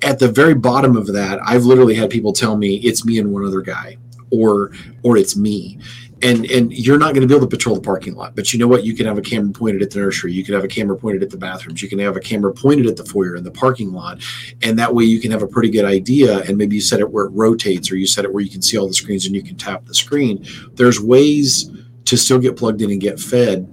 at 0.03 0.19
the 0.19 0.29
very 0.29 0.55
bottom 0.55 0.97
of 0.97 1.09
that, 1.09 1.41
I've 1.45 1.65
literally 1.65 1.95
had 1.95 2.11
people 2.11 2.33
tell 2.33 2.57
me 2.57 2.77
it's 2.77 3.05
me 3.05 3.19
and 3.19 3.33
one 3.33 3.45
other 3.45 3.61
guy 3.61 3.97
or 4.31 4.72
or 5.03 5.16
it's 5.16 5.37
me. 5.37 5.79
And 6.22 6.47
and 6.47 6.72
you're 6.72 6.99
not 6.99 7.14
going 7.14 7.22
to 7.22 7.29
be 7.29 7.35
able 7.35 7.47
to 7.47 7.57
patrol 7.57 7.76
the 7.76 7.83
parking 7.83 8.14
lot 8.14 8.35
but 8.35 8.53
you 8.53 8.59
know 8.59 8.66
what? 8.66 8.85
You 8.85 8.95
can 8.95 9.07
have 9.07 9.18
a 9.18 9.22
camera 9.22 9.53
pointed 9.53 9.83
at 9.83 9.91
the 9.91 10.01
nursery. 10.01 10.33
You 10.33 10.45
can 10.45 10.55
have 10.55 10.64
a 10.64 10.68
camera 10.68 10.97
pointed 10.97 11.22
at 11.22 11.31
the 11.31 11.37
bathrooms. 11.37 11.83
You 11.83 11.89
can 11.89 11.99
have 12.01 12.16
a 12.16 12.20
camera 12.20 12.53
pointed 12.53 12.87
at 12.87 12.97
the 12.97 13.05
foyer 13.05 13.35
and 13.35 13.47
the 13.47 13.51
parking 13.51 13.93
lot. 13.93 14.20
And 14.62 14.79
that 14.79 14.95
way 14.95 15.05
you 15.05 15.20
can 15.20 15.31
have 15.31 15.43
a 15.43 15.47
pretty 15.47 15.70
good 15.70 15.85
idea. 15.85 16.41
And 16.41 16.57
maybe 16.57 16.76
you 16.76 16.83
set 16.83 17.01
it 17.01 17.11
where 17.11 17.26
it 17.26 17.31
rotates 17.31 17.91
or 17.91 17.97
you 17.97 18.07
set 18.07 18.24
it 18.24 18.33
where 18.33 18.43
you 18.43 18.51
can 18.51 18.62
see 18.62 18.76
all 18.76 18.89
the 18.89 18.95
screens 18.95 19.26
and 19.26 19.35
you 19.35 19.43
can 19.43 19.57
tap 19.57 19.85
the 19.87 19.95
screen. 19.95 20.45
There's 20.72 21.01
ways 21.01 21.70
to 22.05 22.16
still 22.16 22.39
get 22.39 22.57
plugged 22.57 22.83
in 22.83 22.91
and 22.91 23.01
get 23.01 23.20
fed 23.20 23.68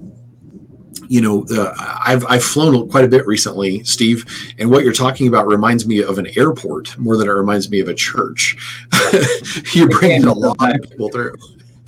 you 1.07 1.21
know, 1.21 1.45
I've 2.05 2.25
I've 2.25 2.43
flown 2.43 2.89
quite 2.89 3.05
a 3.05 3.07
bit 3.07 3.25
recently, 3.25 3.83
Steve, 3.83 4.25
and 4.57 4.69
what 4.69 4.83
you're 4.83 4.93
talking 4.93 5.27
about 5.27 5.47
reminds 5.47 5.85
me 5.87 6.01
of 6.03 6.17
an 6.17 6.27
airport 6.37 6.97
more 6.97 7.17
than 7.17 7.27
it 7.27 7.31
reminds 7.31 7.69
me 7.69 7.79
of 7.79 7.87
a 7.87 7.93
church. 7.93 8.57
you 9.73 9.87
bring 9.87 10.23
a 10.23 10.33
lot 10.33 10.75
of 10.75 10.89
people 10.89 11.09
through. 11.09 11.35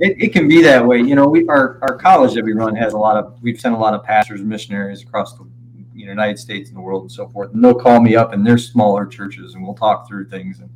it, 0.00 0.16
it 0.22 0.32
can 0.32 0.48
be 0.48 0.62
that 0.62 0.84
way. 0.84 0.98
You 0.98 1.14
know, 1.14 1.28
we 1.28 1.46
our, 1.48 1.78
our 1.82 1.96
college 1.96 2.34
that 2.34 2.44
we 2.44 2.52
run 2.52 2.74
has 2.76 2.92
a 2.92 2.98
lot 2.98 3.16
of 3.16 3.40
we've 3.42 3.60
sent 3.60 3.74
a 3.74 3.78
lot 3.78 3.94
of 3.94 4.02
pastors 4.02 4.40
and 4.40 4.48
missionaries 4.48 5.02
across 5.02 5.36
the 5.36 5.46
you 5.94 6.06
know, 6.06 6.12
United 6.12 6.38
States 6.38 6.68
and 6.68 6.76
the 6.76 6.80
world 6.80 7.02
and 7.02 7.12
so 7.12 7.28
forth. 7.28 7.52
And 7.52 7.64
they'll 7.64 7.74
call 7.74 8.00
me 8.00 8.16
up 8.16 8.32
and 8.32 8.46
they're 8.46 8.58
smaller 8.58 9.06
churches 9.06 9.54
and 9.54 9.64
we'll 9.64 9.74
talk 9.74 10.08
through 10.08 10.28
things. 10.28 10.60
And 10.60 10.70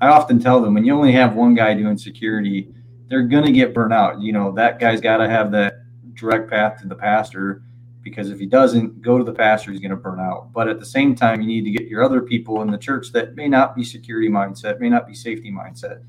I 0.00 0.08
often 0.08 0.38
tell 0.38 0.60
them 0.60 0.74
when 0.74 0.84
you 0.84 0.94
only 0.94 1.12
have 1.12 1.34
one 1.34 1.54
guy 1.54 1.74
doing 1.74 1.98
security, 1.98 2.72
they're 3.08 3.22
gonna 3.22 3.52
get 3.52 3.74
burnt 3.74 3.92
out. 3.92 4.20
You 4.20 4.32
know, 4.32 4.52
that 4.52 4.78
guy's 4.78 5.00
gotta 5.00 5.28
have 5.28 5.50
that 5.52 5.79
direct 6.20 6.50
path 6.50 6.80
to 6.82 6.88
the 6.88 6.94
pastor 6.94 7.62
because 8.02 8.30
if 8.30 8.38
he 8.38 8.46
doesn't 8.46 9.02
go 9.02 9.18
to 9.18 9.24
the 9.24 9.32
pastor, 9.32 9.70
he's 9.70 9.80
going 9.80 9.90
to 9.90 9.96
burn 9.96 10.20
out. 10.20 10.52
But 10.52 10.68
at 10.68 10.78
the 10.78 10.86
same 10.86 11.14
time, 11.14 11.40
you 11.40 11.46
need 11.46 11.64
to 11.64 11.70
get 11.70 11.88
your 11.88 12.02
other 12.02 12.22
people 12.22 12.62
in 12.62 12.70
the 12.70 12.78
church 12.78 13.12
that 13.12 13.34
may 13.34 13.48
not 13.48 13.76
be 13.76 13.84
security 13.84 14.28
mindset, 14.28 14.80
may 14.80 14.88
not 14.88 15.06
be 15.06 15.14
safety 15.14 15.50
mindset, 15.52 16.02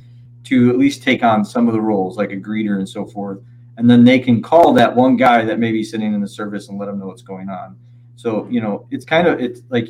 to 0.46 0.70
at 0.70 0.78
least 0.78 1.04
take 1.04 1.24
on 1.24 1.44
some 1.44 1.68
of 1.68 1.74
the 1.74 1.82
roles 1.82 2.18
like 2.18 2.32
a 2.32 2.38
greeter 2.38 2.78
and 2.78 2.88
so 2.88 3.06
forth. 3.06 3.40
And 3.78 3.90
then 3.90 4.04
they 4.04 4.20
can 4.20 4.42
call 4.42 4.74
that 4.74 4.96
one 4.96 5.18
guy 5.18 5.44
that 5.44 5.60
may 5.60 5.72
be 5.72 5.84
sitting 5.84 6.14
in 6.14 6.22
the 6.22 6.28
service 6.28 6.70
and 6.70 6.80
let 6.80 6.86
them 6.86 7.00
know 7.00 7.08
what's 7.08 7.22
going 7.22 7.50
on. 7.50 7.78
So, 8.16 8.48
you 8.50 8.62
know, 8.62 8.88
it's 8.92 9.06
kind 9.06 9.28
of, 9.28 9.42
it's 9.42 9.62
like 9.70 9.90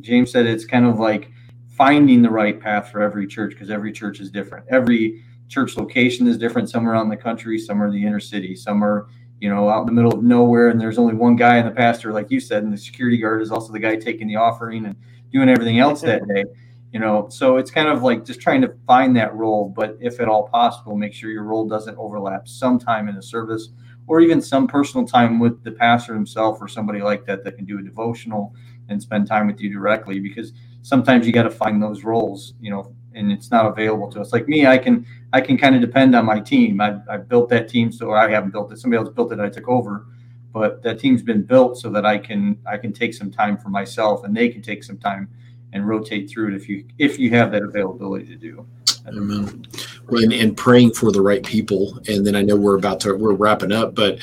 James 0.00 0.30
said, 0.30 0.46
it's 0.46 0.64
kind 0.64 0.86
of 0.86 0.98
like 0.98 1.30
finding 1.68 2.22
the 2.22 2.30
right 2.30 2.60
path 2.60 2.90
for 2.90 3.00
every 3.00 3.26
church 3.26 3.52
because 3.52 3.70
every 3.70 3.92
church 3.92 4.20
is 4.20 4.30
different. 4.30 4.66
Every 4.68 5.22
church 5.48 5.76
location 5.76 6.26
is 6.26 6.36
different. 6.36 6.68
Some 6.68 6.88
are 6.88 6.92
around 6.92 7.08
the 7.08 7.16
country, 7.16 7.58
some 7.58 7.82
are 7.82 7.90
the 7.90 8.04
inner 8.04 8.20
city, 8.20 8.54
some 8.54 8.84
are 8.84 9.08
you 9.40 9.48
know, 9.48 9.68
out 9.68 9.80
in 9.80 9.86
the 9.86 9.92
middle 9.92 10.12
of 10.12 10.22
nowhere, 10.22 10.68
and 10.68 10.80
there's 10.80 10.98
only 10.98 11.14
one 11.14 11.36
guy 11.36 11.58
in 11.58 11.66
the 11.66 11.72
pastor, 11.72 12.12
like 12.12 12.30
you 12.30 12.40
said, 12.40 12.64
and 12.64 12.72
the 12.72 12.78
security 12.78 13.18
guard 13.18 13.40
is 13.42 13.50
also 13.50 13.72
the 13.72 13.78
guy 13.78 13.96
taking 13.96 14.26
the 14.26 14.36
offering 14.36 14.86
and 14.86 14.96
doing 15.32 15.48
everything 15.48 15.78
else 15.78 16.00
that 16.02 16.26
day. 16.34 16.44
You 16.92 17.00
know, 17.00 17.28
so 17.28 17.58
it's 17.58 17.70
kind 17.70 17.88
of 17.88 18.02
like 18.02 18.24
just 18.24 18.40
trying 18.40 18.62
to 18.62 18.74
find 18.86 19.14
that 19.16 19.34
role, 19.34 19.68
but 19.68 19.96
if 20.00 20.20
at 20.20 20.28
all 20.28 20.48
possible, 20.48 20.96
make 20.96 21.12
sure 21.12 21.30
your 21.30 21.44
role 21.44 21.68
doesn't 21.68 21.98
overlap 21.98 22.48
sometime 22.48 23.08
in 23.08 23.14
the 23.14 23.22
service 23.22 23.68
or 24.06 24.22
even 24.22 24.40
some 24.40 24.66
personal 24.66 25.06
time 25.06 25.38
with 25.38 25.62
the 25.62 25.70
pastor 25.70 26.14
himself 26.14 26.58
or 26.60 26.66
somebody 26.66 27.00
like 27.00 27.26
that 27.26 27.44
that 27.44 27.56
can 27.56 27.66
do 27.66 27.78
a 27.78 27.82
devotional 27.82 28.54
and 28.88 29.00
spend 29.00 29.26
time 29.26 29.46
with 29.46 29.60
you 29.60 29.70
directly 29.70 30.18
because 30.18 30.52
sometimes 30.80 31.26
you 31.26 31.32
got 31.32 31.42
to 31.42 31.50
find 31.50 31.82
those 31.82 32.04
roles, 32.04 32.54
you 32.58 32.70
know, 32.70 32.94
and 33.14 33.32
it's 33.32 33.50
not 33.50 33.66
available 33.66 34.10
to 34.12 34.20
us. 34.20 34.32
Like 34.32 34.48
me, 34.48 34.66
I 34.66 34.78
can 34.78 35.06
I 35.32 35.40
can 35.40 35.58
kind 35.58 35.74
of 35.74 35.80
depend 35.80 36.14
on 36.14 36.24
my 36.24 36.40
team. 36.40 36.80
I 36.80 36.98
I 37.10 37.16
built 37.16 37.48
that 37.50 37.68
team, 37.68 37.92
so 37.92 38.12
I 38.12 38.30
haven't 38.30 38.50
built 38.50 38.72
it. 38.72 38.78
Somebody 38.78 39.02
else 39.02 39.14
built 39.14 39.32
it. 39.32 39.40
I 39.40 39.48
took 39.48 39.68
over, 39.68 40.06
but 40.52 40.82
that 40.82 40.98
team's 40.98 41.22
been 41.22 41.42
built 41.42 41.78
so 41.78 41.90
that 41.90 42.06
I 42.06 42.18
can 42.18 42.58
I 42.66 42.76
can 42.76 42.92
take 42.92 43.14
some 43.14 43.30
time 43.30 43.58
for 43.58 43.68
myself, 43.68 44.24
and 44.24 44.36
they 44.36 44.48
can 44.48 44.62
take 44.62 44.84
some 44.84 44.98
time 44.98 45.28
and 45.72 45.86
rotate 45.86 46.30
through 46.30 46.48
it 46.48 46.54
if 46.54 46.68
you 46.68 46.84
if 46.98 47.18
you 47.18 47.30
have 47.30 47.52
that 47.52 47.62
availability 47.62 48.26
to 48.26 48.36
do. 48.36 48.66
Amen. 49.06 49.66
Well, 50.08 50.22
and, 50.22 50.32
and 50.32 50.56
praying 50.56 50.92
for 50.92 51.12
the 51.12 51.22
right 51.22 51.44
people, 51.44 51.98
and 52.08 52.26
then 52.26 52.34
I 52.34 52.42
know 52.42 52.56
we're 52.56 52.76
about 52.76 53.00
to 53.00 53.14
we're 53.14 53.34
wrapping 53.34 53.72
up, 53.72 53.94
but 53.94 54.18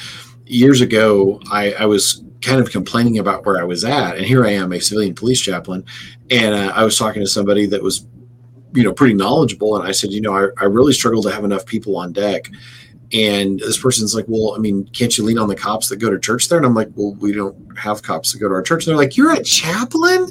years 0.46 0.82
ago 0.82 1.40
I, 1.52 1.74
I 1.74 1.86
was 1.86 2.24
kind 2.42 2.60
of 2.60 2.72
complaining 2.72 3.18
about 3.18 3.46
where 3.46 3.60
I 3.60 3.64
was 3.64 3.84
at, 3.84 4.18
and 4.18 4.26
here 4.26 4.46
I 4.46 4.52
am, 4.52 4.72
a 4.72 4.80
civilian 4.80 5.16
police 5.16 5.42
chaplain, 5.42 5.84
and 6.30 6.54
uh, 6.54 6.72
I 6.76 6.84
was 6.84 6.98
talking 6.98 7.22
to 7.22 7.28
somebody 7.28 7.66
that 7.68 7.82
was 7.82 8.06
you 8.76 8.84
know 8.84 8.94
pretty 8.94 9.14
knowledgeable. 9.14 9.76
And 9.78 9.88
i 9.88 9.92
said 9.92 10.12
you 10.12 10.22
know 10.22 10.36
I, 10.36 10.48
I 10.62 10.66
really 10.66 10.94
struggle 10.94 11.24
to 11.24 11.32
have 11.32 11.44
enough 11.44 11.66
people 11.66 11.98
on 11.98 12.14
deck. 12.14 12.50
And 13.14 13.60
this 13.60 13.80
person's 13.80 14.16
like 14.16 14.26
well 14.28 14.56
i 14.56 14.60
mean 14.60 14.88
can't 14.88 15.16
you 15.18 15.24
lean 15.24 15.38
on 15.38 15.48
the 15.48 15.56
cops 15.56 15.90
that 15.90 15.98
go 15.98 16.10
to 16.10 16.20
church 16.20 16.50
there? 16.50 16.58
And 16.58 16.66
i'm 16.66 16.74
like 16.74 16.90
well 16.96 17.14
we 17.16 17.32
don't 17.32 17.56
have 17.78 18.02
cops 18.02 18.34
that 18.34 18.40
go 18.40 18.48
to 18.48 18.56
our 18.56 18.62
church. 18.62 18.86
And 18.86 18.92
they're 18.92 19.04
like 19.04 19.16
you're 19.18 19.34
a 19.34 19.44
chaplain? 19.44 20.30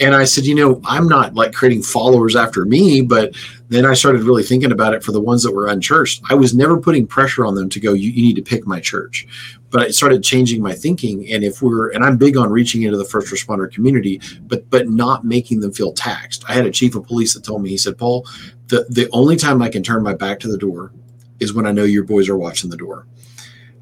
And 0.00 0.14
i 0.14 0.24
said 0.24 0.44
you 0.44 0.54
know 0.54 0.80
i'm 0.84 1.08
not 1.08 1.34
like 1.34 1.52
creating 1.52 1.82
followers 1.82 2.36
after 2.36 2.64
me. 2.64 3.00
But 3.00 3.34
then 3.68 3.86
i 3.86 3.94
started 3.94 4.22
really 4.22 4.42
thinking 4.42 4.72
about 4.72 4.94
it 4.94 5.04
for 5.04 5.12
the 5.12 5.20
ones 5.20 5.42
that 5.42 5.54
were 5.54 5.68
unchurched. 5.68 6.22
I 6.28 6.34
was 6.34 6.54
never 6.54 6.78
putting 6.78 7.06
pressure 7.06 7.46
on 7.46 7.54
them 7.54 7.68
to 7.70 7.80
go 7.80 7.92
you, 7.92 8.10
you 8.10 8.22
need 8.22 8.36
to 8.36 8.42
pick 8.42 8.66
my 8.66 8.80
church 8.80 9.26
but 9.70 9.82
I 9.82 9.90
started 9.90 10.22
changing 10.22 10.62
my 10.62 10.72
thinking. 10.72 11.30
And 11.32 11.44
if 11.44 11.60
we're, 11.62 11.90
and 11.90 12.04
I'm 12.04 12.16
big 12.16 12.36
on 12.36 12.50
reaching 12.50 12.82
into 12.82 12.96
the 12.96 13.04
first 13.04 13.32
responder 13.32 13.70
community, 13.70 14.20
but 14.42 14.68
but 14.70 14.88
not 14.88 15.24
making 15.24 15.60
them 15.60 15.72
feel 15.72 15.92
taxed. 15.92 16.44
I 16.48 16.54
had 16.54 16.66
a 16.66 16.70
chief 16.70 16.94
of 16.94 17.06
police 17.06 17.34
that 17.34 17.44
told 17.44 17.62
me, 17.62 17.70
he 17.70 17.78
said, 17.78 17.98
Paul, 17.98 18.26
the 18.68 18.86
the 18.88 19.08
only 19.12 19.36
time 19.36 19.62
I 19.62 19.68
can 19.68 19.82
turn 19.82 20.02
my 20.02 20.14
back 20.14 20.40
to 20.40 20.48
the 20.48 20.58
door 20.58 20.92
is 21.40 21.54
when 21.54 21.66
I 21.66 21.72
know 21.72 21.84
your 21.84 22.04
boys 22.04 22.28
are 22.28 22.36
watching 22.36 22.70
the 22.70 22.76
door. 22.76 23.06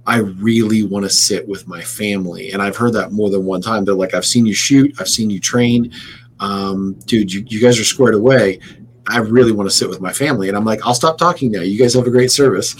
I 0.09 0.18
really 0.18 0.84
want 0.84 1.05
to 1.05 1.11
sit 1.11 1.49
with 1.49 1.66
my 1.66 1.82
family, 1.82 2.53
and 2.53 2.62
I've 2.62 2.76
heard 2.76 2.93
that 2.93 3.12
more 3.12 3.28
than 3.30 3.45
one 3.45 3.61
time. 3.61 3.84
They're 3.84 3.95
like, 3.95 4.14
I've 4.14 4.24
seen 4.24 4.47
you 4.47 4.55
shoot, 4.55 4.95
I've 5.01 5.09
seen 5.09 5.30
you 5.30 5.41
train, 5.41 5.93
um, 6.39 6.95
dude. 7.07 7.32
You, 7.32 7.45
you 7.49 7.61
guys 7.61 7.78
are 7.80 7.84
squared 7.84 8.14
away. 8.14 8.61
I 9.09 9.18
really 9.18 9.53
want 9.53 9.70
to 9.70 9.74
sit 9.74 9.89
with 9.89 10.01
my 10.01 10.12
family. 10.12 10.49
And 10.49 10.57
I'm 10.57 10.64
like, 10.64 10.84
I'll 10.84 10.95
stop 10.95 11.16
talking 11.16 11.53
now. 11.53 11.61
You 11.61 11.78
guys 11.78 11.95
have 11.95 12.07
a 12.07 12.11
great 12.11 12.32
service 12.32 12.74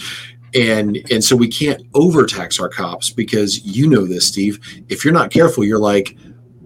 and 0.53 0.97
and 1.11 1.23
so 1.23 1.35
we 1.35 1.47
can't 1.47 1.81
overtax 1.93 2.59
our 2.59 2.69
cops 2.69 3.09
because 3.09 3.63
you 3.65 3.87
know 3.87 4.05
this 4.05 4.27
steve. 4.27 4.59
If 4.89 5.03
you're 5.03 5.13
not 5.13 5.31
careful 5.31 5.63
you're 5.63 5.79
like 5.79 6.17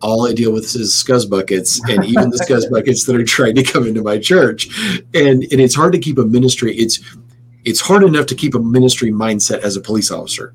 all 0.02 0.28
i 0.28 0.34
deal 0.34 0.52
with 0.52 0.64
is 0.76 0.92
scuzz 0.92 1.30
buckets 1.30 1.80
and 1.90 2.04
even 2.06 2.30
the 2.32 2.38
scuzz 2.38 2.70
buckets 2.72 3.06
that 3.06 3.16
are 3.16 3.24
trying 3.24 3.56
to 3.56 3.64
come 3.64 3.88
into 3.88 4.02
my 4.02 4.18
church. 4.18 4.70
And 5.14 5.44
and 5.44 5.62
it's 5.62 5.76
hard 5.76 5.94
to 5.94 6.00
keep 6.00 6.18
a 6.18 6.26
ministry 6.26 6.76
it's 6.76 7.00
it's 7.64 7.80
hard 7.80 8.04
enough 8.04 8.26
to 8.28 8.36
keep 8.36 8.56
a 8.56 8.60
ministry 8.60 9.12
mindset 9.12 9.60
as 9.60 9.76
a 9.76 9.82
police 9.82 10.10
officer. 10.10 10.54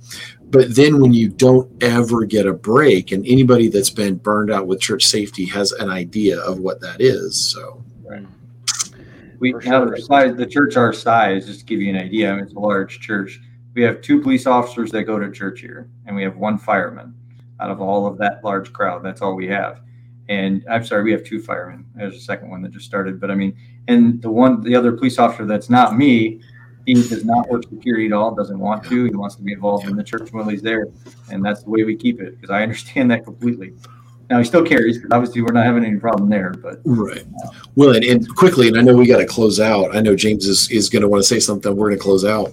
But 0.49 0.75
then 0.75 1.01
when 1.01 1.13
you 1.13 1.29
don't 1.29 1.71
ever 1.83 2.25
get 2.25 2.47
a 2.47 2.53
break 2.53 3.13
and 3.13 3.25
anybody 3.27 3.69
that's 3.69 3.91
been 3.91 4.17
burned 4.17 4.51
out 4.51 4.67
with 4.67 4.81
church 4.81 5.05
safety 5.05 5.45
has 5.47 5.73
an 5.73 5.89
idea 5.89 6.41
of 6.41 6.59
what 6.59 6.81
that 6.81 7.01
is 7.01 7.51
so. 7.51 7.83
Right 8.05 8.27
we 9.39 9.53
have 9.53 9.63
sure. 9.63 9.91
the 9.91 10.03
size, 10.03 10.37
the 10.37 10.47
church 10.47 10.77
our 10.77 10.93
size, 10.93 11.47
just 11.47 11.61
to 11.61 11.67
give 11.67 11.81
you 11.81 11.91
an 11.91 12.01
idea, 12.01 12.31
I 12.31 12.37
mean, 12.37 12.45
it's 12.45 12.55
a 12.55 12.59
large 12.59 13.01
church. 13.01 13.41
We 13.75 13.83
have 13.83 14.01
two 14.01 14.21
police 14.21 14.47
officers 14.47 14.91
that 14.93 15.05
go 15.05 15.19
to 15.19 15.31
church 15.31 15.61
here, 15.61 15.89
and 16.07 16.17
we 16.17 16.23
have 16.23 16.37
one 16.37 16.59
fireman 16.59 17.15
out 17.61 17.71
of 17.71 17.81
all 17.81 18.07
of 18.07 18.19
that 18.19 18.43
large 18.45 18.73
crowd. 18.73 19.03
That's 19.05 19.21
all 19.21 19.35
we 19.35 19.47
have. 19.49 19.81
And 20.29 20.65
I'm 20.71 20.85
sorry, 20.85 21.05
we 21.05 21.13
have 21.13 21.25
two 21.25 21.41
firemen. 21.41 21.87
There's 21.95 22.17
a 22.17 22.21
second 22.21 22.51
one 22.51 22.63
that 22.63 22.73
just 22.73 22.87
started, 22.87 23.21
but 23.21 23.31
I 23.31 23.35
mean, 23.35 23.57
and 23.89 24.21
the 24.21 24.31
one, 24.31 24.61
the 24.63 24.75
other 24.75 24.93
police 24.93 25.19
officer 25.19 25.47
that's 25.47 25.71
not 25.71 25.97
me, 25.97 26.41
he 26.87 26.95
does 26.95 27.25
not 27.25 27.49
work 27.49 27.65
security 27.69 28.07
at 28.07 28.13
all. 28.13 28.35
Doesn't 28.35 28.59
want 28.59 28.85
to. 28.85 29.05
He 29.05 29.11
wants 29.11 29.35
to 29.37 29.43
be 29.43 29.53
involved 29.53 29.89
in 29.89 29.97
the 29.97 30.05
church 30.05 30.33
while 30.33 30.49
he's 30.49 30.63
there, 30.63 30.87
and 31.31 31.45
that's 31.45 31.65
the 31.65 31.71
way 31.71 31.83
we 31.83 31.97
keep 31.97 32.21
it. 32.21 32.37
Because 32.37 32.51
I 32.51 32.63
understand 32.63 33.11
that 33.11 33.25
completely. 33.25 33.73
Now 34.29 34.39
he 34.39 34.45
still 34.45 34.65
carries 34.65 34.99
because 34.99 35.13
obviously 35.13 35.43
we're 35.43 35.53
not 35.53 35.67
having 35.67 35.85
any 35.85 35.99
problem 35.99 36.29
there. 36.29 36.51
But 36.51 36.81
right. 36.85 37.25
Well, 37.77 37.95
and, 37.95 38.05
and 38.05 38.37
quickly, 38.37 38.69
and 38.69 38.77
I 38.77 38.83
know 38.83 38.95
we 38.95 39.07
got 39.07 39.19
to 39.19 39.27
close 39.27 39.61
out. 39.61 39.95
I 39.95 40.01
know 40.01 40.17
James 40.17 40.47
is 40.47 40.71
is 40.71 40.89
going 40.89 41.03
to 41.03 41.09
want 41.09 41.23
to 41.23 41.29
say 41.29 41.39
something. 41.39 41.75
We're 41.77 41.89
going 41.89 41.99
to 41.99 42.03
close 42.03 42.25
out. 42.25 42.53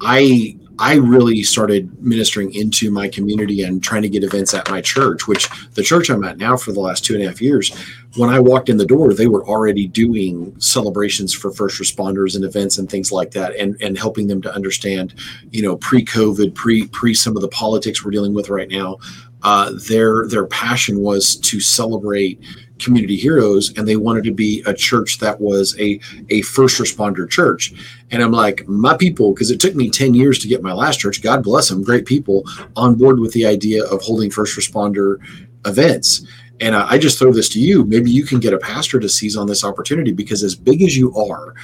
I 0.00 0.56
I 0.78 0.94
really 0.94 1.42
started 1.42 2.02
ministering 2.02 2.54
into 2.54 2.90
my 2.90 3.06
community 3.06 3.64
and 3.64 3.82
trying 3.84 4.00
to 4.00 4.08
get 4.08 4.24
events 4.24 4.54
at 4.54 4.70
my 4.70 4.80
church, 4.80 5.28
which 5.28 5.46
the 5.74 5.82
church 5.82 6.08
I'm 6.08 6.24
at 6.24 6.38
now 6.38 6.56
for 6.56 6.72
the 6.72 6.80
last 6.80 7.04
two 7.04 7.12
and 7.12 7.22
a 7.22 7.28
half 7.28 7.42
years. 7.42 7.70
When 8.16 8.30
I 8.30 8.40
walked 8.40 8.70
in 8.70 8.78
the 8.78 8.86
door, 8.86 9.12
they 9.12 9.26
were 9.26 9.46
already 9.46 9.86
doing 9.86 10.58
celebrations 10.58 11.34
for 11.34 11.52
first 11.52 11.78
responders 11.78 12.34
and 12.34 12.46
events 12.46 12.78
and 12.78 12.90
things 12.90 13.12
like 13.12 13.30
that, 13.32 13.54
and 13.56 13.76
and 13.82 13.98
helping 13.98 14.26
them 14.26 14.40
to 14.40 14.54
understand, 14.54 15.12
you 15.50 15.62
know, 15.62 15.76
pre-COVID, 15.76 16.54
pre 16.54 16.86
pre 16.86 17.12
some 17.12 17.36
of 17.36 17.42
the 17.42 17.48
politics 17.48 18.02
we're 18.02 18.10
dealing 18.10 18.32
with 18.32 18.48
right 18.48 18.70
now 18.70 18.96
uh, 19.42 19.72
their 19.88 20.26
their 20.28 20.46
passion 20.46 21.00
was 21.00 21.36
to 21.36 21.60
celebrate 21.60 22.40
community 22.78 23.16
heroes 23.16 23.76
and 23.76 23.86
they 23.86 23.96
wanted 23.96 24.24
to 24.24 24.32
be 24.32 24.62
a 24.66 24.74
church 24.74 25.18
that 25.18 25.40
was 25.40 25.78
a 25.78 26.00
a 26.30 26.42
first 26.42 26.80
responder 26.80 27.28
church. 27.28 27.72
And 28.10 28.22
i'm 28.22 28.32
like 28.32 28.66
my 28.66 28.96
people 28.96 29.32
because 29.32 29.50
it 29.50 29.60
took 29.60 29.74
me 29.74 29.90
10 29.90 30.14
years 30.14 30.38
to 30.40 30.48
get 30.48 30.62
my 30.62 30.72
last 30.72 31.00
church. 31.00 31.22
God 31.22 31.44
bless 31.44 31.68
them 31.68 31.84
great 31.84 32.06
people 32.06 32.44
on 32.76 32.94
board 32.94 33.20
with 33.20 33.32
the 33.32 33.46
idea 33.46 33.84
of 33.84 34.02
holding 34.02 34.30
first 34.30 34.58
responder 34.58 35.18
events. 35.66 36.26
And 36.60 36.76
I 36.76 36.98
just 36.98 37.18
throw 37.18 37.32
this 37.32 37.48
to 37.50 37.60
you. 37.60 37.84
Maybe 37.86 38.10
you 38.10 38.24
can 38.24 38.38
get 38.38 38.52
a 38.52 38.58
pastor 38.58 39.00
to 39.00 39.08
seize 39.08 39.34
on 39.34 39.46
this 39.46 39.64
opportunity 39.64 40.12
because 40.12 40.42
as 40.42 40.54
big 40.54 40.82
as 40.82 40.94
you 40.94 41.14
are 41.16 41.54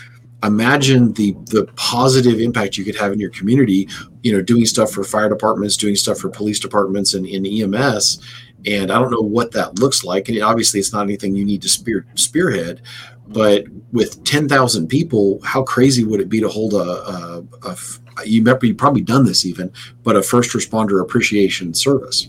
imagine 0.43 1.13
the 1.15 1.33
the 1.47 1.67
positive 1.77 2.41
impact 2.41 2.77
you 2.77 2.85
could 2.85 2.97
have 2.97 3.13
in 3.13 3.19
your 3.19 3.31
community 3.31 3.89
you 4.23 4.33
know 4.33 4.43
doing 4.43 4.67
stuff 4.67 4.91
for 4.91 5.03
fire 5.03 5.29
departments 5.29 5.77
doing 5.77 5.97
stuff 5.97 6.19
for 6.19 6.29
police 6.29 6.61
departments 6.61 7.15
and 7.15 7.27
in 7.27 7.47
ems 7.47 8.21
and 8.67 8.91
i 8.91 8.99
don't 8.99 9.11
know 9.11 9.21
what 9.21 9.53
that 9.53 9.79
looks 9.79 10.05
like. 10.05 10.29
And 10.29 10.41
obviously 10.43 10.79
it's 10.79 10.93
not 10.93 11.03
anything 11.03 11.35
you 11.35 11.45
need 11.45 11.63
to 11.63 11.69
spear 11.69 12.07
spearhead 12.15 12.83
but 13.29 13.65
with 13.93 14.23
10,000 14.25 14.87
people 14.87 15.41
how 15.43 15.63
crazy 15.63 16.05
would 16.05 16.21
it 16.21 16.29
be 16.29 16.41
to 16.41 16.49
hold 16.49 16.75
a, 16.75 16.79
a, 16.79 17.45
a 17.65 17.77
you 18.25 18.45
you've 18.63 18.79
probably 18.79 19.03
done 19.03 19.25
this 19.25 19.45
even 19.45 19.73
but 20.03 20.17
a 20.17 20.23
first 20.23 20.51
responder 20.51 21.03
appreciation 21.03 21.75
service? 21.75 22.29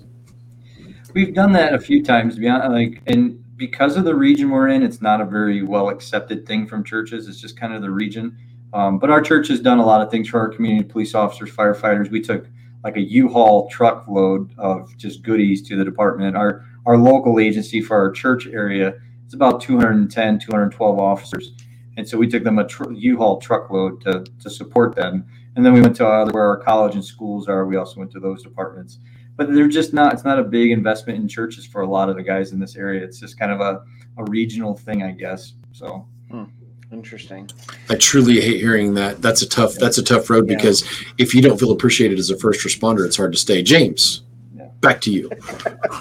We've 1.14 1.34
done 1.34 1.52
that 1.54 1.74
a 1.74 1.80
few 1.80 2.04
times 2.04 2.38
beyond 2.38 2.74
like 2.74 3.02
and 3.08 3.44
because 3.58 3.98
of 3.98 4.06
the 4.06 4.16
region 4.16 4.50
we're 4.50 4.70
in, 4.70 4.84
it's 4.84 5.02
not 5.02 5.20
a 5.20 5.26
very 5.26 5.64
well 5.64 5.90
accepted 5.90 6.46
thing 6.46 6.68
from 6.68 6.84
churches. 6.84 7.28
It's 7.28 7.42
just 7.42 7.60
kind 7.60 7.74
of 7.74 7.82
the 7.82 7.92
region. 7.92 8.38
Um, 8.74 9.00
but 9.00 9.10
our 9.10 9.22
church 9.22 9.48
has 9.48 9.60
done 9.60 9.80
a 9.80 9.86
lot 9.86 10.02
of 10.02 10.12
things 10.12 10.30
for 10.30 10.40
our 10.40 10.50
community, 10.50 10.88
police 10.88 11.16
officers, 11.16 11.50
firefighters. 11.50 12.12
We 12.12 12.22
took 12.22 12.46
like 12.84 12.98
a 12.98 13.02
U-Haul 13.02 13.70
truckload 13.70 14.54
of 14.58 14.96
just 14.98 15.24
goodies 15.24 15.62
to 15.64 15.76
the 15.76 15.84
department. 15.84 16.38
Our 16.38 16.66
our 16.86 16.98
local 16.98 17.40
agency 17.40 17.82
for 17.82 17.98
our 17.98 18.12
church 18.12 18.48
area 18.48 18.94
is 19.28 19.34
about 19.34 19.60
210, 19.60 20.40
212 20.40 21.00
officers. 21.00 21.52
And 21.98 22.08
so 22.08 22.18
we 22.18 22.28
took 22.28 22.44
them 22.44 22.60
a 22.60 22.68
tr- 22.68 22.92
U-Haul 22.94 23.42
truckload 23.42 24.02
to, 24.02 24.24
to 24.42 24.50
support 24.50 24.96
them. 24.96 25.26
And 25.56 25.66
then 25.66 25.74
we 25.74 25.82
went 25.82 25.98
to 25.98 26.30
where 26.32 26.46
our 26.46 26.58
college 26.58 26.94
and 26.96 27.04
schools 27.04 27.50
are. 27.50 27.66
We 27.66 27.76
also 27.76 28.00
went 28.00 28.12
to 28.12 28.20
those 28.20 28.44
departments. 28.44 29.00
But 29.38 29.54
they're 29.54 29.68
just 29.68 29.94
not, 29.94 30.14
it's 30.14 30.26
not 30.26 30.40
a 30.40 30.44
big 30.44 30.72
investment 30.72 31.20
in 31.20 31.28
churches 31.28 31.66
for 31.66 31.82
a 31.82 31.88
lot 31.88 32.10
of 32.10 32.16
the 32.16 32.24
guys 32.24 32.52
in 32.52 32.60
this 32.60 32.76
area. 32.76 33.04
It's 33.04 33.20
just 33.20 33.40
kind 33.40 33.52
of 33.52 33.62
a, 33.62 33.84
a 34.18 34.24
regional 34.26 34.76
thing, 34.76 35.04
I 35.04 35.12
guess. 35.12 35.54
So. 35.72 36.08
Hmm. 36.30 36.46
Interesting. 36.92 37.50
I 37.90 37.96
truly 37.96 38.40
hate 38.40 38.62
hearing 38.62 38.94
that. 38.94 39.22
That's 39.22 39.42
a 39.42 39.50
tough. 39.50 39.74
That's 39.76 39.98
a 39.98 40.04
tough 40.04 40.30
road 40.30 40.50
yeah. 40.50 40.56
because 40.56 40.84
if 41.18 41.36
you 41.36 41.42
don't 41.42 41.60
feel 41.60 41.72
appreciated 41.72 42.18
as 42.18 42.30
a 42.30 42.38
first 42.38 42.66
responder, 42.66 43.06
it's 43.06 43.18
hard 43.18 43.34
to 43.34 43.38
stay. 43.38 43.62
James, 43.62 44.24
yeah. 44.56 44.70
back 44.80 45.02
to 45.02 45.12
you. 45.12 45.30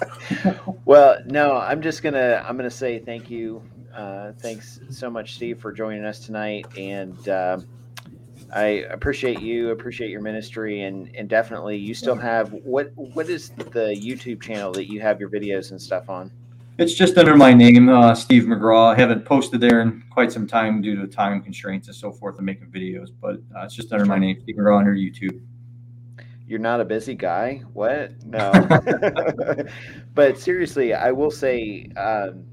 well, 0.84 1.18
no, 1.26 1.56
I'm 1.56 1.82
just 1.82 2.04
gonna. 2.04 2.44
I'm 2.46 2.56
gonna 2.56 2.70
say 2.70 3.00
thank 3.00 3.28
you. 3.30 3.62
Uh, 3.92 4.32
thanks 4.38 4.78
so 4.90 5.10
much, 5.10 5.34
Steve, 5.34 5.58
for 5.58 5.72
joining 5.72 6.04
us 6.04 6.20
tonight, 6.20 6.66
and 6.78 7.28
uh, 7.28 7.58
I 8.54 8.84
appreciate 8.90 9.40
you. 9.40 9.70
Appreciate 9.70 10.10
your 10.10 10.20
ministry, 10.20 10.82
and 10.82 11.10
and 11.16 11.28
definitely, 11.28 11.76
you 11.76 11.94
still 11.94 12.14
have 12.16 12.52
what? 12.52 12.92
What 12.94 13.28
is 13.28 13.50
the 13.50 13.96
YouTube 13.98 14.40
channel 14.42 14.72
that 14.72 14.90
you 14.90 15.00
have 15.00 15.20
your 15.20 15.28
videos 15.28 15.70
and 15.70 15.80
stuff 15.80 16.08
on? 16.08 16.30
It's 16.78 16.92
just 16.92 17.16
under 17.16 17.34
my 17.34 17.54
name, 17.54 17.88
uh, 17.88 18.14
Steve 18.14 18.44
McGraw. 18.44 18.94
I 18.94 18.98
haven't 18.98 19.24
posted 19.24 19.60
there 19.60 19.80
in 19.80 20.04
quite 20.10 20.30
some 20.30 20.46
time 20.46 20.82
due 20.82 20.94
to 20.96 21.06
time 21.06 21.40
constraints 21.40 21.88
and 21.88 21.96
so 21.96 22.12
forth. 22.12 22.36
I'm 22.38 22.44
making 22.44 22.70
videos, 22.70 23.08
but 23.18 23.36
uh, 23.56 23.64
it's 23.64 23.74
just 23.74 23.92
under 23.92 24.04
my 24.04 24.18
name, 24.18 24.38
Steve 24.42 24.56
McGraw, 24.56 24.78
under 24.78 24.94
YouTube. 24.94 25.40
You're 26.46 26.58
not 26.58 26.80
a 26.80 26.84
busy 26.84 27.14
guy. 27.14 27.62
What? 27.72 28.22
No. 28.24 28.52
but 30.14 30.38
seriously, 30.38 30.92
I 30.92 31.12
will 31.12 31.30
say, 31.30 31.88
um, 31.96 32.44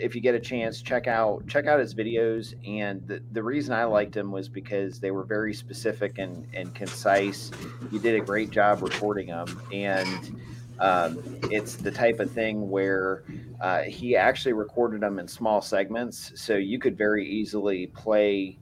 if 0.00 0.14
you 0.14 0.20
get 0.20 0.34
a 0.34 0.40
chance, 0.40 0.82
check 0.82 1.06
out 1.06 1.46
check 1.46 1.66
out 1.66 1.80
his 1.80 1.94
videos. 1.94 2.54
And 2.66 3.06
the, 3.06 3.22
the 3.32 3.42
reason 3.42 3.74
I 3.74 3.84
liked 3.84 4.12
them 4.12 4.30
was 4.30 4.48
because 4.48 5.00
they 5.00 5.10
were 5.10 5.24
very 5.24 5.54
specific 5.54 6.18
and, 6.18 6.46
and 6.54 6.74
concise. 6.74 7.50
You 7.90 7.98
did 7.98 8.14
a 8.14 8.24
great 8.24 8.50
job 8.50 8.82
recording 8.82 9.28
them, 9.28 9.60
and 9.72 10.40
um, 10.80 11.18
it's 11.50 11.76
the 11.76 11.90
type 11.90 12.20
of 12.20 12.30
thing 12.30 12.70
where 12.70 13.24
uh, 13.60 13.82
he 13.82 14.16
actually 14.16 14.52
recorded 14.52 15.00
them 15.00 15.18
in 15.18 15.26
small 15.26 15.60
segments, 15.60 16.32
so 16.36 16.54
you 16.54 16.78
could 16.78 16.96
very 16.96 17.28
easily 17.28 17.88
play 17.88 18.58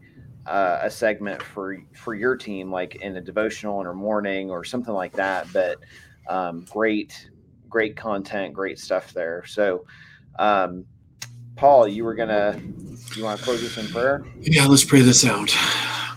uh, 0.47 0.78
a 0.82 0.91
segment 0.91 1.43
for 1.43 1.78
for 1.93 2.14
your 2.14 2.37
team, 2.37 2.70
like 2.70 2.97
in 2.97 3.16
a 3.16 3.20
devotional 3.20 3.82
or 3.82 3.95
morning 3.95 4.51
or 4.51 4.64
something 4.64 4.95
like 4.95 5.12
that. 5.12 5.47
But 5.53 5.78
um, 6.28 6.64
great, 6.70 7.30
great 7.68 7.97
content, 7.97 8.55
great 8.55 8.78
stuff 8.78 9.12
there. 9.12 9.45
So, 9.47 9.84
um, 10.39 10.84
Paul, 11.57 11.88
you 11.88 12.04
were 12.04 12.14
gonna, 12.14 12.61
you 13.16 13.24
want 13.24 13.38
to 13.38 13.44
close 13.44 13.62
this 13.62 13.78
in 13.78 13.88
prayer? 13.88 14.24
Yeah, 14.40 14.66
let's 14.66 14.84
pray 14.84 15.00
this 15.00 15.24
out. 15.24 15.48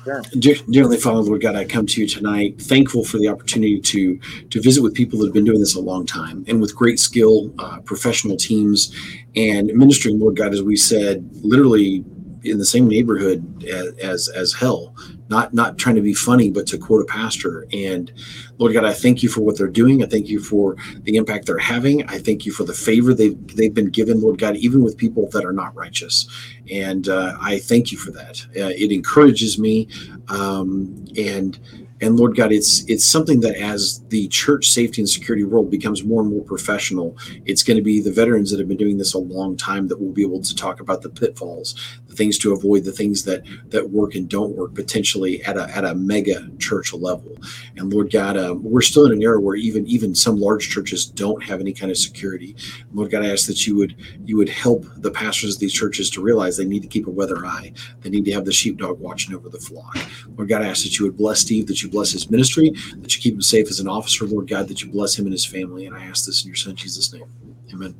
Sure. 0.04 0.22
Dearly 0.70 0.98
Father, 0.98 1.22
Lord 1.22 1.42
God, 1.42 1.56
I 1.56 1.66
come 1.66 1.86
to 1.86 2.02
you 2.02 2.08
tonight, 2.08 2.62
thankful 2.62 3.04
for 3.04 3.18
the 3.18 3.28
opportunity 3.28 3.80
to 3.80 4.18
to 4.50 4.62
visit 4.62 4.82
with 4.82 4.94
people 4.94 5.20
that 5.20 5.26
have 5.26 5.34
been 5.34 5.46
doing 5.46 5.60
this 5.60 5.76
a 5.76 5.82
long 5.82 6.06
time 6.06 6.46
and 6.48 6.62
with 6.62 6.76
great 6.76 7.00
skill, 7.00 7.54
uh, 7.60 7.80
professional 7.82 8.38
teams, 8.38 8.96
and 9.36 9.68
ministering, 9.74 10.20
Lord 10.20 10.36
God, 10.38 10.54
as 10.54 10.64
we 10.64 10.78
said, 10.78 11.30
literally 11.42 12.04
in 12.44 12.58
the 12.58 12.66
same 12.66 12.88
neighborhood 12.88 13.66
as 14.02 14.28
as, 14.30 14.54
hell 14.54 14.96
not 15.30 15.54
not 15.54 15.78
trying 15.78 15.96
to 15.96 16.02
be 16.02 16.14
funny, 16.14 16.50
but 16.50 16.66
to 16.68 16.78
quote 16.78 17.02
a 17.02 17.06
pastor. 17.06 17.68
And 17.72 18.12
Lord 18.58 18.74
God, 18.74 18.84
I 18.84 18.94
thank 18.94 19.22
you 19.22 19.30
for 19.30 19.42
what 19.42 19.58
they're 19.58 19.68
doing. 19.68 20.04
I 20.04 20.08
thank 20.08 20.28
you 20.28 20.40
for 20.40 20.76
the 21.04 21.16
impact 21.16 21.46
they're 21.46 21.58
having. 21.58 22.04
I 22.10 22.18
thank 22.18 22.46
you 22.46 22.52
for 22.52 22.64
the 22.64 22.74
favor 22.74 23.14
they've 23.14 23.56
they've 23.56 23.74
been 23.74 23.90
given, 23.90 24.22
Lord 24.22 24.40
God, 24.40 24.56
even 24.58 24.84
with 24.84 24.98
people 24.98 25.30
that 25.30 25.46
are 25.46 25.54
not 25.54 25.76
righteous. 25.76 26.28
And 26.72 27.08
uh, 27.10 27.38
I 27.40 27.60
thank 27.60 27.92
you 27.92 27.98
for 27.98 28.12
that. 28.12 28.46
Uh, 28.56 28.74
it 28.76 28.92
encourages 28.92 29.60
me, 29.60 29.88
um, 30.30 31.06
and 31.18 31.60
and 32.02 32.18
Lord 32.18 32.36
God, 32.36 32.52
it's 32.52 32.84
it's 32.86 33.06
something 33.06 33.42
that 33.42 33.56
as 33.56 34.02
the 34.10 34.28
church 34.30 34.70
safety 34.70 35.02
and 35.02 35.10
security 35.10 35.44
world 35.44 35.70
becomes 35.70 36.04
more 36.04 36.22
and 36.22 36.32
more 36.32 36.44
professional, 36.44 37.18
it's 37.46 37.64
going 37.64 37.78
to 37.78 37.84
be 37.84 38.02
the 38.02 38.12
veterans 38.12 38.52
that 38.52 38.60
have 38.60 38.68
been 38.68 38.78
doing 38.78 38.98
this 38.98 39.14
a 39.14 39.20
long 39.20 39.58
time 39.58 39.88
that 39.90 40.00
will 40.00 40.12
be 40.12 40.22
able 40.22 40.42
to 40.42 40.56
talk 40.56 40.80
about 40.80 41.02
the 41.02 41.10
pitfalls, 41.10 41.76
the 42.10 42.16
things 42.16 42.38
to 42.40 42.54
avoid, 42.54 42.84
the 42.84 42.92
things 42.92 43.24
that 43.24 43.44
that 43.70 43.90
work 43.90 44.16
and 44.16 44.28
don't 44.28 44.56
work 44.56 44.74
potentially 44.74 45.44
at 45.44 45.58
a 45.58 45.70
at 45.76 45.86
a 45.86 45.96
mega 45.96 46.50
church 46.58 46.92
level. 46.94 47.38
And 47.78 47.94
Lord 47.94 48.12
God, 48.12 48.36
um, 48.36 48.64
we're 48.64 48.82
still 48.82 49.06
in 49.06 49.14
an 49.14 49.22
era 49.22 49.40
where 49.40 49.56
even 49.56 49.86
even 49.88 50.16
some 50.16 50.38
large 50.40 50.70
churches 50.70 51.06
don't 51.06 51.44
have 51.44 51.62
any 51.62 51.72
kind 51.72 51.92
of 51.92 51.98
security. 51.98 52.56
Lord 52.94 53.12
God, 53.12 53.24
I 53.24 53.32
ask 53.32 53.48
that 53.48 53.66
you 53.68 53.76
would 53.76 53.96
you 54.26 54.38
would 54.38 54.50
help 54.50 54.86
the 54.98 55.12
pastors 55.12 55.56
of 55.56 55.60
these 55.60 55.74
churches 55.74 56.10
to 56.12 56.22
realize 56.22 56.58
they 56.58 56.66
need 56.66 56.82
to 56.82 56.88
keep 56.88 57.08
a 57.08 57.12
weather 57.12 57.46
eye. 57.46 57.72
They 58.02 58.10
need 58.10 58.26
to 58.26 58.34
have 58.34 58.46
the 58.46 58.54
sheepdog 58.54 59.00
watching 59.00 59.36
over 59.36 59.50
the 59.50 59.60
flock. 59.60 59.96
Lord 60.36 60.50
God, 60.50 60.64
I 60.64 60.68
ask 60.68 60.84
that 60.84 60.98
you 60.98 61.06
would 61.06 61.18
bless 61.18 61.42
Steve, 61.42 61.68
that 61.68 61.84
you 61.84 61.90
bless 61.90 62.12
his 62.12 62.30
ministry, 62.30 62.72
that 62.98 63.16
you 63.16 63.22
keep 63.22 63.36
him 63.36 63.42
safe 63.42 63.70
as 63.70 63.80
an 63.80 63.88
officer, 63.88 64.26
Lord 64.26 64.50
God, 64.50 64.68
that 64.68 64.82
you 64.82 64.92
bless 64.92 65.18
him 65.18 65.26
and 65.26 65.34
his 65.34 65.46
family. 65.46 65.86
And 65.86 65.96
I 65.96 66.06
ask 66.06 66.26
this 66.26 66.44
in 66.44 66.48
your 66.48 66.56
son 66.56 66.76
Jesus' 66.76 67.14
name. 67.14 67.26
Amen. 67.72 67.96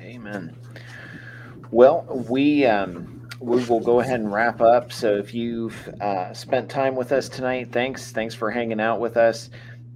Amen. 0.00 0.56
Well, 1.70 2.06
we 2.28 2.64
um, 2.64 3.28
we 3.40 3.64
will 3.64 3.80
go 3.80 4.00
ahead 4.00 4.20
and 4.20 4.32
wrap 4.32 4.60
up. 4.60 4.92
So 4.92 5.16
if 5.16 5.34
you've 5.34 5.76
uh, 6.00 6.32
spent 6.32 6.70
time 6.70 6.94
with 6.94 7.12
us 7.12 7.28
tonight, 7.28 7.72
thanks. 7.72 8.12
Thanks 8.12 8.34
for 8.34 8.50
hanging 8.50 8.80
out 8.80 9.00
with 9.00 9.16
us. 9.16 9.50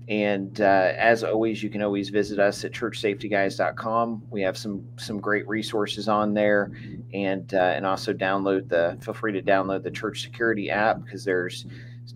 And 0.09 0.61
uh, 0.61 0.93
as 0.97 1.23
always, 1.23 1.63
you 1.63 1.71
can 1.71 1.83
always 1.83 2.09
visit 2.09 2.41
us 2.41 2.65
at 2.65 2.73
churchsafetyguys.com. 2.73 4.23
We 4.31 4.43
have 4.43 4.59
some 4.59 4.85
some 4.97 5.21
great 5.21 5.47
resources 5.47 6.09
on 6.09 6.35
there, 6.35 6.73
and 7.15 7.55
uh, 7.55 7.59
and 7.59 7.87
also 7.87 8.13
download 8.13 8.69
the. 8.69 8.99
Feel 9.01 9.15
free 9.15 9.33
to 9.33 9.43
download 9.43 9.85
the 9.85 9.91
Church 9.93 10.23
Security 10.23 10.69
app 10.69 11.05
because 11.05 11.25
there's 11.25 11.67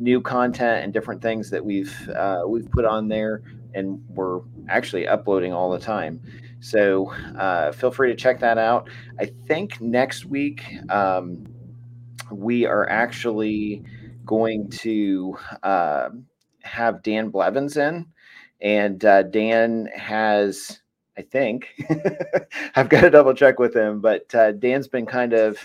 new 0.01 0.21
content 0.21 0.83
and 0.83 0.93
different 0.93 1.23
things 1.23 1.51
that 1.51 1.65
we've 1.65 2.09
uh, 2.11 2.43
we've 2.45 2.69
put 2.73 2.85
on 2.85 3.07
there, 3.07 3.43
and 3.75 4.03
we're 4.09 4.41
actually 4.69 5.07
uploading 5.07 5.53
all 5.53 5.71
the 5.71 5.79
time. 5.79 6.21
So 6.65 7.13
uh, 7.39 7.73
feel 7.73 7.91
free 7.91 8.09
to 8.09 8.17
check 8.17 8.41
that 8.41 8.57
out. 8.57 8.89
I 9.21 9.27
think 9.47 9.83
next 9.83 10.25
week 10.25 10.65
um, 10.89 11.45
we 12.33 12.65
are 12.65 12.89
actually 12.89 13.83
going 14.25 14.71
to 14.71 15.37
uh, 15.63 16.09
have 16.63 17.03
Dan 17.03 17.29
Blevins 17.29 17.77
in, 17.77 18.07
and 18.63 19.05
uh, 19.05 19.25
Dan 19.25 19.91
has. 19.95 20.81
I 21.19 21.23
think 21.23 21.69
I've 22.75 22.89
got 22.89 23.03
to 23.03 23.11
double 23.11 23.35
check 23.35 23.59
with 23.59 23.77
him, 23.77 24.01
but 24.01 24.35
uh, 24.35 24.53
Dan's 24.53 24.89
been 24.89 25.07
kind 25.07 25.35
of 25.35 25.59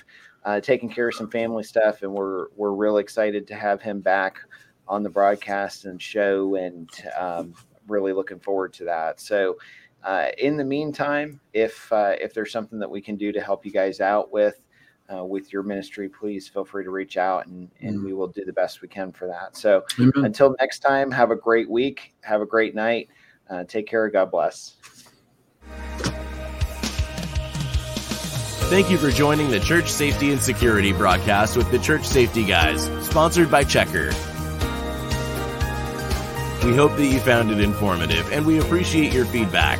uh, 0.43 0.59
taking 0.59 0.89
care 0.89 1.07
of 1.07 1.15
some 1.15 1.31
family 1.31 1.63
stuff, 1.63 2.03
and 2.03 2.13
we're 2.13 2.47
we're 2.57 2.73
real 2.73 2.97
excited 2.97 3.47
to 3.47 3.55
have 3.55 3.81
him 3.81 4.01
back 4.01 4.37
on 4.85 5.03
the 5.03 5.09
broadcast 5.09 5.85
and 5.85 6.01
show, 6.01 6.55
and 6.55 6.89
um, 7.17 7.53
really 7.87 8.11
looking 8.11 8.39
forward 8.39 8.73
to 8.73 8.83
that. 8.83 9.21
So, 9.21 9.55
uh, 10.03 10.27
in 10.37 10.57
the 10.57 10.63
meantime, 10.63 11.39
if 11.53 11.91
uh, 11.91 12.15
if 12.19 12.33
there's 12.33 12.51
something 12.51 12.79
that 12.79 12.89
we 12.89 13.01
can 13.01 13.15
do 13.15 13.31
to 13.31 13.41
help 13.41 13.65
you 13.65 13.71
guys 13.71 13.99
out 13.99 14.31
with 14.31 14.61
uh, 15.13 15.25
with 15.25 15.51
your 15.51 15.63
ministry, 15.63 16.07
please 16.07 16.47
feel 16.47 16.63
free 16.63 16.83
to 16.83 16.91
reach 16.91 17.17
out, 17.17 17.47
and 17.47 17.69
and 17.81 17.97
mm-hmm. 17.97 18.05
we 18.05 18.13
will 18.13 18.27
do 18.27 18.45
the 18.45 18.53
best 18.53 18.81
we 18.81 18.87
can 18.87 19.11
for 19.11 19.27
that. 19.27 19.57
So, 19.57 19.83
mm-hmm. 19.97 20.23
until 20.23 20.55
next 20.59 20.79
time, 20.79 21.11
have 21.11 21.31
a 21.31 21.35
great 21.35 21.69
week, 21.69 22.13
have 22.21 22.41
a 22.41 22.45
great 22.45 22.75
night, 22.75 23.09
uh, 23.49 23.65
take 23.65 23.87
care, 23.87 24.09
God 24.09 24.31
bless. 24.31 24.77
Thank 28.69 28.91
you 28.91 28.99
for 28.99 29.09
joining 29.09 29.49
the 29.49 29.59
Church 29.59 29.89
Safety 29.89 30.31
and 30.31 30.39
Security 30.39 30.93
broadcast 30.93 31.57
with 31.57 31.71
the 31.71 31.79
Church 31.79 32.05
Safety 32.05 32.45
Guys, 32.45 32.83
sponsored 33.03 33.49
by 33.49 33.63
Checker. 33.63 34.13
We 36.63 36.75
hope 36.75 36.95
that 36.97 37.07
you 37.07 37.19
found 37.19 37.49
it 37.49 37.59
informative 37.61 38.31
and 38.31 38.45
we 38.45 38.59
appreciate 38.59 39.11
your 39.11 39.25
feedback. 39.25 39.79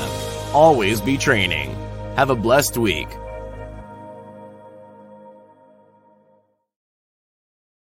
Always 0.54 1.02
be 1.02 1.18
training. 1.18 1.76
Have 2.16 2.30
a 2.30 2.36
blessed 2.36 2.78
week. 2.78 3.08